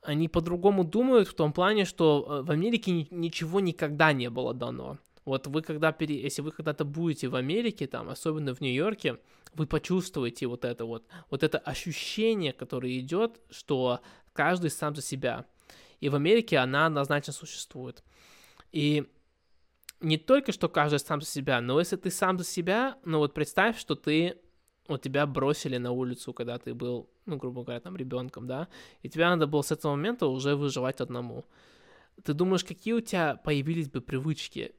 они 0.03 0.29
по-другому 0.29 0.85
думают 0.85 1.27
в 1.29 1.35
том 1.35 1.55
плане, 1.55 1.87
что 1.87 2.27
э, 2.29 2.43
в 2.43 2.51
Америке 2.51 3.07
ничего 3.11 3.61
никогда 3.61 4.13
не 4.13 4.29
было 4.29 4.53
дано. 4.53 4.99
Вот 5.25 5.47
вы 5.47 5.63
когда, 5.63 5.93
пере... 5.93 6.21
если 6.21 6.43
вы 6.43 6.51
когда-то 6.51 6.85
будете 6.85 7.29
в 7.29 7.37
Америке, 7.37 7.87
там, 7.87 8.11
особенно 8.11 8.55
в 8.55 8.61
Нью-Йорке, 8.61 9.19
вы 9.55 9.67
почувствуете 9.67 10.47
вот 10.49 10.65
это 10.65 10.85
вот, 10.85 11.07
вот 11.31 11.43
это 11.43 11.59
ощущение, 11.59 12.53
которое 12.53 12.99
идет, 12.99 13.41
что 13.51 14.01
каждый 14.33 14.71
сам 14.71 14.95
за 14.95 15.03
себя. 15.03 15.47
И 16.01 16.09
в 16.09 16.15
Америке 16.15 16.59
она 16.59 16.87
однозначно 16.87 17.33
существует. 17.33 18.03
И 18.73 19.05
не 20.01 20.19
только 20.19 20.53
что 20.53 20.69
каждый 20.69 20.99
сам 20.99 21.21
за 21.21 21.29
себя, 21.29 21.61
но 21.61 21.79
если 21.79 21.97
ты 21.97 22.11
сам 22.11 22.39
за 22.39 22.45
себя, 22.45 22.99
ну 23.05 23.19
вот 23.19 23.35
представь, 23.35 23.79
что 23.79 23.95
ты, 23.95 24.39
вот 24.89 25.03
тебя 25.03 25.27
бросили 25.27 25.77
на 25.77 25.93
улицу, 25.93 26.33
когда 26.33 26.59
ты 26.59 26.75
был, 26.75 27.09
ну, 27.25 27.37
грубо 27.37 27.63
говоря, 27.63 27.81
там, 27.81 27.97
ребенком, 27.97 28.47
да, 28.47 28.69
и 29.03 29.09
тебе 29.09 29.25
надо 29.25 29.47
было 29.47 29.63
с 29.63 29.71
этого 29.71 29.93
момента 29.93 30.27
уже 30.27 30.57
выживать 30.57 31.01
одному. 31.01 31.45
Ты 32.25 32.35
думаешь, 32.35 32.65
какие 32.65 32.95
у 32.95 33.01
тебя 33.01 33.37
появились 33.37 33.89
бы 33.89 34.01
привычки? 34.01 34.75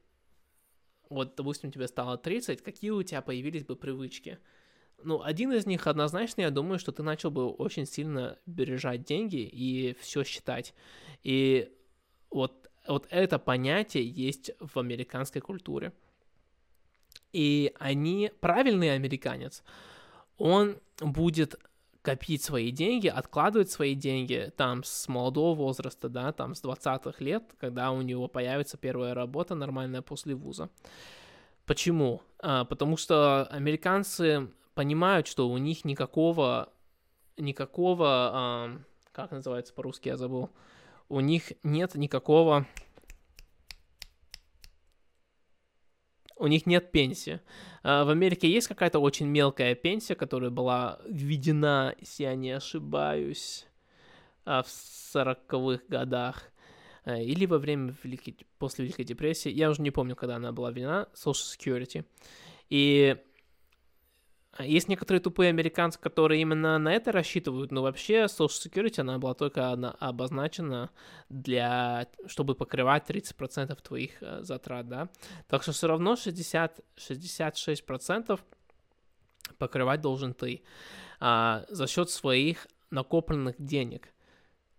Вот, 1.10 1.36
допустим, 1.36 1.72
тебе 1.72 1.88
стало 1.88 2.18
30, 2.18 2.62
какие 2.62 2.92
у 2.92 3.04
тебя 3.04 3.22
появились 3.22 3.64
бы 3.64 3.76
привычки? 3.76 4.40
Ну, 5.04 5.22
один 5.22 5.52
из 5.54 5.66
них 5.66 5.88
однозначно, 5.88 6.42
я 6.42 6.50
думаю, 6.50 6.80
что 6.80 6.92
ты 6.92 7.04
начал 7.04 7.32
бы 7.32 7.50
очень 7.50 7.86
сильно 7.86 8.38
бережать 8.46 9.04
деньги 9.04 9.42
и 9.42 9.96
все 10.00 10.24
считать. 10.24 10.74
И 11.24 11.72
вот 12.30 12.64
вот 12.88 13.08
это 13.10 13.40
понятие 13.40 14.08
есть 14.08 14.52
в 14.60 14.78
американской 14.78 15.42
культуре. 15.42 15.94
И 17.32 17.74
они, 17.80 18.32
правильный 18.42 18.94
американец, 18.94 19.64
он 20.38 20.78
будет 21.00 21.56
копить 22.02 22.44
свои 22.44 22.72
деньги, 22.72 23.08
откладывать 23.08 23.72
свои 23.72 23.96
деньги 23.96 24.52
там 24.58 24.84
с 24.84 25.08
молодого 25.08 25.56
возраста, 25.56 26.10
да, 26.10 26.34
там 26.34 26.54
с 26.54 26.64
20-х 26.64 27.24
лет, 27.24 27.44
когда 27.60 27.92
у 27.92 28.02
него 28.02 28.28
появится 28.28 28.78
первая 28.78 29.14
работа 29.14 29.56
нормальная 29.56 30.02
после 30.02 30.36
вуза. 30.36 30.70
Почему? 31.66 32.22
А, 32.40 32.66
потому 32.66 32.98
что 32.98 33.46
американцы 33.46 34.50
понимают, 34.74 35.28
что 35.28 35.50
у 35.50 35.58
них 35.58 35.86
никакого, 35.86 36.74
никакого, 37.38 38.08
а, 38.08 38.78
как 39.12 39.32
называется 39.32 39.74
по-русски, 39.74 40.10
я 40.10 40.18
забыл, 40.18 40.50
у 41.10 41.20
них 41.20 41.54
нет 41.64 41.96
никакого... 41.96 42.66
У 46.36 46.48
них 46.48 46.66
нет 46.66 46.92
пенсии. 46.92 47.40
А, 47.84 48.04
в 48.04 48.10
Америке 48.10 48.50
есть 48.50 48.68
какая-то 48.68 49.00
очень 49.00 49.28
мелкая 49.28 49.76
пенсия, 49.76 50.16
которая 50.16 50.50
была 50.50 51.00
введена, 51.08 51.96
если 52.00 52.24
я 52.24 52.36
не 52.36 52.52
ошибаюсь, 52.52 53.68
а, 54.44 54.64
в 54.64 54.68
40-х 54.68 55.84
годах 55.88 56.52
а, 57.06 57.18
или 57.18 57.46
во 57.46 57.60
время 57.60 57.94
Великой, 58.04 58.36
после 58.58 58.86
Великой 58.86 59.06
депрессии, 59.06 59.50
я 59.50 59.70
уже 59.70 59.82
не 59.82 59.92
помню, 59.92 60.16
когда 60.16 60.36
она 60.36 60.52
была 60.52 60.72
введена, 60.72 61.08
Social 61.14 61.58
Security. 61.58 62.04
И 62.70 63.16
есть 64.60 64.88
некоторые 64.88 65.20
тупые 65.20 65.50
американцы, 65.50 66.00
которые 66.00 66.42
именно 66.42 66.78
на 66.78 66.94
это 66.94 67.12
рассчитывают, 67.12 67.72
но 67.72 67.82
вообще 67.82 68.26
Social 68.26 68.50
Security, 68.50 69.02
она 69.02 69.18
была 69.18 69.34
только 69.34 69.72
одна, 69.72 69.92
обозначена 70.00 70.92
для, 71.30 72.08
чтобы 72.28 72.54
покрывать 72.54 73.10
30% 73.10 73.76
твоих 73.82 74.22
э, 74.22 74.44
затрат, 74.44 74.88
да. 74.88 75.10
Так 75.48 75.64
что 75.64 75.72
все 75.72 75.88
равно 75.88 76.16
60, 76.16 76.82
66% 76.98 78.40
покрывать 79.58 80.02
должен 80.02 80.34
ты 80.34 80.62
а, 81.20 81.66
за 81.70 81.88
счет 81.88 82.12
своих 82.12 82.68
накопленных 82.92 83.56
денег. 83.58 84.14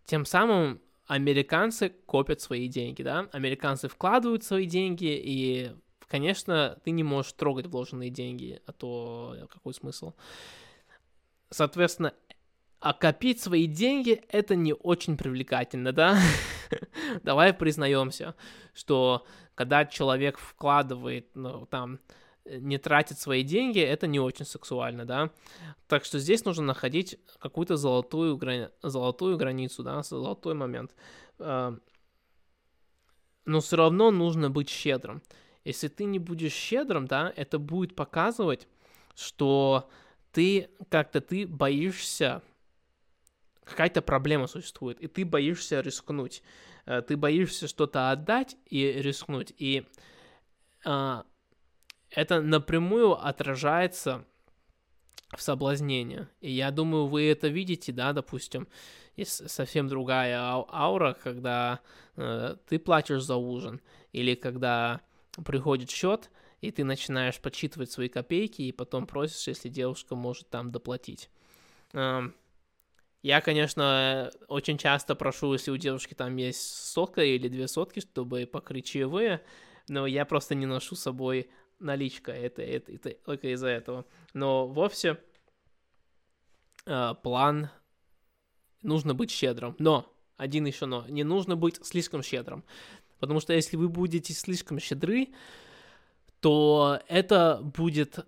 Тем 0.05 0.25
самым 0.25 0.81
американцы 1.07 1.89
копят 1.89 2.41
свои 2.41 2.69
деньги, 2.69 3.03
да, 3.03 3.29
американцы 3.33 3.89
вкладывают 3.89 4.45
свои 4.45 4.67
деньги 4.67 5.21
и 5.21 5.73
конечно, 6.15 6.79
ты 6.85 6.93
не 6.93 7.03
можешь 7.03 7.33
трогать 7.33 7.67
вложенные 7.67 8.09
деньги, 8.09 8.63
а 8.67 8.73
то 8.73 9.37
какой 9.51 9.75
смысл? 9.75 10.13
Соответственно, 11.51 12.15
а 12.79 12.93
копить 12.93 13.41
свои 13.41 13.67
деньги 13.67 14.23
это 14.29 14.55
не 14.55 14.75
очень 14.75 15.17
привлекательно, 15.17 15.93
да? 15.93 16.17
Давай 17.25 17.53
признаемся, 17.53 18.37
что 18.75 19.27
когда 19.57 19.87
человек 19.87 20.39
вкладывает, 20.39 21.35
ну, 21.35 21.67
там, 21.67 21.99
не 22.45 22.79
тратит 22.79 23.19
свои 23.19 23.43
деньги, 23.43 23.81
это 23.81 24.07
не 24.07 24.21
очень 24.21 24.45
сексуально, 24.45 25.05
да. 25.05 25.31
Так 25.89 26.05
что 26.05 26.21
здесь 26.21 26.45
нужно 26.45 26.63
находить 26.67 27.19
какую-то 27.41 27.77
золотую, 27.77 28.37
грани... 28.37 28.69
золотую 28.85 29.37
границу, 29.37 29.83
да, 29.83 30.01
золотой 30.05 30.55
момент. 30.55 30.95
А, 31.41 31.77
но 33.47 33.61
все 33.61 33.75
равно 33.75 34.13
нужно 34.13 34.49
быть 34.49 34.69
щедрым. 34.69 35.21
Если 35.65 35.89
ты 35.89 36.05
не 36.05 36.19
будешь 36.19 36.53
щедрым, 36.53 37.07
да, 37.07 37.33
это 37.37 37.59
будет 37.59 37.97
показывать, 37.97 38.69
что 39.17 39.89
ты 40.33 40.69
как-то 40.91 41.21
ты 41.21 41.47
боишься, 41.47 42.43
какая-то 43.65 44.03
проблема 44.03 44.47
существует, 44.47 45.01
и 45.01 45.07
ты 45.07 45.25
боишься 45.25 45.81
рискнуть. 45.81 46.43
Э, 46.87 47.03
ты 47.03 47.17
боишься 47.17 47.69
что-то 47.69 48.11
отдать 48.11 48.57
и 48.67 48.93
рискнуть. 48.93 49.55
И 49.57 49.87
а, 50.85 51.25
это 52.11 52.41
напрямую 52.41 53.13
отражается 53.13 54.25
в 55.35 55.43
соблазнении. 55.43 56.27
И 56.41 56.51
я 56.51 56.71
думаю, 56.71 57.07
вы 57.07 57.29
это 57.31 57.49
видите, 57.49 57.93
да, 57.93 58.13
допустим, 58.13 58.69
есть 59.17 59.51
совсем 59.51 59.89
другая 59.89 60.39
аура, 60.39 61.15
когда 61.15 61.81
э, 62.17 62.57
ты 62.69 62.79
платишь 62.79 63.23
за 63.23 63.37
ужин, 63.37 63.81
или 64.13 64.35
когда 64.35 65.01
приходит 65.45 65.91
счет, 65.91 66.31
и 66.61 66.71
ты 66.71 66.85
начинаешь 66.85 67.41
подсчитывать 67.41 67.91
свои 67.91 68.09
копейки, 68.09 68.63
и 68.63 68.73
потом 68.73 69.07
просишь, 69.07 69.47
если 69.49 69.69
девушка 69.69 70.15
может 70.15 70.49
там 70.51 70.71
доплатить. 70.71 71.31
Я, 71.93 73.41
конечно, 73.41 74.31
очень 74.49 74.77
часто 74.77 75.15
прошу, 75.15 75.55
если 75.55 75.71
у 75.71 75.79
девушки 75.79 76.13
там 76.13 76.37
есть 76.37 76.61
сотка 76.61 77.23
или 77.25 77.49
две 77.49 77.69
сотки, 77.69 78.01
чтобы 78.01 78.47
покрыть 78.47 78.85
чаевые, 78.85 79.43
но 79.89 80.07
я 80.07 80.27
просто 80.27 80.55
не 80.55 80.67
ношу 80.67 80.95
с 80.95 81.01
собой 81.01 81.49
наличка, 81.79 82.33
это, 82.33 82.61
это, 82.63 82.93
это 82.93 83.11
только 83.25 83.49
из-за 83.55 83.69
этого. 83.69 84.05
Но 84.35 84.67
вовсе 84.67 85.19
э, 86.85 87.15
план 87.23 87.71
нужно 88.83 89.15
быть 89.15 89.31
щедрым, 89.31 89.75
но 89.79 90.13
один 90.37 90.67
еще 90.67 90.87
но, 90.87 91.07
не 91.09 91.25
нужно 91.25 91.57
быть 91.57 91.85
слишком 91.85 92.23
щедрым. 92.23 92.65
Потому 93.25 93.41
что 93.41 93.53
если 93.53 93.77
вы 93.77 93.89
будете 93.89 94.33
слишком 94.33 94.79
щедры, 94.79 95.29
то 96.41 97.01
это 97.09 97.61
будет... 97.63 98.27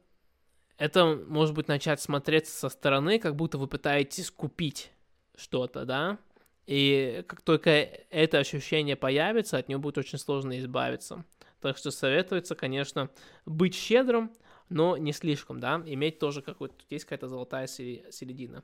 Это 0.78 1.18
может 1.26 1.54
быть 1.54 1.68
начать 1.68 2.00
смотреться 2.00 2.52
со 2.52 2.68
стороны, 2.68 3.18
как 3.18 3.35
будто 3.37 3.56
вы 3.56 3.66
пытаетесь 3.66 4.30
купить 4.30 4.90
что-то, 5.35 5.85
да, 5.87 6.18
и 6.66 7.24
как 7.28 7.40
только 7.42 7.70
это 7.70 8.38
ощущение 8.38 8.96
появится, 8.96 9.56
от 9.56 9.68
него 9.68 9.80
будет 9.80 9.98
очень 9.98 10.18
сложно 10.18 10.59
избавиться. 10.59 11.24
Так 11.61 11.78
что 11.78 11.90
советуется, 11.90 12.54
конечно, 12.54 13.09
быть 13.46 13.74
щедрым, 13.74 14.30
но 14.68 14.96
не 14.96 15.12
слишком, 15.12 15.61
да, 15.61 15.82
иметь 15.87 16.18
тоже 16.18 16.42
какой-то, 16.42 16.74
есть 16.90 17.04
какая-то 17.04 17.28
золотая 17.28 17.66
середина. 17.66 18.62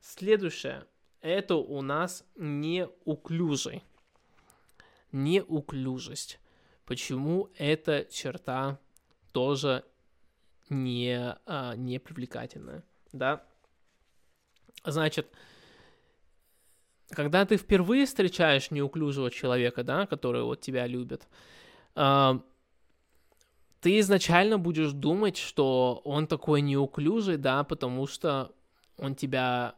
Следующее, 0.00 0.84
это 1.20 1.54
у 1.56 1.82
нас 1.82 2.24
неуклюжий. 2.34 3.84
Неуклюжесть. 5.12 6.40
Почему 6.84 7.50
эта 7.56 8.04
черта 8.10 8.78
тоже 9.32 9.84
не, 10.68 11.36
а, 11.46 11.76
не 11.76 11.98
привлекательная, 11.98 12.82
да? 13.12 13.44
Значит, 14.84 15.28
когда 17.10 17.44
ты 17.44 17.56
впервые 17.56 18.06
встречаешь 18.06 18.70
неуклюжего 18.70 19.30
человека, 19.30 19.84
да, 19.84 20.06
который 20.06 20.42
вот 20.42 20.60
тебя 20.60 20.86
любит, 20.86 21.28
э, 21.94 22.40
ты 23.80 23.98
изначально 23.98 24.58
будешь 24.58 24.92
думать, 24.92 25.36
что 25.36 26.00
он 26.04 26.26
такой 26.26 26.62
неуклюжий, 26.62 27.36
да, 27.36 27.64
потому 27.64 28.06
что 28.06 28.52
он 28.96 29.14
тебя, 29.14 29.74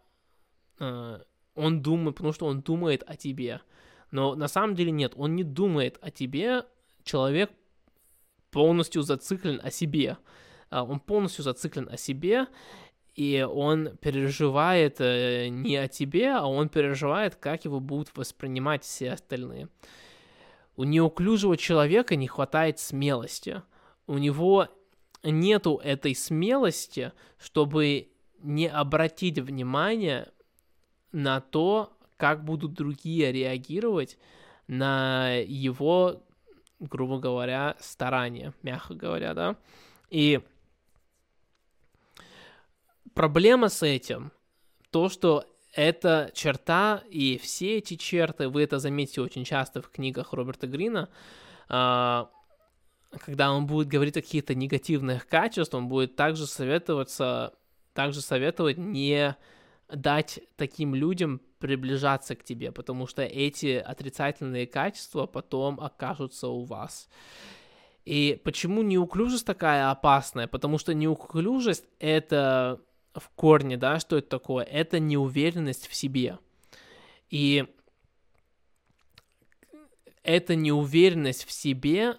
э, 0.79 1.19
он 1.55 1.83
думает, 1.83 2.17
потому 2.17 2.33
что 2.33 2.47
он 2.47 2.61
думает 2.61 3.03
о 3.07 3.17
тебе. 3.17 3.61
Но 4.15 4.37
на 4.37 4.47
самом 4.47 4.77
деле 4.77 4.93
нет, 4.93 5.15
он 5.17 5.35
не 5.35 5.43
думает 5.43 5.99
о 6.01 6.09
тебе, 6.13 6.67
человек 7.03 7.51
полностью 8.53 9.03
зациклен 9.03 9.61
о 9.61 9.73
себе. 9.73 10.19
А, 10.71 10.85
он 10.85 11.01
полностью 11.01 11.43
зациклен 11.43 11.89
о 11.91 11.97
себе, 11.97 12.47
и 13.17 13.43
он 13.43 13.97
переживает 13.97 15.01
э, 15.01 15.49
не 15.49 15.75
о 15.75 15.89
тебе, 15.89 16.31
а 16.31 16.47
он 16.47 16.69
переживает, 16.69 17.35
как 17.35 17.65
его 17.65 17.81
будут 17.81 18.17
воспринимать 18.17 18.85
все 18.85 19.11
остальные. 19.11 19.69
У 20.77 20.85
неуклюжего 20.85 21.57
человека 21.57 22.15
не 22.15 22.29
хватает 22.29 22.79
смелости. 22.79 23.63
У 24.07 24.19
него 24.19 24.69
нету 25.25 25.81
этой 25.83 26.15
смелости, 26.15 27.11
чтобы 27.37 28.13
не 28.39 28.69
обратить 28.69 29.41
внимание 29.41 30.29
на 31.11 31.41
то, 31.41 31.94
как 32.17 32.45
будут 32.45 32.75
другие 32.75 33.33
реагировать 33.33 34.19
на 34.67 35.35
его, 35.37 36.23
грубо 36.81 37.19
говоря, 37.19 37.77
старания, 37.81 38.53
мягко 38.63 38.95
говоря, 38.95 39.35
да. 39.35 39.57
И 40.11 40.41
проблема 43.15 43.69
с 43.69 43.83
этим, 43.83 44.33
то, 44.91 45.09
что 45.09 45.45
эта 45.75 46.31
черта 46.35 47.03
и 47.11 47.39
все 47.39 47.79
эти 47.79 47.97
черты, 47.97 48.49
вы 48.49 48.63
это 48.63 48.79
заметите 48.79 49.21
очень 49.21 49.45
часто 49.45 49.83
в 49.83 49.91
книгах 49.91 50.33
Роберта 50.33 50.67
Грина, 50.67 51.09
а, 51.69 52.31
когда 53.21 53.53
он 53.53 53.67
будет 53.67 53.89
говорить 53.89 54.17
о 54.17 54.23
каких-то 54.23 54.55
негативных 54.55 55.27
качествах, 55.27 55.83
он 55.83 55.89
будет 55.89 56.17
также 56.17 56.47
советоваться, 56.47 57.55
также 57.93 58.21
советовать 58.21 58.79
не 58.79 59.37
дать 59.95 60.41
таким 60.57 60.95
людям 60.95 61.41
приближаться 61.59 62.37
к 62.37 62.45
тебе, 62.45 62.73
потому 62.73 63.07
что 63.07 63.23
эти 63.23 63.77
отрицательные 63.77 64.67
качества 64.67 65.27
потом 65.27 65.81
окажутся 65.81 66.49
у 66.49 66.65
вас. 66.65 67.09
И 68.05 68.41
почему 68.45 68.83
неуклюжесть 68.83 69.47
такая 69.47 69.91
опасная? 69.91 70.47
Потому 70.47 70.79
что 70.79 70.93
неуклюжесть— 70.93 71.85
это 71.99 72.81
в 73.15 73.31
корне, 73.31 73.77
да, 73.77 73.99
что 73.99 74.19
это 74.19 74.29
такое? 74.29 74.65
Это 74.65 74.99
неуверенность 74.99 75.87
в 75.87 75.95
себе. 75.95 76.39
И 77.31 77.65
эта 80.23 80.55
неуверенность 80.55 81.45
в 81.45 81.53
себе 81.53 82.19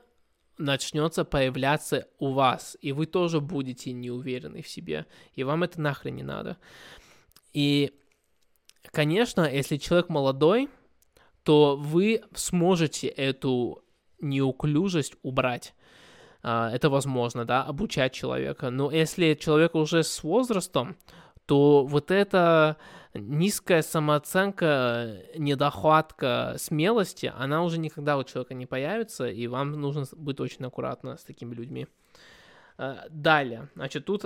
начнется 0.58 1.26
появляться 1.26 2.08
у 2.20 2.32
вас, 2.32 2.78
и 2.82 2.92
вы 2.92 3.06
тоже 3.06 3.42
будете 3.42 3.92
неуверены 3.92 4.62
в 4.62 4.68
себе, 4.68 5.06
и 5.34 5.44
вам 5.44 5.64
это 5.64 5.82
нахрен 5.82 6.16
не 6.16 6.24
надо. 6.24 6.58
И, 7.56 7.94
конечно, 8.92 9.50
если 9.50 9.78
человек 9.78 10.10
молодой, 10.10 10.70
то 11.44 11.78
вы 11.78 12.22
сможете 12.36 13.08
эту 13.08 13.82
неуклюжесть 14.20 15.16
убрать. 15.24 15.74
А, 16.44 16.70
это 16.70 16.90
возможно, 16.90 17.46
да, 17.46 17.64
обучать 17.64 18.12
человека. 18.12 18.72
Но 18.72 18.92
если 18.92 19.36
человек 19.36 19.74
уже 19.76 20.04
с 20.04 20.22
возрастом, 20.22 20.98
то 21.46 21.86
вот 21.86 22.12
эта 22.12 22.76
низкая 23.14 23.84
самооценка, 23.84 25.22
недохватка 25.38 26.56
смелости, 26.58 27.32
она 27.38 27.64
уже 27.64 27.80
никогда 27.80 28.18
у 28.18 28.26
человека 28.26 28.54
не 28.54 28.66
появится, 28.66 29.30
и 29.30 29.48
вам 29.48 29.72
нужно 29.72 30.06
быть 30.18 30.42
очень 30.42 30.66
аккуратно 30.66 31.16
с 31.16 31.24
такими 31.24 31.56
людьми. 31.56 31.88
А, 32.78 33.06
далее, 33.10 33.70
значит, 33.76 34.04
тут 34.04 34.26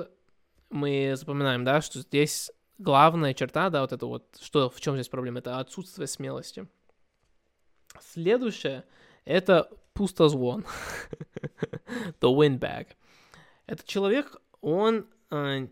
мы 0.72 1.14
запоминаем, 1.16 1.64
да, 1.64 1.82
что 1.82 2.00
здесь 2.00 2.52
главная 2.80 3.34
черта, 3.34 3.70
да, 3.70 3.82
вот 3.82 3.94
это 3.94 4.06
вот, 4.08 4.38
что, 4.42 4.70
в 4.70 4.82
чем 4.82 4.96
здесь 4.96 5.10
проблема, 5.10 5.40
это 5.40 5.60
отсутствие 5.60 6.08
смелости. 6.08 6.68
Следующее, 8.00 8.86
это 9.26 9.70
пустозвон. 9.94 10.66
The 12.22 12.34
windbag. 12.34 12.88
Этот 13.68 13.86
человек, 13.86 14.42
он, 14.62 15.06
э, 15.30 15.68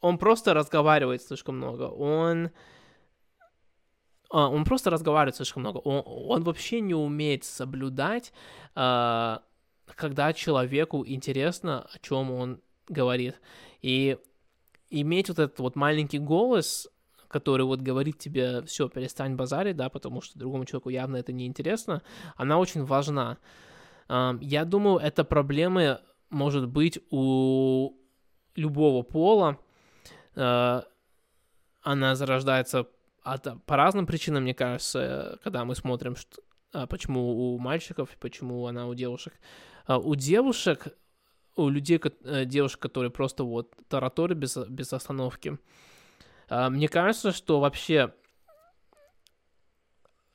он 0.00 0.18
просто 0.18 0.54
разговаривает 0.54 1.22
слишком 1.22 1.56
много. 1.56 1.84
Он, 1.84 2.46
э, 2.46 2.50
он 4.30 4.64
просто 4.64 4.90
разговаривает 4.90 5.36
слишком 5.36 5.62
много. 5.62 5.78
Он, 5.78 6.02
он 6.04 6.44
вообще 6.44 6.80
не 6.80 6.94
умеет 6.94 7.44
соблюдать, 7.44 8.32
э, 8.76 9.38
когда 9.86 10.32
человеку 10.32 11.04
интересно, 11.06 11.88
о 11.90 11.98
чем 12.00 12.30
он 12.30 12.60
говорит. 12.88 13.40
И 13.80 14.18
иметь 15.00 15.28
вот 15.28 15.38
этот 15.38 15.58
вот 15.58 15.76
маленький 15.76 16.18
голос, 16.18 16.88
который 17.28 17.66
вот 17.66 17.80
говорит 17.80 18.18
тебе, 18.18 18.62
все, 18.62 18.88
перестань 18.88 19.34
базарить, 19.34 19.76
да, 19.76 19.88
потому 19.88 20.20
что 20.20 20.38
другому 20.38 20.64
человеку 20.64 20.90
явно 20.90 21.16
это 21.16 21.32
неинтересно, 21.32 22.02
она 22.36 22.58
очень 22.58 22.84
важна. 22.84 23.38
Я 24.08 24.64
думаю, 24.64 24.98
эта 24.98 25.24
проблема 25.24 26.00
может 26.30 26.68
быть 26.68 26.98
у 27.10 27.92
любого 28.54 29.02
пола. 29.02 29.58
А, 30.36 30.84
она 31.82 32.14
зарождается 32.14 32.86
от, 33.22 33.64
по 33.64 33.76
разным 33.76 34.06
причинам, 34.06 34.42
мне 34.42 34.54
кажется, 34.54 35.38
когда 35.42 35.64
мы 35.64 35.74
смотрим, 35.74 36.16
что, 36.16 36.42
а, 36.72 36.86
почему 36.86 37.54
у 37.54 37.58
мальчиков, 37.58 38.10
почему 38.20 38.66
она 38.66 38.86
у 38.86 38.94
девушек. 38.94 39.34
А, 39.86 39.98
у 39.98 40.14
девушек, 40.14 40.88
у 41.56 41.68
людей, 41.68 42.00
э, 42.24 42.44
девушек, 42.44 42.80
которые 42.80 43.10
просто 43.10 43.44
вот 43.44 43.74
тараторы 43.88 44.34
без, 44.34 44.56
без 44.56 44.92
остановки, 44.92 45.58
а, 46.48 46.70
мне 46.70 46.88
кажется, 46.88 47.32
что 47.32 47.60
вообще 47.60 48.12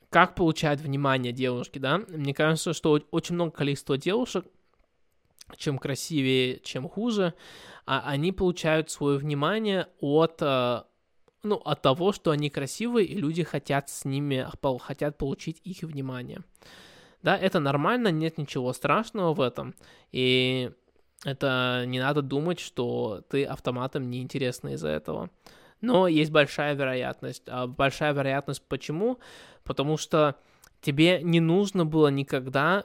как 0.08 0.34
получать 0.34 0.80
внимание 0.80 1.32
девушки, 1.32 1.78
да? 1.78 1.98
Мне 2.08 2.34
кажется, 2.34 2.72
что 2.72 3.00
очень 3.10 3.36
много 3.36 3.52
количества 3.52 3.96
девушек, 3.96 4.44
чем 5.56 5.78
красивее, 5.78 6.60
чем 6.60 6.88
хуже, 6.88 7.34
а 7.86 8.02
они 8.06 8.32
получают 8.32 8.90
свое 8.90 9.18
внимание 9.18 9.88
от, 10.00 10.42
а, 10.42 10.86
ну, 11.42 11.56
от 11.56 11.82
того, 11.82 12.12
что 12.12 12.32
они 12.32 12.50
красивые, 12.50 13.06
и 13.06 13.14
люди 13.16 13.42
хотят 13.44 13.88
с 13.88 14.04
ними, 14.04 14.46
хотят 14.80 15.16
получить 15.16 15.60
их 15.64 15.82
внимание. 15.82 16.42
Да, 17.22 17.36
это 17.36 17.60
нормально, 17.60 18.08
нет 18.08 18.38
ничего 18.38 18.72
страшного 18.72 19.34
в 19.34 19.40
этом, 19.40 19.74
и 20.10 20.72
это 21.24 21.84
не 21.86 22.00
надо 22.00 22.22
думать, 22.22 22.60
что 22.60 23.22
ты 23.28 23.44
автоматом 23.44 24.10
неинтересный 24.10 24.74
из-за 24.74 24.88
этого 24.88 25.30
но 25.80 26.08
есть 26.08 26.30
большая 26.30 26.74
вероятность. 26.74 27.42
А 27.46 27.66
большая 27.66 28.12
вероятность 28.12 28.62
почему? 28.68 29.18
Потому 29.64 29.96
что 29.96 30.36
тебе 30.80 31.22
не 31.22 31.40
нужно 31.40 31.86
было 31.86 32.08
никогда 32.08 32.84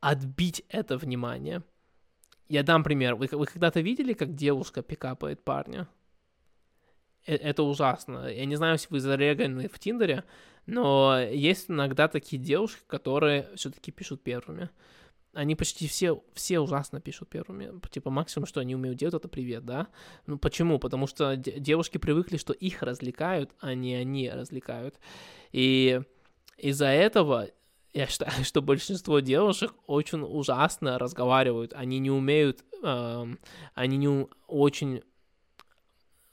отбить 0.00 0.64
это 0.68 0.96
внимание. 0.96 1.62
Я 2.48 2.62
дам 2.62 2.84
пример. 2.84 3.16
Вы, 3.16 3.28
вы 3.32 3.46
когда-то 3.46 3.80
видели, 3.80 4.12
как 4.12 4.34
девушка 4.34 4.82
пикапает 4.82 5.42
парня? 5.42 5.88
Э, 7.26 7.34
это 7.34 7.64
ужасно. 7.64 8.28
Я 8.28 8.44
не 8.44 8.56
знаю, 8.56 8.74
если 8.74 8.88
вы 8.90 9.00
зареганы 9.00 9.68
в 9.68 9.78
Тиндере, 9.78 10.22
но 10.66 11.18
есть 11.18 11.70
иногда 11.70 12.06
такие 12.06 12.40
девушки, 12.40 12.82
которые 12.86 13.48
все-таки 13.56 13.90
пишут 13.90 14.22
первыми 14.22 14.70
они 15.36 15.54
почти 15.54 15.86
все, 15.86 16.22
все 16.34 16.60
ужасно 16.60 17.00
пишут 17.00 17.28
первыми. 17.28 17.70
Типа, 17.90 18.10
максимум, 18.10 18.46
что 18.46 18.60
они 18.60 18.74
умеют 18.74 18.98
делать, 18.98 19.14
это 19.14 19.28
привет, 19.28 19.64
да? 19.64 19.88
Ну, 20.26 20.38
почему? 20.38 20.78
Потому 20.78 21.06
что 21.06 21.36
девушки 21.36 21.98
привыкли, 21.98 22.38
что 22.38 22.52
их 22.52 22.82
развлекают, 22.82 23.52
а 23.60 23.74
не 23.74 23.94
они 23.94 24.30
развлекают. 24.30 24.98
И 25.52 26.00
из-за 26.56 26.86
этого 26.86 27.48
я 27.92 28.06
считаю, 28.06 28.44
что 28.44 28.62
большинство 28.62 29.20
девушек 29.20 29.74
очень 29.86 30.22
ужасно 30.22 30.98
разговаривают. 30.98 31.74
Они 31.74 31.98
не 31.98 32.10
умеют, 32.10 32.64
э, 32.82 33.26
они 33.74 33.96
не 33.96 34.26
очень 34.46 35.02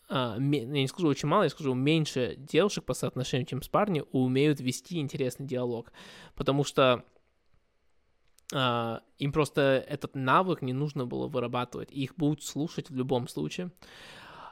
я 0.10 0.38
не 0.38 0.88
скажу 0.88 1.08
очень 1.08 1.28
мало, 1.28 1.44
я 1.44 1.50
скажу 1.50 1.74
меньше 1.74 2.36
девушек 2.38 2.84
по 2.84 2.94
соотношению, 2.94 3.48
чем 3.48 3.64
с 3.64 3.68
парнями, 3.68 4.06
умеют 4.12 4.60
вести 4.60 5.00
интересный 5.00 5.48
диалог. 5.48 5.92
Потому 6.36 6.64
что 6.64 7.04
Uh, 8.52 9.02
им 9.18 9.32
просто 9.32 9.84
этот 9.88 10.16
навык 10.16 10.62
не 10.62 10.74
нужно 10.74 11.06
было 11.06 11.28
вырабатывать, 11.28 11.92
их 11.92 12.16
будут 12.18 12.44
слушать 12.44 12.90
в 12.90 12.96
любом 12.96 13.28
случае. 13.28 13.72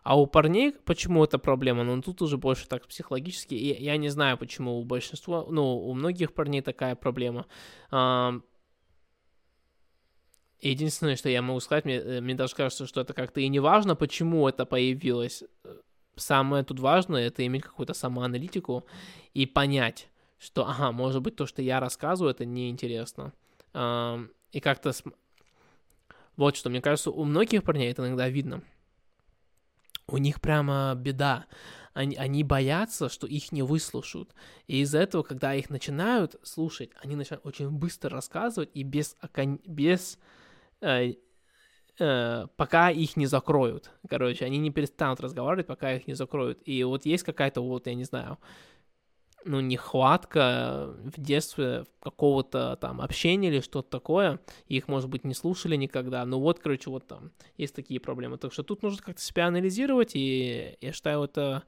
А 0.03 0.19
у 0.19 0.25
парней 0.25 0.71
почему 0.71 1.23
это 1.23 1.37
проблема? 1.37 1.83
Ну, 1.83 2.01
тут 2.01 2.21
уже 2.21 2.37
больше 2.37 2.67
так 2.67 2.87
психологически. 2.87 3.53
И 3.53 3.83
я 3.83 3.97
не 3.97 4.09
знаю, 4.09 4.37
почему 4.37 4.79
у 4.79 4.83
большинства, 4.83 5.45
ну, 5.47 5.77
у 5.77 5.93
многих 5.93 6.33
парней 6.33 6.61
такая 6.61 6.95
проблема. 6.95 7.45
Uh, 7.91 8.41
единственное, 10.61 11.15
что 11.15 11.29
я 11.29 11.41
могу 11.41 11.59
сказать, 11.59 11.85
мне, 11.85 11.97
э, 11.97 12.21
мне 12.21 12.33
даже 12.33 12.55
кажется, 12.55 12.87
что 12.87 13.01
это 13.01 13.13
как-то 13.13 13.41
и 13.41 13.47
не 13.47 13.59
важно, 13.59 13.95
почему 13.95 14.47
это 14.47 14.65
появилось. 14.65 15.43
Самое 16.15 16.63
тут 16.63 16.79
важное— 16.79 17.27
это 17.27 17.45
иметь 17.45 17.63
какую-то 17.63 17.93
самоаналитику 17.93 18.85
и 19.33 19.45
понять, 19.45 20.09
что, 20.39 20.67
ага, 20.67 20.91
может 20.91 21.21
быть, 21.21 21.35
то, 21.35 21.45
что 21.45 21.61
я 21.61 21.79
рассказываю, 21.79 22.31
это 22.31 22.45
неинтересно 22.45 23.33
и 23.73 24.59
как-то... 24.59 24.91
Вот 26.37 26.55
что, 26.55 26.69
мне 26.69 26.81
кажется, 26.81 27.11
у 27.11 27.23
многих 27.23 27.63
парней 27.63 27.91
это 27.91 28.07
иногда 28.07 28.29
видно. 28.29 28.63
У 30.07 30.17
них 30.17 30.41
прямо 30.41 30.93
беда. 30.95 31.45
Они, 31.93 32.15
они 32.15 32.43
боятся, 32.43 33.09
что 33.09 33.27
их 33.27 33.51
не 33.51 33.63
выслушают. 33.63 34.33
И 34.67 34.81
из-за 34.81 34.99
этого, 34.99 35.23
когда 35.23 35.53
их 35.53 35.69
начинают 35.69 36.35
слушать, 36.43 36.89
они 37.01 37.15
начинают 37.15 37.45
очень 37.45 37.69
быстро 37.69 38.11
рассказывать 38.11 38.69
и 38.73 38.83
без, 38.83 39.17
без 39.65 40.17
э, 40.79 41.13
э, 41.99 42.47
пока 42.55 42.89
их 42.89 43.17
не 43.17 43.25
закроют. 43.25 43.91
Короче, 44.09 44.45
они 44.45 44.57
не 44.57 44.71
перестанут 44.71 45.19
разговаривать, 45.19 45.67
пока 45.67 45.93
их 45.93 46.07
не 46.07 46.13
закроют. 46.13 46.61
И 46.65 46.83
вот 46.83 47.05
есть 47.05 47.23
какая-то 47.23 47.61
вот, 47.61 47.87
я 47.87 47.93
не 47.93 48.05
знаю, 48.05 48.37
ну, 49.45 49.59
нехватка 49.59 50.93
в 51.03 51.19
детстве 51.19 51.85
какого-то 52.01 52.77
там 52.79 53.01
общения 53.01 53.49
или 53.49 53.59
что-то 53.59 53.89
такое, 53.89 54.39
их, 54.67 54.87
может 54.87 55.09
быть, 55.09 55.23
не 55.23 55.33
слушали 55.33 55.75
никогда, 55.75 56.25
ну 56.25 56.39
вот, 56.39 56.59
короче, 56.59 56.89
вот 56.89 57.07
там 57.07 57.31
есть 57.57 57.75
такие 57.75 57.99
проблемы, 57.99 58.37
так 58.37 58.53
что 58.53 58.63
тут 58.63 58.83
нужно 58.83 59.03
как-то 59.03 59.21
себя 59.21 59.47
анализировать, 59.47 60.11
и 60.15 60.77
я 60.81 60.91
считаю, 60.91 61.23
это 61.23 61.63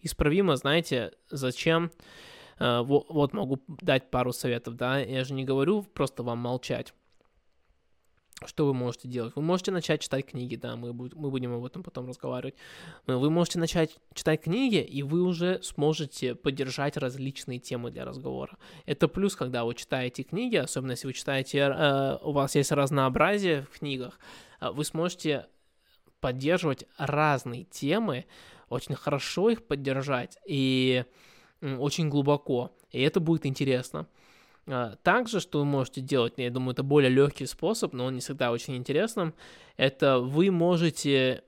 исправимо, 0.00 0.56
знаете, 0.56 1.12
зачем, 1.30 1.90
uh, 2.58 2.82
вот, 2.82 3.06
вот 3.08 3.32
могу 3.32 3.60
дать 3.66 4.10
пару 4.10 4.32
советов, 4.32 4.76
да, 4.76 4.98
я 4.98 5.24
же 5.24 5.34
не 5.34 5.44
говорю 5.44 5.82
просто 5.82 6.22
вам 6.22 6.38
молчать, 6.38 6.94
что 8.46 8.66
вы 8.66 8.74
можете 8.74 9.08
делать? 9.08 9.34
Вы 9.34 9.42
можете 9.42 9.72
начать 9.72 10.00
читать 10.00 10.26
книги, 10.26 10.56
да, 10.56 10.76
мы, 10.76 10.92
мы 10.92 11.30
будем 11.30 11.54
об 11.54 11.64
этом 11.64 11.82
потом 11.82 12.06
разговаривать. 12.06 12.54
Вы 13.06 13.30
можете 13.30 13.58
начать 13.58 13.96
читать 14.14 14.42
книги, 14.42 14.80
и 14.80 15.02
вы 15.02 15.22
уже 15.22 15.60
сможете 15.62 16.34
поддержать 16.34 16.96
различные 16.96 17.58
темы 17.58 17.90
для 17.90 18.04
разговора. 18.04 18.56
Это 18.86 19.08
плюс, 19.08 19.34
когда 19.34 19.64
вы 19.64 19.74
читаете 19.74 20.22
книги, 20.22 20.56
особенно 20.56 20.92
если 20.92 21.08
вы 21.08 21.14
читаете, 21.14 21.58
э, 21.58 22.18
у 22.22 22.32
вас 22.32 22.54
есть 22.54 22.70
разнообразие 22.70 23.62
в 23.72 23.78
книгах, 23.78 24.18
э, 24.60 24.70
вы 24.70 24.84
сможете 24.84 25.46
поддерживать 26.20 26.84
разные 26.96 27.64
темы, 27.64 28.26
очень 28.68 28.94
хорошо 28.94 29.50
их 29.50 29.66
поддержать 29.66 30.38
и 30.46 31.04
очень 31.60 32.08
глубоко, 32.08 32.76
и 32.90 33.00
это 33.02 33.18
будет 33.18 33.46
интересно. 33.46 34.06
А, 34.68 34.96
также, 35.02 35.40
что 35.40 35.58
вы 35.60 35.64
можете 35.64 36.00
делать, 36.00 36.34
я 36.36 36.50
думаю, 36.50 36.72
это 36.72 36.82
более 36.82 37.10
легкий 37.10 37.46
способ, 37.46 37.92
но 37.92 38.06
он 38.06 38.14
не 38.14 38.20
всегда 38.20 38.52
очень 38.52 38.76
интересным, 38.76 39.34
это 39.76 40.18
вы 40.18 40.50
можете 40.50 41.42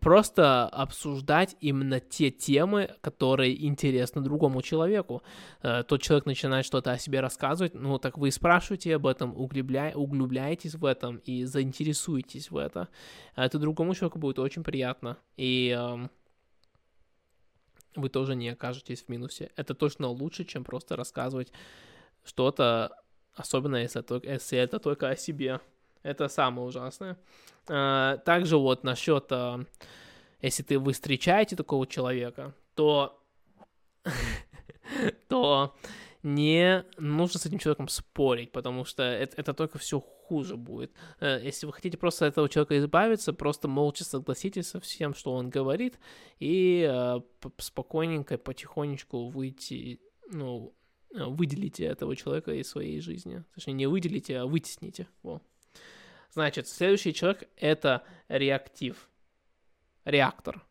просто 0.00 0.66
обсуждать 0.66 1.56
именно 1.60 1.98
те 1.98 2.30
темы, 2.30 2.94
которые 3.00 3.66
интересны 3.66 4.20
другому 4.20 4.60
человеку. 4.62 5.22
А, 5.60 5.82
тот 5.82 6.02
человек 6.02 6.26
начинает 6.26 6.64
что-то 6.64 6.92
о 6.92 6.98
себе 6.98 7.20
рассказывать, 7.20 7.74
ну 7.74 7.98
так 7.98 8.16
вы 8.16 8.30
спрашиваете 8.30 8.96
об 8.96 9.06
этом, 9.06 9.36
углубля... 9.36 9.92
углубляетесь 9.94 10.74
в 10.74 10.84
этом 10.84 11.16
и 11.18 11.44
заинтересуетесь 11.44 12.50
в 12.50 12.56
это. 12.56 12.88
А 13.34 13.44
это 13.44 13.58
другому 13.58 13.94
человеку 13.94 14.18
будет 14.18 14.38
очень 14.38 14.64
приятно. 14.64 15.18
И 15.36 15.70
эм, 15.70 16.10
вы 17.96 18.08
тоже 18.08 18.34
не 18.34 18.50
окажетесь 18.50 19.02
в 19.02 19.08
минусе. 19.08 19.50
Это 19.56 19.74
точно 19.74 20.08
лучше, 20.08 20.44
чем 20.44 20.64
просто 20.64 20.96
рассказывать 20.96 21.52
что-то, 22.28 22.92
особенно 23.34 23.76
если, 23.76 24.04
если 24.28 24.58
это 24.58 24.78
только 24.78 25.08
о 25.08 25.16
себе. 25.16 25.60
Это 26.02 26.28
самое 26.28 26.68
ужасное. 26.68 27.16
А, 27.68 28.18
также 28.18 28.56
вот 28.56 28.84
насчет, 28.84 29.26
а, 29.30 29.64
если 30.40 30.62
ты 30.62 30.78
вы 30.78 30.92
встречаете 30.92 31.56
такого 31.56 31.86
человека, 31.86 32.54
то 32.74 33.20
то 35.28 35.74
не 36.22 36.84
нужно 36.98 37.38
с 37.38 37.46
этим 37.46 37.58
человеком 37.58 37.88
спорить, 37.88 38.52
потому 38.52 38.84
что 38.84 39.02
это, 39.02 39.36
это 39.36 39.54
только 39.54 39.78
все 39.78 40.00
хуже 40.00 40.56
будет. 40.56 40.92
Э, 41.20 41.40
если 41.42 41.66
вы 41.66 41.72
хотите 41.72 41.96
просто 41.96 42.26
от 42.26 42.32
этого 42.32 42.48
человека 42.48 42.78
избавиться, 42.78 43.32
просто 43.32 43.68
молча 43.68 44.04
согласитесь 44.04 44.68
со 44.68 44.80
всем, 44.80 45.14
что 45.14 45.32
он 45.32 45.48
говорит, 45.48 45.98
и 46.38 46.86
э, 46.90 47.20
спокойненько, 47.58 48.36
потихонечку 48.36 49.28
выйти, 49.28 50.00
ну, 50.30 50.74
выделите 51.12 51.84
этого 51.84 52.14
человека 52.16 52.52
из 52.52 52.68
своей 52.68 53.00
жизни. 53.00 53.44
Точнее, 53.54 53.74
не 53.74 53.86
выделите, 53.86 54.38
а 54.38 54.46
вытесните. 54.46 55.08
Во. 55.22 55.40
Значит, 56.30 56.68
следующий 56.68 57.14
человек— 57.14 57.48
это 57.56 58.02
реактив. 58.28 59.08
Реактор. 60.04 60.64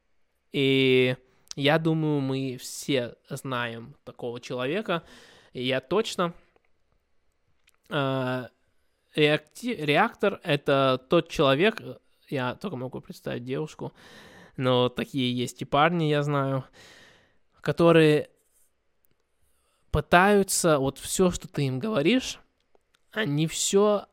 И 0.51 1.15
я 1.55 1.79
думаю, 1.79 2.21
мы 2.21 2.57
все 2.57 3.15
знаем 3.29 3.95
такого 4.03 4.39
человека. 4.39 5.03
И 5.53 5.63
я 5.63 5.81
точно... 5.81 6.33
Э, 7.89 8.47
реакти... 9.15 9.67
Реактор— 9.67 10.39
это 10.43 11.03
тот 11.09 11.29
человек... 11.29 11.81
Я 12.29 12.55
только 12.55 12.75
могу 12.75 12.99
представить 12.99 13.45
девушку, 13.45 13.93
но 14.57 14.89
такие 14.89 15.33
есть 15.33 15.61
и 15.61 15.65
парни, 15.65 16.05
я 16.05 16.23
знаю, 16.23 16.65
которые 17.61 18.29
пытаются, 19.91 20.79
вот 20.79 20.97
все, 20.97 21.31
что 21.31 21.47
ты 21.47 21.67
им 21.67 21.79
говоришь, 21.79 22.39
они 23.11 23.47
все 23.47 24.05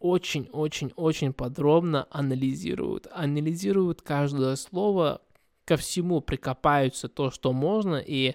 очень-очень-очень 0.00 1.28
а, 1.28 1.32
подробно 1.32 2.06
анализируют. 2.10 3.06
Анализируют 3.12 4.02
каждое 4.02 4.56
слово, 4.56 5.22
ко 5.64 5.76
всему 5.76 6.20
прикопаются 6.20 7.08
то, 7.08 7.30
что 7.30 7.52
можно, 7.52 7.96
и 7.96 8.34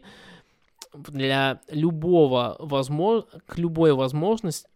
для 0.94 1.62
любого 1.70 2.56
возможно, 2.60 3.28
к 3.46 3.58
любой 3.58 3.94
возможности 3.94 4.68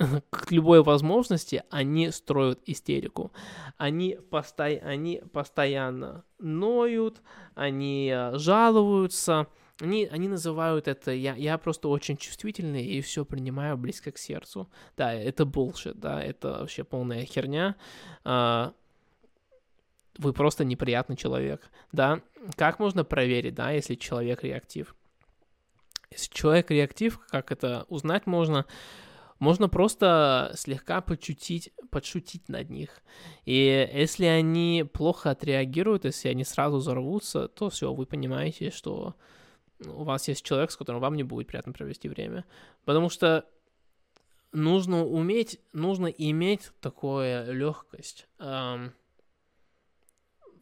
к 0.30 0.50
любой 0.50 0.82
возможности 0.82 1.62
они 1.70 2.10
строят 2.10 2.60
истерику. 2.66 3.32
Они, 3.76 4.18
посто... 4.30 4.64
они 4.64 5.22
постоянно 5.32 6.24
ноют, 6.38 7.20
они 7.54 8.10
а, 8.10 8.32
жалуются, 8.36 9.46
они, 9.80 10.06
они 10.06 10.28
называют 10.28 10.88
это, 10.88 11.12
я, 11.12 11.34
я 11.34 11.58
просто 11.58 11.88
очень 11.88 12.16
чувствительный 12.16 12.84
и 12.84 13.00
все 13.00 13.24
принимаю 13.24 13.76
близко 13.76 14.12
к 14.12 14.18
сердцу. 14.18 14.68
Да, 14.96 15.12
это 15.12 15.44
bullshit, 15.44 15.94
да, 15.94 16.22
это 16.22 16.58
вообще 16.60 16.84
полная 16.84 17.24
херня. 17.24 17.76
А, 18.24 18.72
вы 20.18 20.32
просто 20.32 20.64
неприятный 20.64 21.16
человек, 21.16 21.70
да. 21.92 22.20
Как 22.56 22.78
можно 22.78 23.04
проверить, 23.04 23.54
да, 23.54 23.70
если 23.70 23.94
человек 23.94 24.44
реактив? 24.44 24.94
Если 26.10 26.32
человек 26.32 26.70
реактив, 26.70 27.18
как 27.30 27.52
это 27.52 27.86
узнать 27.88 28.26
можно? 28.26 28.66
Можно 29.38 29.70
просто 29.70 30.52
слегка 30.54 31.00
подшутить, 31.00 31.72
подшутить 31.90 32.48
над 32.50 32.68
них. 32.68 33.00
И 33.46 33.88
если 33.94 34.26
они 34.26 34.84
плохо 34.92 35.30
отреагируют, 35.30 36.04
если 36.04 36.28
они 36.28 36.44
сразу 36.44 36.76
взорвутся, 36.76 37.48
то 37.48 37.70
все, 37.70 37.94
вы 37.94 38.04
понимаете, 38.04 38.70
что 38.70 39.14
у 39.86 40.04
вас 40.04 40.28
есть 40.28 40.44
человек, 40.44 40.70
с 40.70 40.76
которым 40.76 41.00
вам 41.00 41.14
не 41.14 41.22
будет 41.22 41.46
приятно 41.46 41.72
провести 41.72 42.08
время. 42.08 42.44
Потому 42.84 43.08
что 43.08 43.44
нужно 44.52 45.04
уметь, 45.04 45.60
нужно 45.72 46.06
иметь 46.06 46.70
такую 46.80 47.52
легкость 47.52 48.26
эм, 48.38 48.92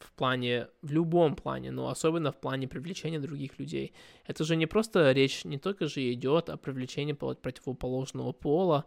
в 0.00 0.12
плане, 0.12 0.68
в 0.82 0.92
любом 0.92 1.34
плане, 1.36 1.70
но 1.70 1.88
особенно 1.88 2.32
в 2.32 2.40
плане 2.40 2.68
привлечения 2.68 3.18
других 3.18 3.58
людей. 3.58 3.92
Это 4.26 4.44
же 4.44 4.56
не 4.56 4.66
просто 4.66 5.12
речь, 5.12 5.44
не 5.44 5.58
только 5.58 5.88
же 5.88 6.12
идет 6.12 6.50
о 6.50 6.56
привлечении 6.56 7.12
противоположного 7.12 8.32
пола, 8.32 8.84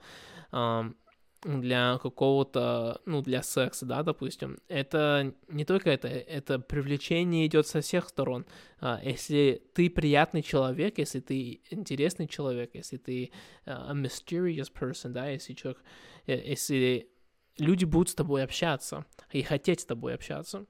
эм, 0.51 0.95
для 1.43 1.97
какого-то, 1.97 3.01
ну, 3.05 3.21
для 3.21 3.41
секса, 3.41 3.85
да, 3.85 4.03
допустим, 4.03 4.59
это 4.67 5.33
не 5.47 5.65
только 5.65 5.89
это, 5.89 6.07
это 6.07 6.59
привлечение 6.59 7.47
идет 7.47 7.67
со 7.67 7.81
всех 7.81 8.09
сторон. 8.09 8.45
А, 8.79 8.99
если 9.03 9.61
ты 9.73 9.89
приятный 9.89 10.43
человек, 10.43 10.99
если 10.99 11.19
ты 11.19 11.61
интересный 11.71 12.27
человек, 12.27 12.71
если 12.75 12.97
ты 12.97 13.31
uh, 13.65 13.89
a 13.89 13.93
mysterious 13.93 14.71
person, 14.71 15.09
да, 15.09 15.29
если 15.29 15.53
человек, 15.53 15.81
э, 16.27 16.39
если 16.45 17.09
люди 17.57 17.85
будут 17.85 18.09
с 18.09 18.15
тобой 18.15 18.43
общаться 18.43 19.05
и 19.31 19.41
хотеть 19.41 19.81
с 19.81 19.85
тобой 19.85 20.13
общаться. 20.13 20.65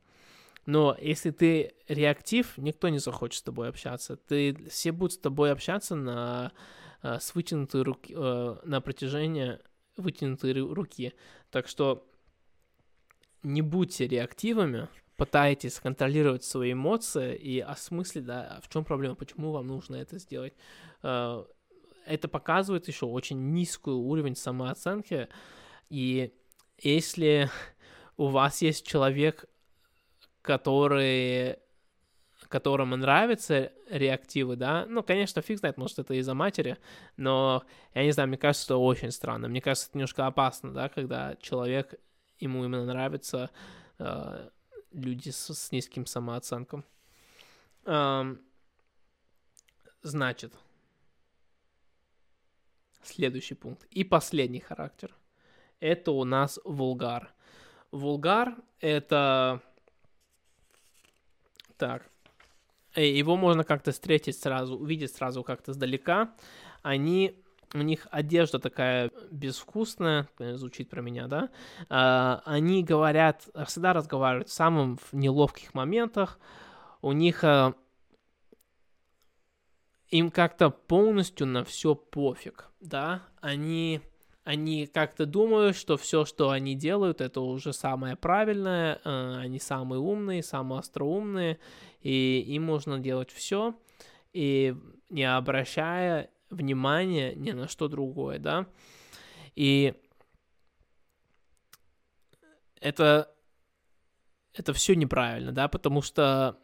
Но 0.66 0.96
если 1.02 1.32
ты 1.32 1.74
реактив, 1.88 2.54
никто 2.58 2.90
не 2.90 3.00
захочет 3.00 3.40
с 3.40 3.44
тобой 3.44 3.68
общаться. 3.68 4.16
Ты, 4.16 4.56
все 4.70 4.92
будут 4.92 5.14
с 5.14 5.18
тобой 5.18 5.52
общаться 5.52 5.96
на, 5.96 6.52
э, 7.02 7.20
с 7.20 7.34
вытянутой 7.36 7.82
руки, 7.82 8.14
э, 8.16 8.56
на 8.64 8.80
протяжении 8.80 9.60
вытянутой 9.98 10.54
руки. 10.54 11.14
Так 11.50 11.68
что 11.68 12.08
не 13.44 13.62
будьте 13.62 14.08
реактивами, 14.08 14.88
пытайтесь 15.18 15.80
контролировать 15.80 16.44
свои 16.44 16.74
эмоции 16.74 17.36
и 17.36 17.60
осмыслить, 17.60 18.26
да, 18.26 18.60
в 18.64 18.70
чем 18.70 18.84
проблема, 18.84 19.16
почему 19.16 19.52
вам 19.52 19.68
нужно 19.68 19.96
это 19.98 20.18
сделать. 20.18 20.54
Э, 21.04 21.44
это 22.06 22.28
показывает 22.28 22.88
еще 22.88 23.06
очень 23.06 23.52
низкий 23.52 23.92
уровень 23.92 24.36
самооценки. 24.36 25.28
И 25.90 26.34
если 26.80 27.50
у 28.18 28.28
вас 28.28 28.62
есть 28.62 28.86
человек, 28.86 29.46
который 30.42 31.58
которому 32.52 32.96
нравятся 32.96 33.72
реактивы, 33.90 34.56
да, 34.56 34.86
ну, 34.88 35.02
конечно, 35.02 35.42
фиг 35.42 35.58
знает, 35.58 35.78
может, 35.78 35.98
это 35.98 36.14
из-за 36.14 36.34
матери, 36.36 36.78
но, 37.18 37.64
я 37.96 38.04
не 38.04 38.12
знаю, 38.12 38.30
мне 38.30 38.38
кажется, 38.38 38.66
это 38.68 38.78
очень 38.78 39.12
странно, 39.12 39.48
мне 39.48 39.62
кажется, 39.62 39.88
это 39.90 39.98
немножко 39.98 40.28
опасно, 40.28 40.74
да, 40.74 40.90
когда 40.90 41.36
человек, 41.42 41.96
ему 42.40 42.64
именно 42.66 42.86
нравятся 42.86 43.50
э, 43.98 44.50
люди 44.92 45.30
с, 45.30 45.54
с 45.54 45.72
низким 45.72 46.06
самооценком. 46.06 46.84
Эм, 47.86 48.42
значит, 50.02 50.54
следующий 53.02 53.56
пункт 53.56 53.86
и 53.92 54.04
последний 54.04 54.60
характер. 54.60 55.16
Это 55.80 56.12
у 56.12 56.24
нас 56.26 56.60
вулгар. 56.64 57.34
Вулгар— 57.92 58.56
это 58.80 59.62
так. 61.78 62.11
Э, 62.96 63.06
его 63.06 63.36
можно 63.36 63.64
как-то 63.64 63.92
встретить 63.92 64.40
сразу, 64.40 64.78
увидеть 64.78 65.16
сразу 65.16 65.44
как-то 65.44 65.74
сдалека. 65.74 66.32
Они 66.82 67.36
у 67.74 67.80
них 67.80 68.08
одежда 68.12 68.60
такая 68.60 69.12
безвкусная, 69.32 70.28
звучит 70.40 70.90
про 70.90 71.02
меня, 71.02 71.28
да, 71.28 71.50
а, 71.90 72.42
они 72.46 72.84
говорят, 72.84 73.48
всегда 73.66 73.94
разговаривают 73.94 74.50
в 74.50 74.54
самых 74.54 75.00
неловких 75.14 75.74
моментах, 75.74 76.38
у 77.02 77.14
них 77.14 77.44
а, 77.46 77.74
им 80.10 80.32
как-то 80.32 80.70
полностью 80.70 81.48
на 81.48 81.64
все 81.64 81.96
пофиг, 81.96 82.70
да, 82.82 83.24
они 83.40 84.02
они 84.44 84.88
как-то 84.88 85.26
думают, 85.26 85.76
что 85.76 85.98
все, 85.98 86.26
что 86.26 86.50
они 86.50 86.76
делают, 86.76 87.22
это 87.22 87.42
уже 87.42 87.74
самое 87.74 88.16
правильное, 88.16 89.00
э, 89.04 89.36
они 89.38 89.60
самые 89.60 90.00
умные, 90.00 90.42
самые 90.42 90.80
остроумные, 90.80 91.60
и 92.02 92.40
им 92.48 92.64
можно 92.64 93.00
делать 93.00 93.30
все, 93.32 93.80
и 94.34 94.76
не 95.10 95.24
обращая 95.24 96.32
внимания 96.50 97.36
ни 97.36 97.52
на 97.52 97.68
что 97.68 97.88
другое, 97.88 98.40
да. 98.40 98.68
И 99.56 99.94
это, 102.80 103.32
это 104.54 104.74
все 104.74 104.96
неправильно, 104.96 105.52
да, 105.52 105.68
потому 105.68 106.02
что 106.02 106.60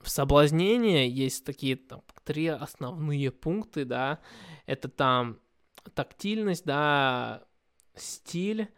в 0.00 0.08
соблазнении 0.10 1.08
есть 1.08 1.44
такие 1.44 1.74
там, 1.74 2.02
три 2.22 2.46
основные 2.46 3.32
пункты, 3.32 3.84
да, 3.84 4.20
это 4.66 4.88
там 4.88 5.40
тактильность, 5.94 6.64
да, 6.64 7.44
стиль 7.94 8.68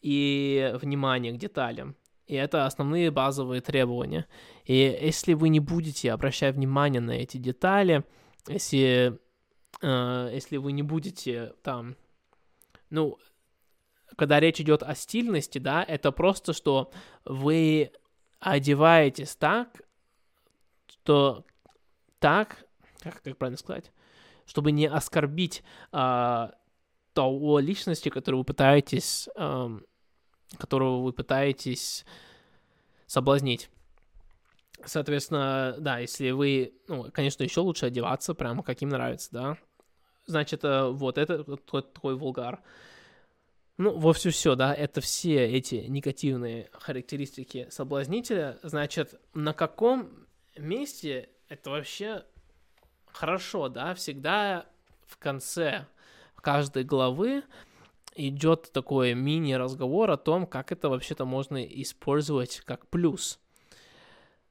и 0.00 0.72
внимание 0.74 1.32
к 1.32 1.38
деталям. 1.38 1.96
И 2.26 2.34
это 2.34 2.66
основные 2.66 3.10
базовые 3.10 3.60
требования. 3.60 4.26
И 4.64 4.74
если 4.74 5.34
вы 5.34 5.48
не 5.48 5.60
будете 5.60 6.12
обращать 6.12 6.54
внимание 6.54 7.00
на 7.00 7.12
эти 7.12 7.36
детали, 7.36 8.04
если, 8.48 9.18
э, 9.82 10.30
если 10.32 10.56
вы 10.56 10.72
не 10.72 10.82
будете 10.82 11.52
там, 11.62 11.96
ну, 12.90 13.18
когда 14.16 14.40
речь 14.40 14.60
идет 14.60 14.82
о 14.82 14.94
стильности, 14.94 15.58
да, 15.58 15.82
это 15.82 16.12
просто, 16.12 16.52
что 16.52 16.92
вы 17.24 17.92
одеваетесь 18.40 19.36
так, 19.36 19.82
что 20.86 21.44
так, 22.18 22.64
как, 23.00 23.22
как 23.22 23.36
правильно 23.36 23.58
сказать, 23.58 23.92
чтобы 24.46 24.72
не 24.72 24.86
оскорбить 24.86 25.62
э, 25.92 26.48
того 27.12 27.58
личности, 27.58 28.08
которую 28.08 28.40
вы 28.40 28.44
пытаетесь, 28.44 29.28
э, 29.36 29.78
которого 30.58 31.02
вы 31.02 31.12
пытаетесь 31.12 32.04
соблазнить. 33.06 33.70
Соответственно, 34.84 35.76
да, 35.78 35.98
если 35.98 36.30
вы, 36.30 36.74
ну, 36.88 37.10
конечно, 37.12 37.42
еще 37.42 37.60
лучше 37.60 37.86
одеваться 37.86 38.34
прямо 38.34 38.62
каким 38.62 38.88
нравится, 38.88 39.28
да. 39.30 39.58
Значит, 40.26 40.64
э, 40.64 40.88
вот 40.88 41.18
это 41.18 41.44
такой 41.44 42.16
вулгар. 42.16 42.62
Ну, 43.78 43.96
вовсе 43.98 44.30
все, 44.30 44.54
да, 44.54 44.74
это 44.74 45.00
все 45.00 45.46
эти 45.46 45.76
негативные 45.88 46.68
характеристики 46.72 47.66
соблазнителя. 47.70 48.58
Значит, 48.62 49.20
на 49.34 49.52
каком 49.54 50.26
месте 50.56 51.30
это 51.48 51.70
вообще 51.70 52.24
хорошо, 53.12 53.68
да, 53.68 53.94
всегда 53.94 54.66
в 55.06 55.16
конце 55.18 55.86
каждой 56.36 56.84
главы 56.84 57.44
идет 58.14 58.70
такой 58.72 59.14
мини-разговор 59.14 60.10
о 60.10 60.16
том, 60.16 60.46
как 60.46 60.72
это 60.72 60.88
вообще-то 60.88 61.24
можно 61.24 61.62
использовать 61.64 62.60
как 62.64 62.86
плюс. 62.88 63.38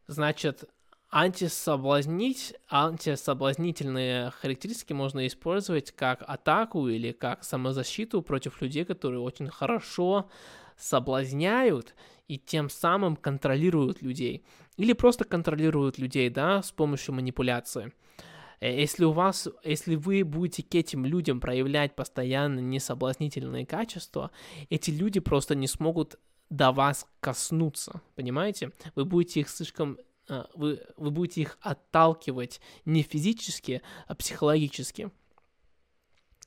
Значит, 0.07 0.63
антисоблазнить, 1.11 2.55
антисоблазнительные 2.69 4.31
характеристики 4.31 4.93
можно 4.93 5.27
использовать 5.27 5.91
как 5.91 6.23
атаку 6.25 6.87
или 6.87 7.11
как 7.11 7.43
самозащиту 7.43 8.21
против 8.21 8.61
людей, 8.61 8.85
которые 8.85 9.19
очень 9.19 9.49
хорошо 9.49 10.29
соблазняют 10.77 11.93
и 12.27 12.39
тем 12.39 12.69
самым 12.69 13.15
контролируют 13.15 14.01
людей. 14.01 14.43
Или 14.77 14.93
просто 14.93 15.25
контролируют 15.25 15.97
людей, 15.99 16.29
да, 16.29 16.63
с 16.63 16.71
помощью 16.71 17.13
манипуляции. 17.13 17.87
Э, 17.87 18.21
если 18.69 19.05
у 19.05 19.11
вас, 19.11 19.47
если 19.63 19.95
вы 19.95 20.23
будете 20.23 20.63
к 20.63 20.75
этим 20.75 21.05
людям 21.05 21.39
проявлять 21.39 21.95
постоянно 21.95 22.59
несоблазнительные 22.59 23.65
качества, 23.65 24.31
эти 24.69 24.91
люди 24.91 25.19
просто 25.19 25.55
не 25.55 25.67
смогут 25.67 26.19
до 26.49 26.71
вас 26.71 27.07
коснуться, 27.19 28.01
понимаете? 28.15 28.71
Вы 28.95 29.05
будете 29.05 29.39
их 29.39 29.49
слишком 29.49 29.97
э, 30.29 30.43
вы, 30.53 30.81
вы 30.97 31.09
будете 31.09 31.41
их 31.41 31.57
отталкивать 31.61 32.61
не 32.85 33.01
физически, 33.03 33.81
а 34.05 34.15
психологически. 34.15 35.09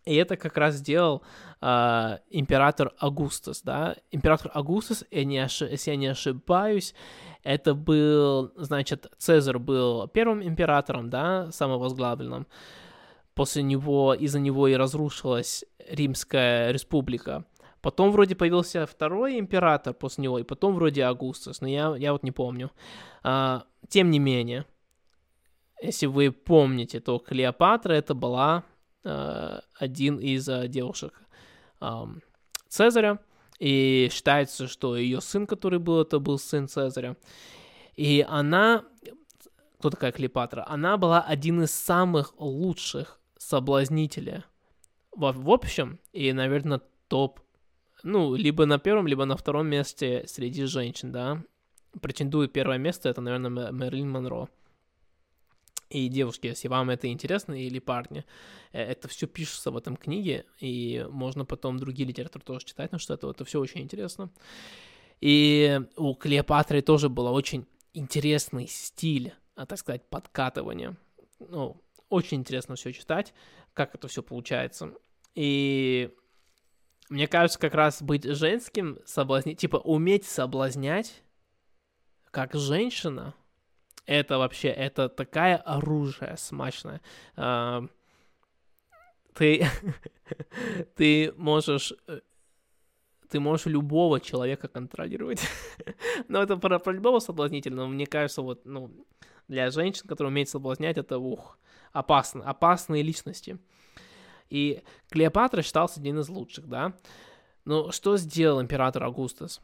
И 0.07 0.15
это 0.17 0.37
как 0.37 0.57
раз 0.59 0.75
сделал 0.77 1.23
э, 1.63 2.19
император 2.31 2.93
Августус, 2.99 3.63
да. 3.63 3.97
Император 4.11 4.51
ошиб... 4.55 5.71
если 5.71 5.91
я 5.91 5.97
не 5.97 6.09
ошибаюсь, 6.09 6.95
это 7.43 7.75
был, 7.75 8.53
значит, 8.57 9.07
Цезарь 9.19 9.59
был 9.59 10.07
первым 10.09 10.43
императором, 10.43 11.09
да, 11.09 11.51
самовозглавленным. 11.53 12.47
После 13.35 13.63
него, 13.63 14.15
из-за 14.15 14.41
него 14.41 14.69
и 14.69 14.75
разрушилась 14.75 15.65
Римская 15.89 16.71
республика. 16.71 17.45
Потом 17.81 18.13
вроде 18.13 18.35
появился 18.35 18.87
второй 18.87 19.39
император 19.39 19.93
после 19.93 20.25
него, 20.25 20.39
и 20.39 20.43
потом 20.43 20.75
вроде 20.75 21.03
Августус, 21.03 21.61
но 21.61 21.69
я, 21.69 21.95
я 21.97 22.13
вот 22.13 22.23
не 22.23 22.31
помню. 22.31 22.71
А, 23.23 23.65
тем 23.89 24.11
не 24.11 24.19
менее, 24.19 24.65
если 25.83 26.07
вы 26.07 26.31
помните, 26.31 27.01
то 27.01 27.19
Клеопатра 27.19 27.93
это 27.93 28.15
была 28.15 28.65
один 29.05 30.19
из 30.19 30.49
а, 30.49 30.67
девушек 30.67 31.21
Цезаря, 32.69 33.21
и 33.59 34.09
считается, 34.11 34.67
что 34.67 34.97
ее 34.97 35.21
сын, 35.21 35.47
который 35.47 35.79
был, 35.79 36.01
это 36.01 36.19
был 36.19 36.39
сын 36.39 36.67
Цезаря. 36.67 37.17
И 37.95 38.25
она, 38.29 38.85
кто 39.79 39.91
такая 39.91 40.11
Клеопатра? 40.11 40.65
Она 40.67 40.97
была 40.97 41.21
один 41.21 41.63
из 41.63 41.71
самых 41.71 42.35
лучших 42.41 43.21
соблазнителей 43.39 44.43
в, 45.15 45.33
в 45.33 45.51
общем, 45.51 45.99
и, 46.13 46.33
наверное, 46.33 46.81
топ, 47.09 47.41
ну, 48.03 48.35
либо 48.35 48.67
на 48.67 48.79
первом, 48.79 49.07
либо 49.07 49.25
на 49.25 49.37
втором 49.37 49.69
месте 49.69 50.25
среди 50.27 50.65
женщин, 50.65 51.13
да. 51.13 51.43
Претендует 52.01 52.53
первое 52.53 52.79
место, 52.79 53.09
это, 53.09 53.21
наверное, 53.21 53.71
Мерлин 53.71 54.11
Монро. 54.11 54.49
И 55.91 56.09
девушки, 56.09 56.47
если 56.47 56.69
вам 56.69 56.91
это 56.91 57.09
интересно, 57.09 57.53
или 57.53 57.79
парни, 57.79 58.25
э, 58.73 58.83
это 58.83 59.09
все 59.09 59.27
пишется 59.27 59.71
в 59.71 59.77
этом 59.77 59.97
книге, 59.97 60.45
и 60.61 61.07
можно 61.11 61.45
потом 61.45 61.79
другие 61.79 62.09
литературы 62.09 62.45
тоже 62.45 62.67
читать, 62.67 62.93
но 62.93 62.99
что 62.99 63.15
это, 63.15 63.31
это 63.31 63.45
все 63.45 63.61
очень 63.61 63.83
интересно. 63.83 64.31
И 65.21 65.81
у 65.97 66.15
Клеопатры 66.15 66.83
тоже 66.83 67.09
был 67.09 67.27
очень 67.27 67.67
интересный 67.93 68.67
стиль, 68.67 69.33
а, 69.55 69.67
так 69.67 69.79
сказать, 69.79 70.03
подкатывания. 70.09 70.97
Ну, 71.39 71.81
очень 72.09 72.39
интересно 72.39 72.75
все 72.75 72.93
читать, 72.93 73.33
как 73.73 73.95
это 73.95 74.09
все 74.09 74.23
получается. 74.23 74.93
И 75.35 76.11
мне 77.09 77.27
кажется, 77.27 77.59
как 77.59 77.75
раз 77.75 78.03
быть 78.03 78.25
женским, 78.25 78.99
соблазнить, 79.05 79.59
типа 79.59 79.77
уметь 79.77 80.25
соблазнять, 80.25 81.23
как 82.31 82.55
женщина, 82.55 83.35
это 84.07 84.39
вообще, 84.39 84.69
это 84.69 85.09
такая 85.09 85.57
оружие 85.57 86.37
смачное. 86.37 87.01
А, 87.37 87.85
ты, 89.35 89.67
ты 90.97 91.33
можешь 91.37 91.93
э, 92.07 92.21
ты 93.29 93.41
можешь 93.41 93.67
любого 93.67 94.21
человека 94.21 94.69
контролировать. 94.69 95.43
но 96.29 96.43
это 96.43 96.57
про, 96.57 96.79
про 96.79 96.93
любого 96.93 97.19
соблазнителя, 97.19 97.85
мне 97.87 98.07
кажется, 98.07 98.43
вот, 98.43 98.65
ну, 98.65 98.91
для 99.49 99.71
женщин, 99.71 100.07
которые 100.07 100.31
умеют 100.31 100.49
соблазнять, 100.49 100.99
это, 100.99 101.19
ух, 101.19 101.59
опасно, 101.93 102.45
опасные 102.45 103.03
личности. 103.03 103.59
И 104.51 104.83
Клеопатра 105.11 105.63
считался 105.63 105.99
одним 105.99 106.21
из 106.21 106.29
лучших, 106.29 106.69
да. 106.69 106.95
Но 107.65 107.91
что 107.91 108.17
сделал 108.17 108.63
император 108.63 109.05
Августус? 109.05 109.61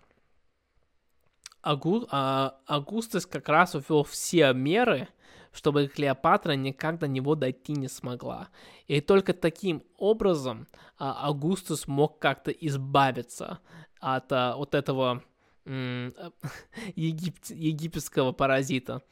Агу... 1.62 2.06
А, 2.10 2.56
Августус 2.66 3.26
как 3.26 3.48
раз 3.48 3.74
ввел 3.74 4.04
все 4.04 4.52
меры, 4.52 5.08
чтобы 5.52 5.88
Клеопатра 5.88 6.52
никак 6.52 6.98
до 6.98 7.08
него 7.08 7.34
дойти 7.34 7.72
не 7.72 7.88
смогла. 7.88 8.48
И 8.86 9.00
только 9.00 9.32
таким 9.34 9.82
образом 9.98 10.68
а, 10.98 11.28
Августус 11.28 11.86
мог 11.86 12.18
как-то 12.18 12.50
избавиться 12.50 13.58
от 13.98 14.32
а, 14.32 14.56
вот 14.56 14.74
этого 14.74 15.22
м- 15.64 16.14
егип... 16.96 17.36
египетского 17.48 18.32
паразита. 18.32 19.02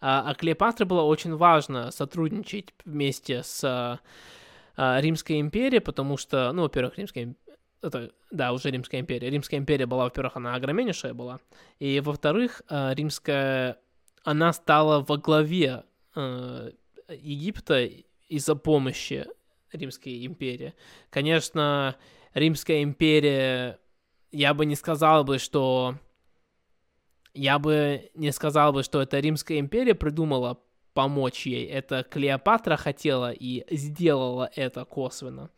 А, 0.00 0.30
а 0.30 0.34
Клеопатре 0.34 0.84
было 0.86 1.02
очень 1.02 1.36
важно 1.36 1.90
сотрудничать 1.90 2.74
вместе 2.84 3.42
с 3.42 3.62
а, 4.76 5.00
Римской 5.00 5.40
империей, 5.40 5.80
потому 5.80 6.16
что, 6.16 6.50
ну, 6.52 6.62
во-первых, 6.62 6.98
Римская 6.98 7.34
это, 7.82 8.12
да, 8.30 8.52
уже 8.52 8.70
Римская 8.70 9.00
империя. 9.00 9.30
Римская 9.30 9.58
империя 9.58 9.86
была, 9.86 10.04
во-первых, 10.04 10.36
она 10.36 10.54
огромнейшая 10.54 11.14
была, 11.14 11.40
и, 11.78 12.00
во-вторых, 12.00 12.62
а, 12.68 12.94
Римская, 12.94 13.78
она 14.24 14.52
стала 14.52 15.00
во 15.00 15.16
главе 15.16 15.84
э, 16.14 16.70
Египта 17.08 17.88
из-за 18.28 18.54
помощи 18.54 19.26
Римской 19.72 20.24
империи. 20.24 20.74
Конечно, 21.10 21.96
Римская 22.34 22.82
империя, 22.82 23.78
я 24.30 24.54
бы 24.54 24.64
не 24.64 24.76
сказал 24.76 25.24
бы, 25.24 25.38
что 25.38 25.98
я 27.34 27.58
бы 27.58 28.10
не 28.14 28.30
сказал 28.30 28.72
бы, 28.72 28.82
что 28.82 29.02
это 29.02 29.18
Римская 29.18 29.58
империя 29.58 29.94
придумала 29.94 30.60
помочь 30.94 31.46
ей. 31.46 31.66
Это 31.66 32.02
Клеопатра 32.02 32.76
хотела 32.76 33.32
и 33.32 33.64
сделала 33.74 34.50
это 34.54 34.84
косвенно. 34.84 35.50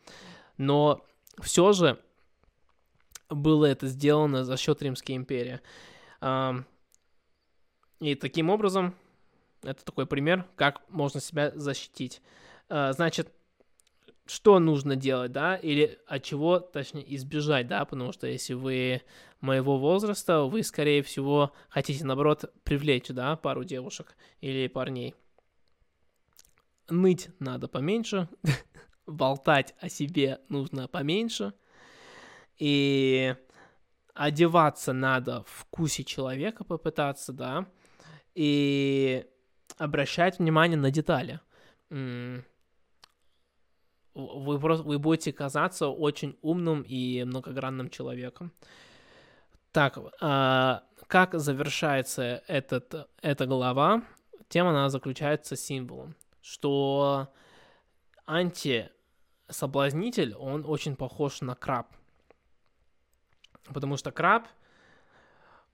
Но 0.57 1.05
все 1.41 1.73
же 1.73 1.99
было 3.29 3.65
это 3.65 3.87
сделано 3.87 4.43
за 4.43 4.57
счет 4.57 4.81
Римской 4.81 5.15
империи. 5.15 5.61
И 7.99 8.15
таким 8.15 8.49
образом, 8.49 8.95
это 9.63 9.83
такой 9.83 10.05
пример, 10.05 10.45
как 10.55 10.87
можно 10.89 11.19
себя 11.19 11.51
защитить. 11.55 12.21
А, 12.69 12.93
значит, 12.93 13.31
что 14.25 14.59
нужно 14.59 14.95
делать, 14.95 15.31
да, 15.31 15.55
или 15.55 15.99
от 16.07 16.23
чего, 16.23 16.59
точнее, 16.59 17.15
избежать, 17.15 17.67
да, 17.67 17.85
потому 17.85 18.11
что 18.11 18.27
если 18.27 18.53
вы 18.53 19.01
моего 19.39 19.77
возраста, 19.77 20.41
вы, 20.41 20.63
скорее 20.63 21.03
всего, 21.03 21.53
хотите, 21.69 22.05
наоборот, 22.05 22.51
привлечь, 22.63 23.07
да, 23.09 23.35
пару 23.35 23.63
девушек 23.63 24.15
или 24.41 24.67
парней. 24.67 25.13
Ныть 26.89 27.29
надо 27.39 27.67
поменьше, 27.67 28.27
болтать 29.05 29.75
о 29.79 29.89
себе 29.89 30.39
нужно 30.49 30.87
поменьше, 30.87 31.53
и 32.57 33.35
одеваться 34.13 34.93
надо 34.93 35.43
в 35.43 35.49
вкусе 35.49 36.03
человека 36.03 36.63
попытаться, 36.63 37.33
да, 37.33 37.65
и 38.33 39.25
обращать 39.77 40.39
внимание 40.39 40.77
на 40.77 40.91
детали 40.91 41.39
вы, 44.15 44.59
просто, 44.59 44.85
вы 44.85 44.97
будете 44.97 45.33
казаться 45.33 45.87
очень 45.87 46.37
умным 46.41 46.81
и 46.81 47.23
многогранным 47.23 47.89
человеком. 47.89 48.51
Так, 49.71 49.97
э, 49.97 50.79
как 51.07 51.39
завершается 51.39 52.41
этот, 52.47 53.09
эта 53.21 53.45
глава? 53.45 54.03
Тема, 54.47 54.69
она 54.69 54.89
заключается 54.89 55.57
символом, 55.57 56.15
что 56.41 57.33
антисоблазнитель, 58.25 60.33
он 60.35 60.63
очень 60.65 60.95
похож 60.95 61.41
на 61.41 61.55
краб. 61.55 61.87
Потому 63.73 63.97
что 63.97 64.11
краб, 64.11 64.47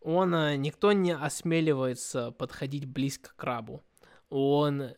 он, 0.02 0.34
э, 0.34 0.56
никто 0.56 0.92
не 0.92 1.14
осмеливается 1.16 2.32
подходить 2.32 2.86
близко 2.86 3.30
к 3.30 3.36
крабу. 3.36 3.84
Он 4.30 4.94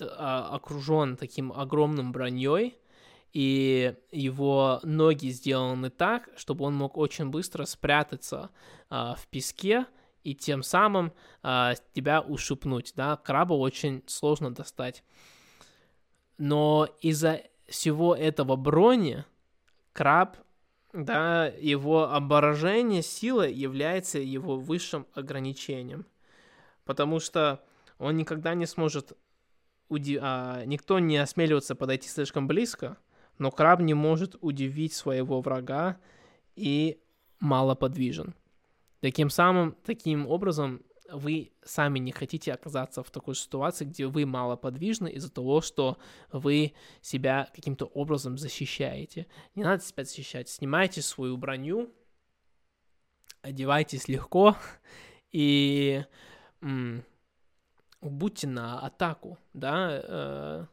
а, 0.00 0.54
окружен 0.54 1.16
таким 1.16 1.52
огромным 1.52 2.12
броней, 2.12 2.78
и 3.32 3.94
его 4.10 4.80
ноги 4.82 5.28
сделаны 5.28 5.90
так, 5.90 6.28
чтобы 6.36 6.64
он 6.64 6.74
мог 6.74 6.96
очень 6.96 7.30
быстро 7.30 7.64
спрятаться 7.64 8.50
а, 8.90 9.14
в 9.14 9.26
песке 9.28 9.86
и 10.22 10.34
тем 10.34 10.62
самым 10.62 11.12
а, 11.42 11.74
тебя 11.94 12.20
ушипнуть, 12.20 12.92
да, 12.94 13.16
краба 13.16 13.54
очень 13.54 14.02
сложно 14.06 14.54
достать. 14.54 15.02
Но 16.38 16.88
из-за 17.00 17.42
всего 17.68 18.14
этого 18.14 18.56
брони 18.56 19.24
краб, 19.92 20.36
да, 20.92 21.46
его 21.46 22.12
оборожение 22.12 23.02
силы 23.02 23.48
является 23.48 24.18
его 24.18 24.58
высшим 24.58 25.06
ограничением, 25.14 26.06
потому 26.84 27.18
что 27.18 27.64
он 27.98 28.16
никогда 28.16 28.54
не 28.54 28.66
сможет 28.66 29.16
уди... 29.88 30.18
а, 30.20 30.64
никто 30.64 30.98
не 30.98 31.16
осмеливается 31.16 31.74
подойти 31.74 32.08
слишком 32.08 32.46
близко, 32.46 32.98
но 33.38 33.50
краб 33.50 33.80
не 33.80 33.94
может 33.94 34.36
удивить 34.40 34.92
своего 34.92 35.40
врага 35.40 35.98
и 36.56 37.00
мало 37.40 37.74
подвижен. 37.74 38.34
Таким 39.00 39.30
самым, 39.30 39.76
таким 39.84 40.26
образом, 40.26 40.82
вы 41.12 41.52
сами 41.64 41.98
не 41.98 42.12
хотите 42.12 42.52
оказаться 42.52 43.02
в 43.02 43.10
такой 43.10 43.34
ситуации, 43.34 43.84
где 43.84 44.06
вы 44.06 44.26
мало 44.26 44.56
подвижны 44.56 45.08
из-за 45.08 45.30
того, 45.30 45.60
что 45.60 45.98
вы 46.30 46.72
себя 47.00 47.48
каким-то 47.54 47.86
образом 47.86 48.38
защищаете. 48.38 49.26
Не 49.54 49.64
надо 49.64 49.82
себя 49.82 50.04
защищать. 50.04 50.48
Снимайте 50.48 51.02
свою 51.02 51.36
броню, 51.36 51.92
одевайтесь 53.42 54.08
легко 54.08 54.56
и 55.30 56.04
м- 56.60 57.04
будьте 58.00 58.46
на 58.46 58.80
атаку, 58.80 59.38
да, 59.52 60.00
э, 60.02 60.66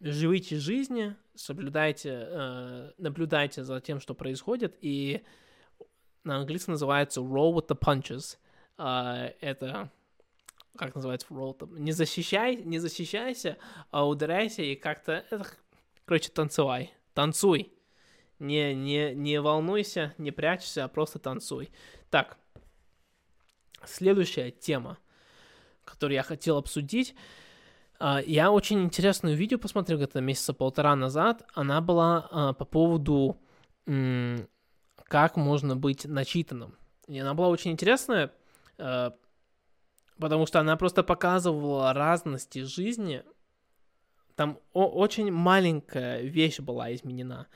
живите 0.00 0.56
жизни, 0.56 1.16
соблюдайте, 1.34 2.10
э, 2.10 2.92
наблюдайте 2.98 3.64
за 3.64 3.80
тем, 3.80 4.00
что 4.00 4.14
происходит, 4.14 4.76
и 4.80 5.24
на 6.24 6.36
английском 6.36 6.72
называется 6.72 7.20
roll 7.20 7.54
with 7.54 7.68
the 7.68 7.78
punches. 7.78 8.38
Э, 8.78 9.32
это 9.40 9.90
как 10.76 10.94
называется 10.94 11.26
roll 11.30 11.56
the... 11.56 11.78
Не 11.78 11.92
защищай, 11.92 12.56
не 12.56 12.78
защищайся, 12.78 13.58
а 13.90 14.06
ударяйся 14.06 14.62
и 14.62 14.74
как-то, 14.74 15.24
это, 15.30 15.46
короче, 16.04 16.30
танцевай, 16.30 16.92
танцуй. 17.12 17.72
Не, 18.40 18.74
не, 18.74 19.14
не 19.14 19.40
волнуйся, 19.40 20.14
не 20.18 20.32
прячься, 20.32 20.84
а 20.84 20.88
просто 20.88 21.20
танцуй. 21.20 21.70
Так, 22.10 22.36
следующая 23.84 24.50
тема 24.50 24.98
который 25.84 26.14
я 26.14 26.22
хотел 26.22 26.56
обсудить. 26.56 27.14
А, 27.98 28.20
я 28.20 28.50
очень 28.50 28.82
интересную 28.82 29.36
видео 29.36 29.58
посмотрел 29.58 29.98
где-то 29.98 30.20
месяца 30.20 30.52
полтора 30.52 30.96
назад. 30.96 31.46
Она 31.54 31.80
была 31.80 32.28
а, 32.30 32.52
по 32.52 32.64
поводу, 32.64 33.38
как 33.84 35.36
можно 35.36 35.76
быть 35.76 36.06
начитанным. 36.06 36.74
И 37.06 37.18
она 37.18 37.34
была 37.34 37.48
очень 37.48 37.70
интересная, 37.70 38.26
а, 38.26 38.32
потому 38.76 40.46
что 40.46 40.60
она 40.60 40.76
просто 40.76 41.02
показывала 41.02 41.92
разности 41.92 42.60
жизни. 42.60 43.22
Там 44.36 44.58
очень 44.72 45.30
маленькая 45.30 46.22
вещь 46.22 46.58
была 46.60 46.94
изменена 46.94 47.46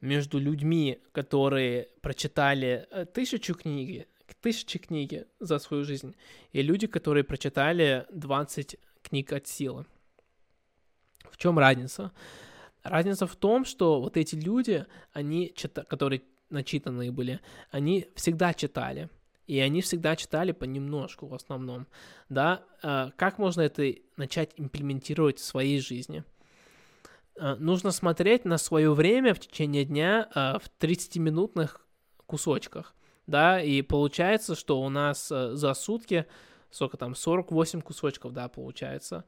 между 0.00 0.38
людьми, 0.38 0.98
которые 1.12 1.88
прочитали 2.02 2.86
э, 2.90 3.06
тысячу 3.06 3.54
книги 3.54 4.06
тысячи 4.40 4.78
книги 4.78 5.26
за 5.38 5.58
свою 5.58 5.84
жизнь, 5.84 6.14
и 6.52 6.62
люди, 6.62 6.86
которые 6.86 7.24
прочитали 7.24 8.06
20 8.10 8.76
книг 9.02 9.32
от 9.32 9.46
силы. 9.46 9.86
В 11.30 11.36
чем 11.36 11.58
разница? 11.58 12.12
Разница 12.82 13.26
в 13.26 13.36
том, 13.36 13.64
что 13.64 14.00
вот 14.00 14.16
эти 14.16 14.36
люди, 14.36 14.86
они, 15.12 15.54
которые 15.88 16.22
начитанные 16.48 17.10
были, 17.10 17.40
они 17.70 18.08
всегда 18.14 18.54
читали. 18.54 19.08
И 19.50 19.58
они 19.58 19.80
всегда 19.80 20.14
читали 20.14 20.52
понемножку 20.52 21.26
в 21.26 21.34
основном. 21.34 21.88
Да, 22.28 22.62
а, 22.84 23.10
как 23.16 23.38
можно 23.38 23.62
это 23.62 23.92
начать 24.16 24.52
имплементировать 24.56 25.40
в 25.40 25.44
своей 25.44 25.80
жизни? 25.80 26.22
э, 27.34 27.56
нужно 27.56 27.90
смотреть 27.90 28.44
на 28.44 28.58
свое 28.58 28.94
время 28.94 29.34
в 29.34 29.40
течение 29.40 29.84
дня 29.84 30.28
э, 30.32 30.58
в 30.60 30.70
30-минутных 30.78 31.84
кусочках, 32.26 32.94
да, 33.26 33.60
и 33.60 33.82
получается, 33.82 34.54
что 34.54 34.80
у 34.80 34.88
нас 34.88 35.26
за 35.26 35.74
сутки, 35.74 36.26
сколько 36.70 36.96
там, 36.96 37.16
48 37.16 37.80
кусочков, 37.80 38.32
да, 38.32 38.46
получается, 38.48 39.24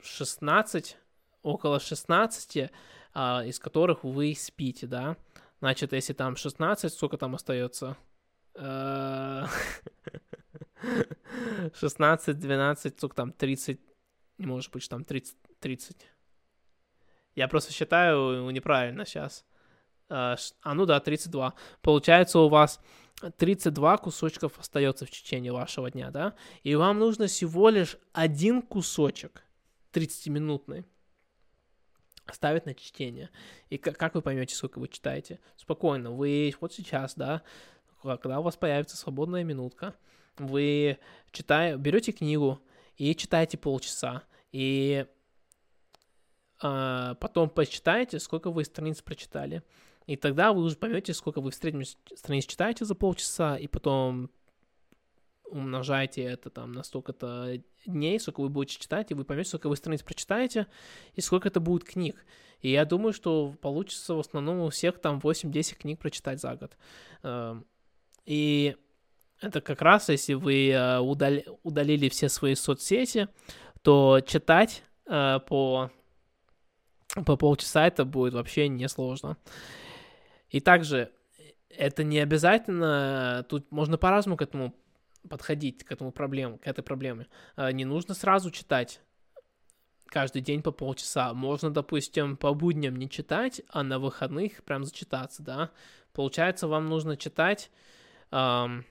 16, 0.00 0.96
около 1.42 1.78
16, 1.78 2.56
из 2.56 3.58
которых 3.60 4.02
вы 4.02 4.34
спите, 4.36 4.88
да, 4.88 5.16
значит, 5.60 5.92
если 5.92 6.12
там 6.12 6.34
16, 6.34 6.92
сколько 6.92 7.18
там 7.18 7.36
остается? 7.36 7.96
16, 11.74 12.38
12, 12.38 12.98
сколько 12.98 13.16
там, 13.16 13.32
30, 13.32 13.80
не 14.38 14.46
может 14.46 14.72
быть, 14.72 14.88
там 14.88 15.04
30, 15.04 15.36
30. 15.60 15.96
Я 17.34 17.48
просто 17.48 17.72
считаю 17.72 18.50
неправильно 18.50 19.04
сейчас. 19.04 19.44
А, 20.08 20.36
а, 20.62 20.74
ну 20.74 20.86
да, 20.86 21.00
32. 21.00 21.54
Получается, 21.82 22.40
у 22.40 22.48
вас 22.48 22.80
32 23.36 23.98
кусочков 23.98 24.58
остается 24.58 25.06
в 25.06 25.10
течение 25.10 25.52
вашего 25.52 25.90
дня, 25.90 26.10
да? 26.10 26.34
И 26.62 26.74
вам 26.74 26.98
нужно 26.98 27.26
всего 27.26 27.68
лишь 27.68 27.96
один 28.12 28.62
кусочек 28.62 29.44
30-минутный 29.92 30.84
ставить 32.32 32.66
на 32.66 32.74
чтение. 32.74 33.30
И 33.70 33.78
как, 33.78 33.96
как 33.96 34.14
вы 34.14 34.22
поймете, 34.22 34.54
сколько 34.54 34.78
вы 34.78 34.88
читаете? 34.88 35.40
Спокойно, 35.56 36.10
вы 36.10 36.54
вот 36.60 36.72
сейчас, 36.72 37.14
да, 37.14 37.42
когда 38.02 38.40
у 38.40 38.42
вас 38.42 38.56
появится 38.56 38.96
свободная 38.96 39.44
минутка, 39.44 39.94
вы 40.38 40.98
читаете, 41.32 41.76
берете 41.78 42.12
книгу 42.12 42.60
и 42.96 43.14
читаете 43.14 43.58
полчаса, 43.58 44.22
и 44.52 45.06
э, 46.62 47.14
потом 47.20 47.50
посчитаете, 47.50 48.18
сколько 48.18 48.50
вы 48.50 48.64
страниц 48.64 49.02
прочитали. 49.02 49.62
И 50.06 50.16
тогда 50.16 50.52
вы 50.52 50.62
уже 50.62 50.76
поймете, 50.76 51.12
сколько 51.12 51.40
вы 51.40 51.50
в 51.50 51.54
среднем 51.54 51.84
страниц 51.84 52.46
читаете 52.46 52.84
за 52.84 52.94
полчаса, 52.94 53.56
и 53.58 53.66
потом 53.66 54.30
умножаете 55.50 56.22
это 56.22 56.50
там 56.50 56.72
на 56.72 56.82
столько-то 56.82 57.60
дней, 57.86 58.20
сколько 58.20 58.40
вы 58.40 58.48
будете 58.48 58.80
читать, 58.80 59.10
и 59.10 59.14
вы 59.14 59.24
поймете, 59.24 59.50
сколько 59.50 59.68
вы 59.68 59.76
страниц 59.76 60.02
прочитаете, 60.02 60.66
и 61.14 61.20
сколько 61.20 61.48
это 61.48 61.60
будет 61.60 61.84
книг. 61.84 62.24
И 62.60 62.70
я 62.70 62.84
думаю, 62.84 63.12
что 63.12 63.54
получится 63.60 64.14
в 64.14 64.18
основном 64.18 64.60
у 64.60 64.70
всех 64.70 64.98
там 64.98 65.18
8-10 65.18 65.76
книг 65.76 65.98
прочитать 65.98 66.40
за 66.40 66.56
год. 66.56 66.76
И 68.28 68.76
это 69.40 69.62
как 69.62 69.80
раз, 69.80 70.10
если 70.10 70.34
вы 70.34 70.68
э, 70.68 70.98
удали, 70.98 71.46
удалили 71.62 72.10
все 72.10 72.28
свои 72.28 72.54
соцсети, 72.54 73.28
то 73.80 74.20
читать 74.20 74.82
э, 75.06 75.40
по, 75.48 75.90
по 77.24 77.36
полчаса 77.38 77.86
это 77.86 78.04
будет 78.04 78.34
вообще 78.34 78.68
несложно. 78.68 79.38
И 80.50 80.60
также 80.60 81.10
это 81.70 82.04
не 82.04 82.18
обязательно, 82.18 83.46
тут 83.48 83.72
можно 83.72 83.96
по-разному 83.96 84.36
к 84.36 84.42
этому 84.42 84.74
подходить, 85.30 85.82
к 85.84 85.90
этому 85.90 86.12
проблему, 86.12 86.58
к 86.58 86.66
этой 86.66 86.82
проблеме. 86.82 87.28
Э, 87.56 87.72
не 87.72 87.86
нужно 87.86 88.12
сразу 88.12 88.50
читать 88.50 89.00
каждый 90.04 90.42
день 90.42 90.60
по 90.60 90.70
полчаса. 90.70 91.32
Можно, 91.32 91.70
допустим, 91.70 92.36
по 92.36 92.52
будням 92.52 92.96
не 92.96 93.08
читать, 93.08 93.62
а 93.70 93.82
на 93.82 93.98
выходных 93.98 94.62
прям 94.64 94.84
зачитаться, 94.84 95.42
да. 95.42 95.70
Получается, 96.12 96.68
вам 96.68 96.90
нужно 96.90 97.16
читать 97.16 97.70
эм, 98.30 98.84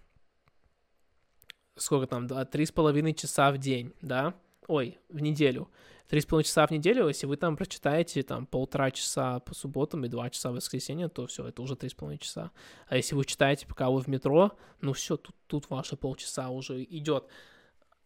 сколько 1.76 2.08
там, 2.08 2.28
три 2.48 2.66
с 2.66 2.72
половиной 2.72 3.14
часа 3.14 3.52
в 3.52 3.58
день, 3.58 3.94
да, 4.02 4.34
ой, 4.68 5.00
в 5.10 5.20
неделю. 5.22 5.70
Три 6.08 6.22
с 6.22 6.26
половиной 6.26 6.46
часа 6.46 6.66
в 6.66 6.72
неделю, 6.72 7.08
если 7.08 7.28
вы 7.28 7.36
там 7.36 7.58
прочитаете 7.58 8.24
там 8.24 8.46
полтора 8.46 8.92
часа 8.92 9.42
по 9.42 9.54
субботам 9.54 10.06
и 10.06 10.08
два 10.08 10.30
часа 10.30 10.52
в 10.52 10.56
воскресенье, 10.56 11.10
то 11.10 11.28
все, 11.28 11.46
это 11.46 11.62
уже 11.62 11.76
три 11.76 11.90
с 11.90 11.94
половиной 11.94 12.20
часа. 12.20 12.52
А 12.88 12.96
если 12.96 13.14
вы 13.14 13.26
читаете, 13.26 13.68
пока 13.68 13.90
вы 13.90 14.00
в 14.00 14.08
метро, 14.08 14.58
ну 14.80 14.94
все, 14.94 15.18
тут, 15.18 15.36
тут 15.48 15.70
ваши 15.70 15.98
полчаса 15.98 16.50
уже 16.50 16.82
идет. 16.84 17.26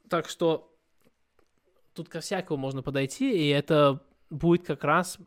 Так 0.10 0.30
что 0.30 0.76
тут 1.94 2.10
ко 2.10 2.22
всякому 2.22 2.60
можно 2.60 2.82
подойти, 2.82 3.32
и 3.32 3.50
это 3.50 4.04
будет 4.32 4.66
как 4.66 4.84
раз 4.84 5.20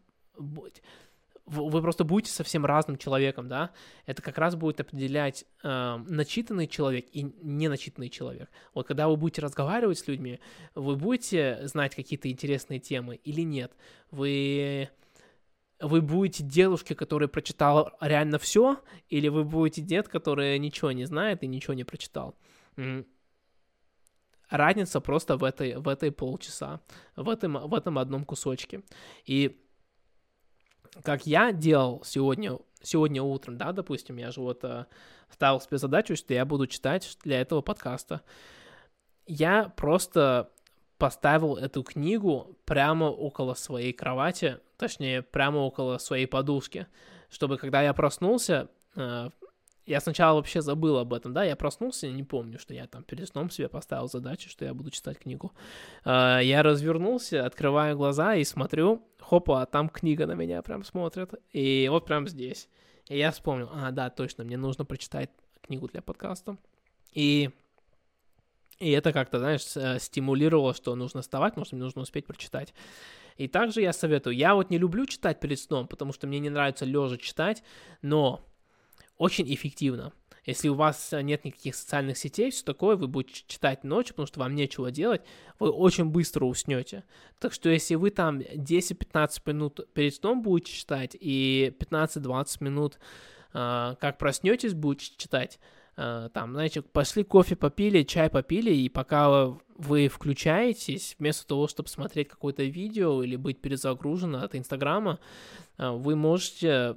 вы 1.47 1.83
просто 1.83 2.05
будете 2.05 2.33
совсем 2.33 2.65
разным 2.65 2.97
человеком, 2.97 3.49
да, 3.49 3.71
это 4.07 4.23
как 4.23 4.39
раз 4.39 4.57
будет 4.57 4.81
определять 4.81 5.45
э, 5.63 5.97
начитанный 6.09 6.67
человек 6.67 7.07
и 7.13 7.23
неначитанный 7.43 8.09
человек. 8.09 8.51
Вот 8.73 8.87
когда 8.87 9.09
вы 9.09 9.17
будете 9.17 9.43
разговаривать 9.43 9.99
с 9.99 10.07
людьми, 10.07 10.41
вы 10.75 10.97
будете 10.97 11.61
знать 11.65 11.95
какие-то 11.95 12.31
интересные 12.31 12.81
темы 12.81 13.17
или 13.17 13.43
нет? 13.43 13.73
Вы 14.11 14.89
вы 15.81 16.01
будете 16.01 16.45
девушке, 16.45 16.95
которая 16.95 17.29
прочитала 17.29 17.95
реально 18.01 18.39
все, 18.39 18.81
или 19.09 19.29
вы 19.29 19.45
будете 19.45 19.83
дед, 19.83 20.09
который 20.09 20.59
ничего 20.59 20.93
не 20.93 21.05
знает 21.05 21.43
и 21.43 21.47
ничего 21.47 21.75
не 21.75 21.85
прочитал? 21.85 22.37
Разница 24.49 25.01
просто 25.01 25.37
в 25.37 25.45
этой, 25.45 25.77
в 25.77 25.89
этой 25.89 26.13
полчаса, 26.13 26.81
в 27.17 27.29
этом, 27.29 27.69
в 27.69 27.75
этом 27.75 27.99
одном 27.99 28.25
кусочке. 28.25 28.83
И 29.25 29.64
как 31.03 31.27
я 31.27 31.53
делал 31.53 32.03
сегодня, 32.05 32.59
сегодня 32.83 33.23
утром, 33.23 33.57
да, 33.59 33.73
допустим, 33.73 34.17
я 34.17 34.31
же 34.31 34.41
вот 34.41 34.65
э, 34.65 34.87
ставил 35.31 35.61
себе 35.61 35.79
задачу, 35.79 36.17
что 36.17 36.35
я 36.35 36.45
буду 36.45 36.67
читать 36.67 37.17
для 37.25 37.41
этого 37.41 37.61
подкаста. 37.61 38.23
Я 39.27 39.73
просто 39.77 40.51
поставил 40.99 41.57
эту 41.57 41.83
книгу 41.83 42.57
прямо 42.65 43.07
около 43.07 43.55
своей 43.55 43.93
кровати, 43.93 44.59
точнее, 44.77 45.23
прямо 45.23 45.59
около 45.59 45.99
своей 45.99 46.27
подушки, 46.27 46.87
чтобы 47.31 47.59
когда 47.59 47.83
я 47.83 47.93
проснулся, 47.93 48.69
э, 48.95 49.31
я 49.87 50.01
сначала 50.01 50.37
вообще 50.37 50.63
забыл 50.63 50.97
об 50.99 51.13
этом, 51.13 51.35
да, 51.35 51.45
я 51.45 51.57
проснулся, 51.57 52.09
не 52.09 52.23
помню, 52.23 52.59
что 52.59 52.73
я 52.73 52.87
там 52.87 53.03
перед 53.03 53.29
сном 53.29 53.51
себе 53.51 53.69
поставил 53.69 54.09
задачу, 54.09 54.49
что 54.49 54.65
я 54.65 54.73
буду 54.73 54.91
читать 54.91 55.19
книгу. 55.19 55.53
Э, 56.05 56.39
я 56.43 56.63
развернулся, 56.63 57.45
открываю 57.45 57.97
глаза 57.97 58.35
и 58.37 58.45
смотрю, 58.45 59.03
хопа, 59.25 59.63
а 59.63 59.67
там 59.67 59.89
книга 59.89 60.27
на 60.27 60.33
меня 60.33 60.63
прям 60.63 60.85
смотрит, 60.85 61.35
и 61.53 61.89
вот 61.91 62.07
прям 62.07 62.29
здесь. 62.29 62.69
И 63.09 63.19
я 63.19 63.31
вспомнил, 63.31 63.69
а, 63.73 63.91
да, 63.91 64.11
точно, 64.11 64.45
мне 64.45 64.57
нужно 64.57 64.85
прочитать 64.85 65.31
книгу 65.63 65.89
для 65.89 66.03
подкаста. 66.03 66.57
И, 67.13 67.51
и 68.79 68.91
это 68.91 69.13
как-то, 69.13 69.39
знаешь, 69.39 69.77
э, 69.77 69.99
стимулировало, 69.99 70.75
что 70.75 70.95
нужно 70.95 71.23
вставать, 71.23 71.53
потому 71.53 71.65
что 71.65 71.77
мне 71.77 71.85
нужно 71.85 72.03
успеть 72.03 72.27
прочитать. 72.27 72.75
И 73.37 73.49
также 73.49 73.81
я 73.81 73.93
советую, 73.93 74.37
я 74.37 74.55
вот 74.55 74.71
не 74.71 74.79
люблю 74.79 75.07
читать 75.07 75.41
перед 75.41 75.59
сном, 75.59 75.89
потому 75.89 76.13
что 76.13 76.27
мне 76.27 76.39
не 76.39 76.51
нравится 76.51 76.85
лежа 76.85 77.17
читать, 77.17 77.63
но 78.03 78.41
очень 79.17 79.53
эффективно. 79.53 80.13
Если 80.45 80.69
у 80.69 80.75
вас 80.75 81.11
нет 81.13 81.45
никаких 81.45 81.75
социальных 81.75 82.19
сетей, 82.19 82.51
все 82.51 82.65
такое, 82.65 82.97
вы 82.97 83.09
будете 83.09 83.43
читать 83.47 83.83
ночью, 83.83 84.15
потому 84.15 84.27
что 84.27 84.41
вам 84.41 84.55
нечего 84.55 84.91
делать, 84.91 85.23
вы 85.59 85.71
очень 85.71 86.07
быстро 86.07 86.45
уснете. 86.45 87.05
Так 87.39 87.53
что 87.53 87.71
если 87.71 87.95
вы 87.95 88.11
там 88.11 88.41
10-15 88.41 89.41
минут 89.47 89.81
перед 89.95 90.15
сном 90.15 90.43
будете 90.43 90.73
читать 90.73 91.17
и 91.19 91.75
15-20 91.79 92.65
минут 92.65 92.99
э, 93.55 93.95
как 93.99 94.19
проснетесь 94.19 94.75
будете 94.75 95.17
читать, 95.17 95.59
э, 95.97 96.29
там, 96.35 96.53
знаете, 96.53 96.83
пошли 96.83 97.25
кофе 97.25 97.57
попили, 97.57 98.03
чай 98.03 98.29
попили, 98.29 98.75
и 98.75 98.89
пока 98.89 99.55
вы 99.77 100.09
включаетесь, 100.09 101.17
вместо 101.19 101.47
того, 101.47 101.69
чтобы 101.69 101.89
смотреть 101.89 102.29
какое-то 102.29 102.65
видео 102.65 103.23
или 103.23 103.37
быть 103.37 103.61
перезагружено 103.61 104.43
от 104.43 104.55
Инстаграма, 104.55 105.19
э, 105.79 105.91
вы 105.91 106.17
можете 106.17 106.97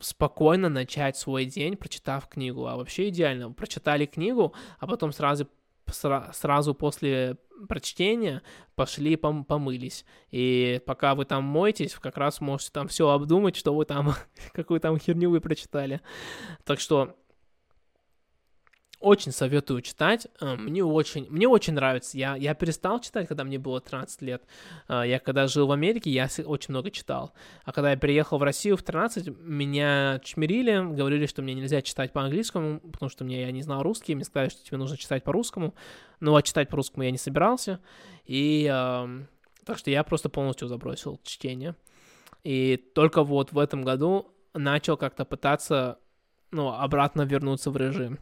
спокойно 0.00 0.68
начать 0.68 1.16
свой 1.16 1.44
день, 1.44 1.76
прочитав 1.76 2.28
книгу. 2.28 2.66
А 2.66 2.76
вообще 2.76 3.08
идеально. 3.08 3.52
Прочитали 3.52 4.06
книгу, 4.06 4.54
а 4.78 4.86
потом 4.86 5.12
сразу, 5.12 5.48
сразу 5.86 6.74
после 6.74 7.36
прочтения 7.68 8.42
пошли 8.74 9.16
пом 9.16 9.44
помылись. 9.44 10.04
И 10.30 10.80
пока 10.86 11.14
вы 11.14 11.24
там 11.24 11.44
моетесь, 11.44 11.94
как 11.94 12.16
раз 12.16 12.40
можете 12.40 12.72
там 12.72 12.88
все 12.88 13.08
обдумать, 13.08 13.56
что 13.56 13.74
вы 13.74 13.84
там, 13.84 14.14
какую 14.52 14.80
там 14.80 14.98
херню 14.98 15.30
вы 15.30 15.40
прочитали. 15.40 16.00
Так 16.64 16.80
что 16.80 17.16
очень 19.00 19.32
советую 19.32 19.80
читать. 19.80 20.28
Э, 20.40 20.56
мне 20.56 20.84
очень, 20.84 21.26
мне 21.30 21.48
очень 21.48 21.72
нравится. 21.72 22.16
Я, 22.16 22.36
я 22.36 22.54
перестал 22.54 23.00
читать, 23.00 23.26
когда 23.26 23.44
мне 23.44 23.58
было 23.58 23.80
13 23.80 24.22
лет. 24.22 24.42
Э, 24.88 25.02
я 25.06 25.18
когда 25.18 25.46
жил 25.46 25.66
в 25.66 25.72
Америке, 25.72 26.10
я 26.10 26.28
очень 26.44 26.72
много 26.72 26.90
читал. 26.90 27.32
А 27.64 27.72
когда 27.72 27.90
я 27.90 27.96
приехал 27.96 28.38
в 28.38 28.42
Россию 28.42 28.76
в 28.76 28.82
13, 28.82 29.28
меня 29.40 30.20
чмирили, 30.22 30.94
говорили, 30.94 31.26
что 31.26 31.42
мне 31.42 31.54
нельзя 31.54 31.82
читать 31.82 32.12
по-английскому, 32.12 32.80
потому 32.80 33.08
что 33.08 33.24
мне 33.24 33.40
я 33.40 33.50
не 33.50 33.62
знал 33.62 33.82
русский. 33.82 34.14
Мне 34.14 34.24
сказали, 34.24 34.50
что 34.50 34.64
тебе 34.64 34.76
нужно 34.76 34.96
читать 34.96 35.24
по-русскому. 35.24 35.74
Но 36.20 36.36
а 36.36 36.42
читать 36.42 36.68
по-русскому 36.68 37.04
я 37.04 37.10
не 37.10 37.18
собирался. 37.18 37.80
И 38.26 38.70
э, 38.70 39.24
так 39.64 39.78
что 39.78 39.90
я 39.90 40.04
просто 40.04 40.28
полностью 40.28 40.68
забросил 40.68 41.18
чтение. 41.24 41.74
И 42.44 42.76
только 42.94 43.22
вот 43.24 43.52
в 43.52 43.58
этом 43.58 43.82
году 43.82 44.34
начал 44.52 44.96
как-то 44.96 45.24
пытаться 45.24 45.98
ну, 46.50 46.68
обратно 46.68 47.22
вернуться 47.22 47.70
в 47.70 47.76
режим. 47.76 48.18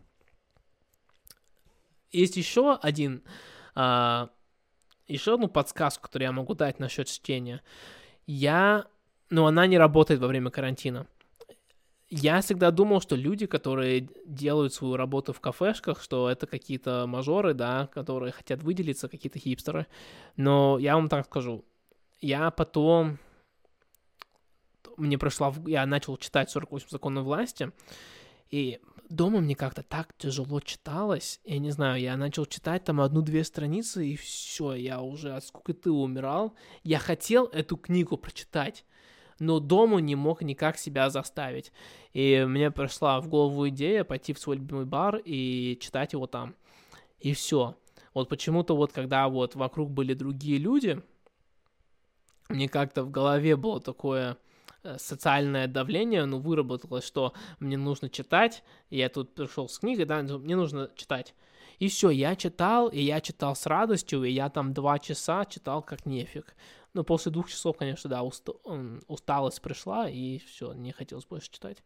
Есть 2.11 2.37
еще 2.37 2.75
один, 2.75 3.23
а, 3.75 4.31
еще 5.07 5.35
одну 5.35 5.49
подсказку, 5.49 6.05
которую 6.05 6.27
я 6.27 6.33
могу 6.33 6.55
дать 6.55 6.79
насчет 6.79 7.09
чтения. 7.09 7.63
я... 8.27 8.87
Ну, 9.31 9.45
она 9.45 9.67
не 9.67 9.77
работает 9.77 10.21
во 10.21 10.27
время 10.27 10.51
карантина. 10.51 11.07
Я 12.09 12.41
всегда 12.41 12.71
думал, 12.71 13.03
что 13.03 13.15
люди, 13.15 13.45
которые 13.45 14.09
делают 14.25 14.73
свою 14.73 14.97
работу 14.97 15.35
в 15.35 15.41
кафешках, 15.41 16.03
что 16.03 16.31
это 16.31 16.47
какие-то 16.47 17.07
мажоры, 17.07 17.53
да, 17.53 17.89
которые 17.89 18.33
хотят 18.33 18.63
выделиться, 18.63 19.09
какие-то 19.09 19.39
хипстеры. 19.39 19.87
Но 20.37 20.79
я 20.79 20.95
вам 20.95 21.09
так 21.09 21.27
скажу, 21.27 21.67
я 22.21 22.51
потом... 22.51 23.19
Мне 24.97 25.19
пришла... 25.19 25.53
Я 25.67 25.85
начал 25.85 26.17
читать 26.17 26.51
48 26.51 26.89
законов 26.89 27.25
власти, 27.25 27.71
и 28.51 28.81
дома 29.09 29.41
мне 29.41 29.55
как-то 29.55 29.83
так 29.83 30.15
тяжело 30.17 30.61
читалось. 30.61 31.41
Я 31.45 31.59
не 31.59 31.71
знаю, 31.71 32.01
я 32.01 32.17
начал 32.17 32.47
читать 32.47 32.85
там 32.85 33.01
одну-две 33.01 33.45
страницы, 33.45 34.07
и 34.07 34.17
все, 34.17 34.75
я 34.75 35.01
уже 35.01 35.35
от 35.35 35.45
скукоты 35.45 35.91
умирал. 35.91 36.55
Я 36.85 36.99
хотел 36.99 37.47
эту 37.47 37.77
книгу 37.77 38.17
прочитать, 38.17 38.85
но 39.39 39.61
дома 39.61 40.01
не 40.01 40.15
мог 40.15 40.43
никак 40.43 40.79
себя 40.79 41.11
заставить. 41.11 41.73
И 42.13 42.45
мне 42.47 42.71
пришла 42.71 43.21
в 43.21 43.29
голову 43.29 43.69
идея 43.69 44.05
пойти 44.05 44.33
в 44.33 44.39
свой 44.39 44.57
любимый 44.57 44.85
бар 44.85 45.21
и 45.25 45.79
читать 45.81 46.13
его 46.13 46.27
там. 46.27 46.55
И 47.21 47.33
все. 47.33 47.77
Вот 48.15 48.29
почему-то 48.29 48.77
вот 48.77 48.93
когда 48.93 49.29
вот 49.29 49.55
вокруг 49.55 49.91
были 49.91 50.15
другие 50.15 50.59
люди, 50.59 51.03
мне 52.49 52.69
как-то 52.69 53.05
в 53.05 53.11
голове 53.11 53.57
было 53.57 53.81
такое 53.81 54.39
социальное 54.99 55.67
давление, 55.67 56.25
ну, 56.25 56.39
выработалось, 56.39 57.05
что 57.05 57.33
мне 57.59 57.77
нужно 57.77 58.09
читать, 58.09 58.63
я 58.91 59.09
тут 59.09 59.35
пришел 59.35 59.69
с 59.69 59.79
книгой, 59.79 60.05
да, 60.05 60.23
мне 60.23 60.57
нужно 60.57 60.91
читать. 60.95 61.35
И 61.79 61.89
все, 61.89 62.11
я 62.11 62.35
читал, 62.35 62.89
и 62.89 63.01
я 63.01 63.21
читал 63.21 63.55
с 63.55 63.67
радостью, 63.67 64.25
и 64.25 64.31
я 64.31 64.49
там 64.51 64.75
два 64.75 64.99
часа 64.99 65.45
читал 65.45 65.83
как 65.83 66.07
нефиг. 66.07 66.57
Ну, 66.95 67.05
после 67.05 67.31
двух 67.31 67.49
часов, 67.49 67.77
конечно, 67.77 68.11
да, 68.11 68.23
уст... 68.23 68.49
усталость 69.07 69.63
пришла, 69.63 70.09
и 70.09 70.39
все, 70.39 70.73
не 70.73 70.93
хотелось 70.93 71.27
больше 71.27 71.51
читать. 71.51 71.79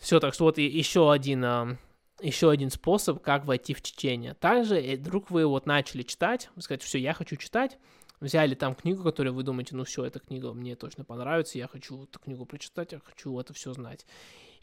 Все, 0.00 0.18
так 0.18 0.34
что 0.34 0.44
вот 0.44 0.58
еще 0.58 1.12
один, 1.12 1.44
а, 1.44 1.78
еще 2.20 2.50
один 2.50 2.70
способ, 2.70 3.22
как 3.22 3.44
войти 3.44 3.74
в 3.74 3.82
чтение. 3.82 4.34
Также, 4.34 4.76
э, 4.80 4.96
вдруг 4.96 5.30
вы 5.30 5.46
вот 5.46 5.66
начали 5.66 6.02
читать, 6.02 6.50
сказать, 6.58 6.82
все, 6.82 6.98
я 6.98 7.12
хочу 7.12 7.36
читать, 7.36 7.78
взяли 8.24 8.54
там 8.54 8.74
книгу, 8.74 9.02
которую 9.02 9.34
вы 9.34 9.42
думаете, 9.42 9.76
ну 9.76 9.84
все, 9.84 10.04
эта 10.04 10.18
книга 10.18 10.52
мне 10.52 10.74
точно 10.76 11.04
понравится, 11.04 11.58
я 11.58 11.68
хочу 11.68 12.04
эту 12.04 12.18
книгу 12.18 12.46
прочитать, 12.46 12.92
я 12.92 13.00
хочу 13.00 13.38
это 13.38 13.52
все 13.52 13.72
знать. 13.72 14.06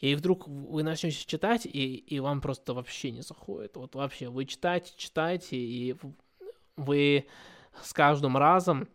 И 0.00 0.16
вдруг 0.16 0.48
вы 0.48 0.82
начнете 0.82 1.24
читать, 1.24 1.64
и, 1.64 1.94
и 1.94 2.18
вам 2.18 2.40
просто 2.40 2.74
вообще 2.74 3.12
не 3.12 3.22
заходит. 3.22 3.76
Вот 3.76 3.94
вообще, 3.94 4.28
вы 4.28 4.46
читаете, 4.46 4.92
читаете, 4.96 5.56
и 5.56 5.96
вы 6.76 7.26
с 7.80 7.92
каждым 7.92 8.36
разом 8.36 8.88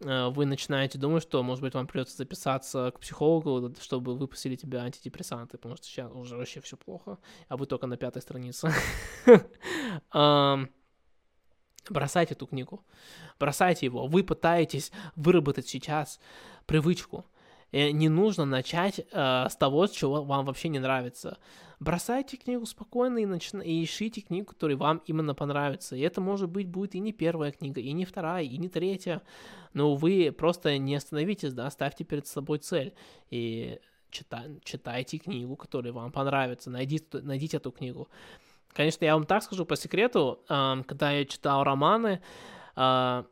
э, 0.00 0.28
вы 0.28 0.46
начинаете 0.46 0.98
думать, 0.98 1.24
что, 1.24 1.42
может 1.42 1.62
быть, 1.62 1.74
вам 1.74 1.88
придется 1.88 2.16
записаться 2.16 2.92
к 2.94 3.00
психологу, 3.00 3.74
чтобы 3.80 4.16
выпустили 4.16 4.54
тебя 4.54 4.82
антидепрессанты, 4.82 5.58
потому 5.58 5.76
что 5.76 5.86
сейчас 5.86 6.12
уже 6.12 6.36
вообще 6.36 6.60
все 6.60 6.76
плохо, 6.76 7.18
а 7.48 7.56
вы 7.56 7.66
только 7.66 7.88
на 7.88 7.96
пятой 7.96 8.22
странице. 8.22 8.72
Бросайте 11.90 12.34
эту 12.34 12.46
книгу. 12.46 12.82
Бросайте 13.38 13.86
его. 13.86 14.06
Вы 14.06 14.22
пытаетесь 14.22 14.92
выработать 15.16 15.68
сейчас 15.68 16.20
привычку. 16.66 17.24
И 17.72 17.90
не 17.92 18.08
нужно 18.08 18.44
начать 18.44 19.00
э, 19.00 19.46
с 19.48 19.56
того, 19.56 19.86
чего 19.86 20.22
вам 20.22 20.44
вообще 20.44 20.68
не 20.68 20.78
нравится. 20.78 21.38
Бросайте 21.80 22.36
книгу 22.36 22.66
спокойно 22.66 23.18
и, 23.18 23.26
начи... 23.26 23.56
и 23.64 23.82
ищите 23.82 24.20
книгу, 24.20 24.46
которая 24.52 24.76
вам 24.76 25.02
именно 25.06 25.34
понравится. 25.34 25.96
И 25.96 26.00
это, 26.00 26.20
может 26.20 26.50
быть, 26.50 26.68
будет 26.68 26.94
и 26.94 27.00
не 27.00 27.12
первая 27.12 27.50
книга, 27.50 27.80
и 27.80 27.92
не 27.92 28.04
вторая, 28.04 28.44
и 28.44 28.58
не 28.58 28.68
третья. 28.68 29.22
Но 29.72 29.96
вы 29.96 30.32
просто 30.36 30.76
не 30.78 30.94
остановитесь, 30.94 31.54
да, 31.54 31.70
ставьте 31.70 32.04
перед 32.04 32.26
собой 32.26 32.58
цель. 32.58 32.94
И 33.30 33.80
чита... 34.10 34.44
читайте 34.62 35.18
книгу, 35.18 35.56
которая 35.56 35.92
вам 35.92 36.12
понравится. 36.12 36.70
Найдите, 36.70 37.20
найдите 37.22 37.56
эту 37.56 37.72
книгу. 37.72 38.08
Конечно, 38.72 39.04
я 39.04 39.14
вам 39.14 39.26
так 39.26 39.42
скажу 39.42 39.66
по 39.66 39.76
секрету, 39.76 40.40
когда 40.48 41.12
я 41.12 41.24
читал 41.24 41.62
романы, 41.64 42.22
а, 42.74 43.26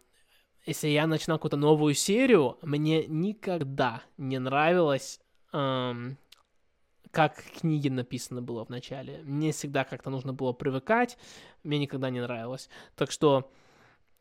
если 0.67 0.89
я 0.89 1.07
начинал 1.07 1.39
какую-то 1.39 1.57
новую 1.57 1.95
серию, 1.95 2.59
мне 2.63 3.07
никогда 3.07 4.03
не 4.19 4.39
нравилось, 4.39 5.21
как 5.51 7.43
книги 7.61 7.89
написано 7.89 8.43
было 8.43 8.65
в 8.65 8.69
начале. 8.69 9.23
Мне 9.25 9.53
всегда 9.53 9.85
как-то 9.85 10.11
нужно 10.11 10.33
было 10.33 10.53
привыкать, 10.53 11.17
мне 11.65 11.79
никогда 11.79 12.11
не 12.11 12.21
нравилось. 12.21 12.69
Так 12.95 13.11
что, 13.11 13.51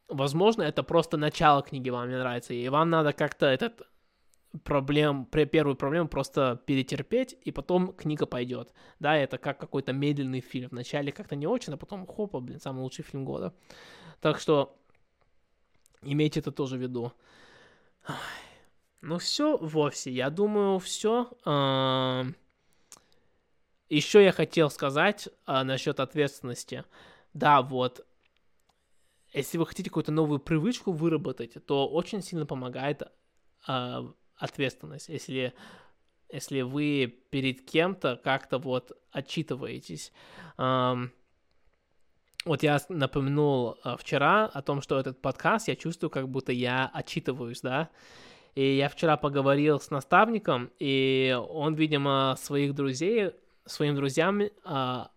возможно, 0.07 0.63
это 0.63 0.81
просто 0.81 1.17
начало 1.17 1.61
книги 1.61 1.89
вам 1.89 2.09
не 2.09 2.17
нравится, 2.17 2.53
и 2.53 2.69
вам 2.69 2.89
надо 2.89 3.11
как-то 3.13 3.45
этот 3.45 3.81
проблем, 4.63 5.25
первую 5.25 5.75
проблему 5.75 6.07
просто 6.07 6.61
перетерпеть, 6.65 7.37
и 7.43 7.51
потом 7.51 7.93
книга 7.93 8.25
пойдет. 8.25 8.73
Да, 8.99 9.15
это 9.15 9.37
как 9.37 9.59
какой-то 9.59 9.93
медленный 9.93 10.41
фильм. 10.41 10.69
Вначале 10.71 11.11
как-то 11.11 11.35
не 11.35 11.47
очень, 11.47 11.73
а 11.73 11.77
потом 11.77 12.05
хопа, 12.07 12.39
блин, 12.39 12.59
самый 12.59 12.81
лучший 12.81 13.03
фильм 13.03 13.25
года. 13.25 13.53
Так 14.21 14.39
что 14.39 14.75
имейте 16.01 16.39
это 16.39 16.51
тоже 16.51 16.77
в 16.77 16.81
виду. 16.81 17.13
Ну 19.01 19.17
все, 19.17 19.57
вовсе, 19.57 20.11
я 20.11 20.29
думаю, 20.29 20.79
все. 20.79 21.29
Еще 23.89 24.23
я 24.23 24.31
хотел 24.31 24.69
сказать 24.69 25.29
а, 25.45 25.63
насчет 25.63 25.99
ответственности. 25.99 26.85
Да, 27.33 27.63
вот, 27.63 28.05
если 29.33 29.57
вы 29.57 29.65
хотите 29.65 29.89
какую-то 29.89 30.11
новую 30.11 30.39
привычку 30.39 30.91
выработать, 30.91 31.57
то 31.65 31.87
очень 31.87 32.21
сильно 32.21 32.45
помогает 32.45 33.01
а, 33.67 34.05
ответственность, 34.39 35.09
если, 35.09 35.53
если 36.31 36.61
вы 36.61 37.21
перед 37.29 37.61
кем-то 37.61 38.19
как-то 38.23 38.57
вот 38.57 38.91
отчитываетесь. 39.11 40.11
Um, 40.57 41.09
вот 42.45 42.63
я 42.63 42.79
напомянул 42.89 43.77
uh, 43.83 43.97
вчера 43.97 44.45
о 44.45 44.61
том, 44.61 44.81
что 44.81 44.97
этот 44.99 45.21
подкаст, 45.21 45.67
я 45.67 45.75
чувствую, 45.75 46.09
как 46.09 46.29
будто 46.29 46.51
я 46.51 46.89
отчитываюсь, 46.93 47.61
да, 47.61 47.89
и 48.55 48.77
я 48.77 48.89
вчера 48.89 49.17
поговорил 49.17 49.79
с 49.79 49.91
наставником, 49.91 50.71
и 50.79 51.37
он, 51.49 51.75
видимо, 51.75 52.35
своих 52.39 52.73
друзей, 52.73 53.31
своим 53.65 53.95
друзьям 53.95 54.41
uh, 54.41 55.07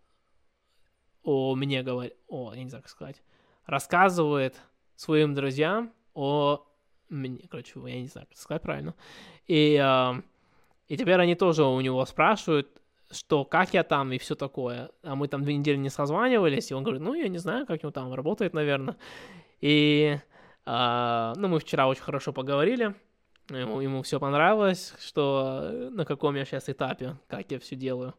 о 1.22 1.54
мне 1.54 1.82
говорит, 1.82 2.16
о, 2.26 2.52
я 2.52 2.62
не 2.62 2.68
знаю, 2.68 2.82
как 2.82 2.90
сказать, 2.90 3.22
рассказывает 3.66 4.60
своим 4.96 5.34
друзьям 5.34 5.92
о 6.14 6.66
мне, 7.12 7.38
короче, 7.48 7.72
я 7.86 8.00
не 8.00 8.08
знаю, 8.08 8.26
как 8.28 8.38
сказать 8.38 8.62
правильно. 8.62 8.94
И, 9.46 9.80
э, 9.82 10.22
и 10.88 10.96
теперь 10.96 11.20
они 11.20 11.34
тоже 11.34 11.64
у 11.64 11.80
него 11.80 12.04
спрашивают, 12.06 12.68
что 13.10 13.44
как 13.44 13.74
я 13.74 13.84
там 13.84 14.12
и 14.12 14.18
все 14.18 14.34
такое. 14.34 14.90
А 15.02 15.14
мы 15.14 15.28
там 15.28 15.42
две 15.42 15.56
недели 15.56 15.76
не 15.76 15.90
созванивались, 15.90 16.70
и 16.70 16.74
он 16.74 16.82
говорит, 16.82 17.02
ну, 17.02 17.14
я 17.14 17.28
не 17.28 17.38
знаю, 17.38 17.66
как 17.66 17.84
он 17.84 17.92
там 17.92 18.12
работает, 18.14 18.54
наверное. 18.54 18.96
И, 19.60 20.18
э, 20.66 21.32
ну, 21.36 21.48
мы 21.48 21.58
вчера 21.58 21.86
очень 21.86 22.02
хорошо 22.02 22.32
поговорили, 22.32 22.94
ему, 23.50 23.80
ему 23.80 24.02
все 24.02 24.18
понравилось, 24.18 24.94
что 25.00 25.88
на 25.90 26.04
каком 26.04 26.34
я 26.36 26.44
сейчас 26.44 26.68
этапе, 26.68 27.16
как 27.28 27.50
я 27.50 27.58
все 27.58 27.76
делаю. 27.76 28.14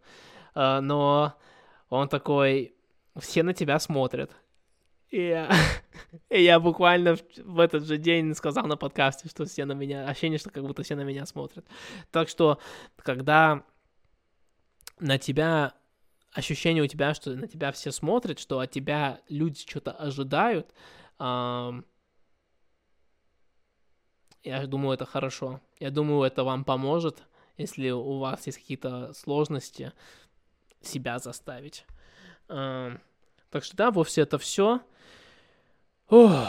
Э, 0.55 0.79
но 0.79 1.33
он 1.89 2.07
такой, 2.07 2.75
все 3.19 3.43
на 3.43 3.53
тебя 3.53 3.79
смотрят. 3.79 4.31
И 5.13 5.27
я, 5.27 5.47
и 6.31 6.41
я 6.41 6.59
буквально 6.59 7.15
в, 7.15 7.21
в 7.37 7.59
этот 7.59 7.85
же 7.85 7.99
день 7.99 8.33
сказал 8.33 8.65
на 8.65 8.77
подкасте, 8.77 9.29
что 9.29 9.45
все 9.45 9.63
на 9.65 9.73
меня, 9.73 10.07
ощущение, 10.07 10.39
что 10.39 10.49
как 10.49 10.63
будто 10.65 10.81
все 10.81 10.95
на 10.95 11.03
меня 11.03 11.27
смотрят. 11.27 11.67
Так 12.09 12.29
что, 12.29 12.57
когда 12.97 13.63
на 14.99 15.19
тебя, 15.19 15.75
ощущение 16.31 16.83
у 16.83 16.87
тебя, 16.87 17.13
что 17.13 17.29
на 17.35 17.47
тебя 17.47 17.71
все 17.71 17.91
смотрят, 17.91 18.39
что 18.39 18.57
от 18.57 18.71
тебя 18.71 19.21
люди 19.29 19.59
что-то 19.59 19.91
ожидают, 19.91 20.73
эм, 21.19 21.85
я 24.41 24.65
думаю, 24.65 24.95
это 24.95 25.05
хорошо. 25.05 25.61
Я 25.79 25.91
думаю, 25.91 26.23
это 26.23 26.43
вам 26.43 26.63
поможет, 26.63 27.21
если 27.57 27.91
у 27.91 28.17
вас 28.17 28.47
есть 28.47 28.57
какие-то 28.57 29.13
сложности, 29.13 29.93
себя 30.81 31.19
заставить. 31.19 31.85
Эм, 32.49 32.99
так 33.51 33.63
что 33.63 33.77
да, 33.77 33.91
вовсе 33.91 34.21
это 34.21 34.39
все. 34.39 34.81
Ох. 36.09 36.47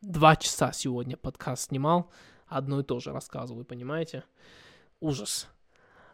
Два 0.00 0.36
часа 0.36 0.72
сегодня 0.72 1.16
подкаст 1.16 1.68
снимал, 1.68 2.10
одно 2.46 2.80
и 2.80 2.82
то 2.84 3.00
же 3.00 3.12
рассказываю, 3.12 3.64
понимаете? 3.64 4.22
Ужас. 5.00 5.48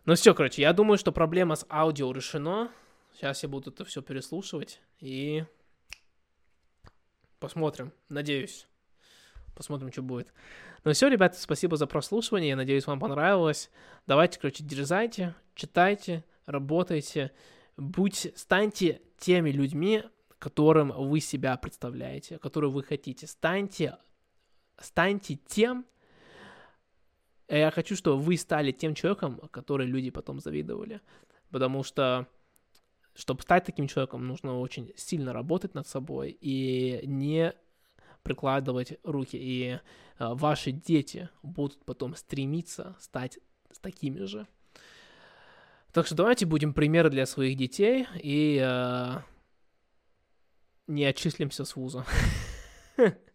Ну 0.07 0.15
все, 0.15 0.33
короче, 0.33 0.63
я 0.63 0.73
думаю, 0.73 0.97
что 0.97 1.13
проблема 1.13 1.57
с 1.57 1.67
аудио 1.69 2.13
решена. 2.13 2.71
Сейчас 3.13 3.43
я 3.43 3.49
буду 3.49 3.71
это 3.71 3.85
все 3.85 4.01
переслушивать 4.01 4.81
и 5.01 5.45
посмотрим. 7.39 7.93
Надеюсь. 8.09 8.67
Посмотрим, 9.55 9.93
что 9.93 10.03
будет. 10.03 10.33
Ну 10.85 10.93
все, 10.93 11.09
ребята, 11.09 11.39
спасибо 11.39 11.77
за 11.77 11.87
прослушивание. 11.87 12.51
Я 12.51 12.57
надеюсь, 12.57 12.87
вам 12.87 13.01
понравилось. 13.01 13.71
Давайте, 14.07 14.39
короче, 14.39 14.65
дерзайте, 14.65 15.35
читайте, 15.55 16.25
работайте. 16.47 17.33
Будь, 17.77 18.33
станьте 18.35 19.03
теми 19.19 19.51
людьми, 19.51 20.05
которым 20.41 20.91
вы 20.91 21.21
себя 21.21 21.57
представляете, 21.57 22.39
которую 22.39 22.73
вы 22.73 22.83
хотите. 22.83 23.29
Станьте 23.29 23.97
станьте 24.81 25.37
тем, 25.47 25.87
я 27.49 27.71
хочу, 27.71 27.97
чтобы 27.97 28.23
вы 28.23 28.37
стали 28.37 28.73
тем 28.73 28.95
человеком, 28.95 29.41
который 29.51 29.87
люди 29.87 30.11
потом 30.11 30.41
завидовали. 30.41 31.01
Потому 31.51 31.83
что, 31.83 32.29
чтобы 33.15 33.43
стать 33.43 33.65
таким 33.65 33.89
человеком, 33.89 34.27
нужно 34.27 34.61
очень 34.61 34.93
сильно 34.97 35.33
работать 35.33 35.75
над 35.75 35.87
собой 35.87 36.37
и 36.41 37.01
не 37.05 37.53
прикладывать 38.23 38.99
руки. 39.03 39.37
И 39.37 39.71
э, 39.71 39.79
ваши 40.19 40.71
дети 40.71 41.29
будут 41.43 41.85
потом 41.85 42.15
стремиться 42.15 42.97
стать 43.01 43.39
такими 43.81 44.25
же. 44.25 44.47
Так 45.93 46.07
что 46.07 46.15
давайте 46.15 46.47
будем 46.47 46.73
примеры 46.73 47.11
для 47.11 47.27
своих 47.27 47.57
детей 47.57 48.07
и 48.15 48.61
э, 48.63 49.19
не 50.91 51.05
отчислимся 51.05 51.65
с 51.65 51.77
вуза. 51.77 52.05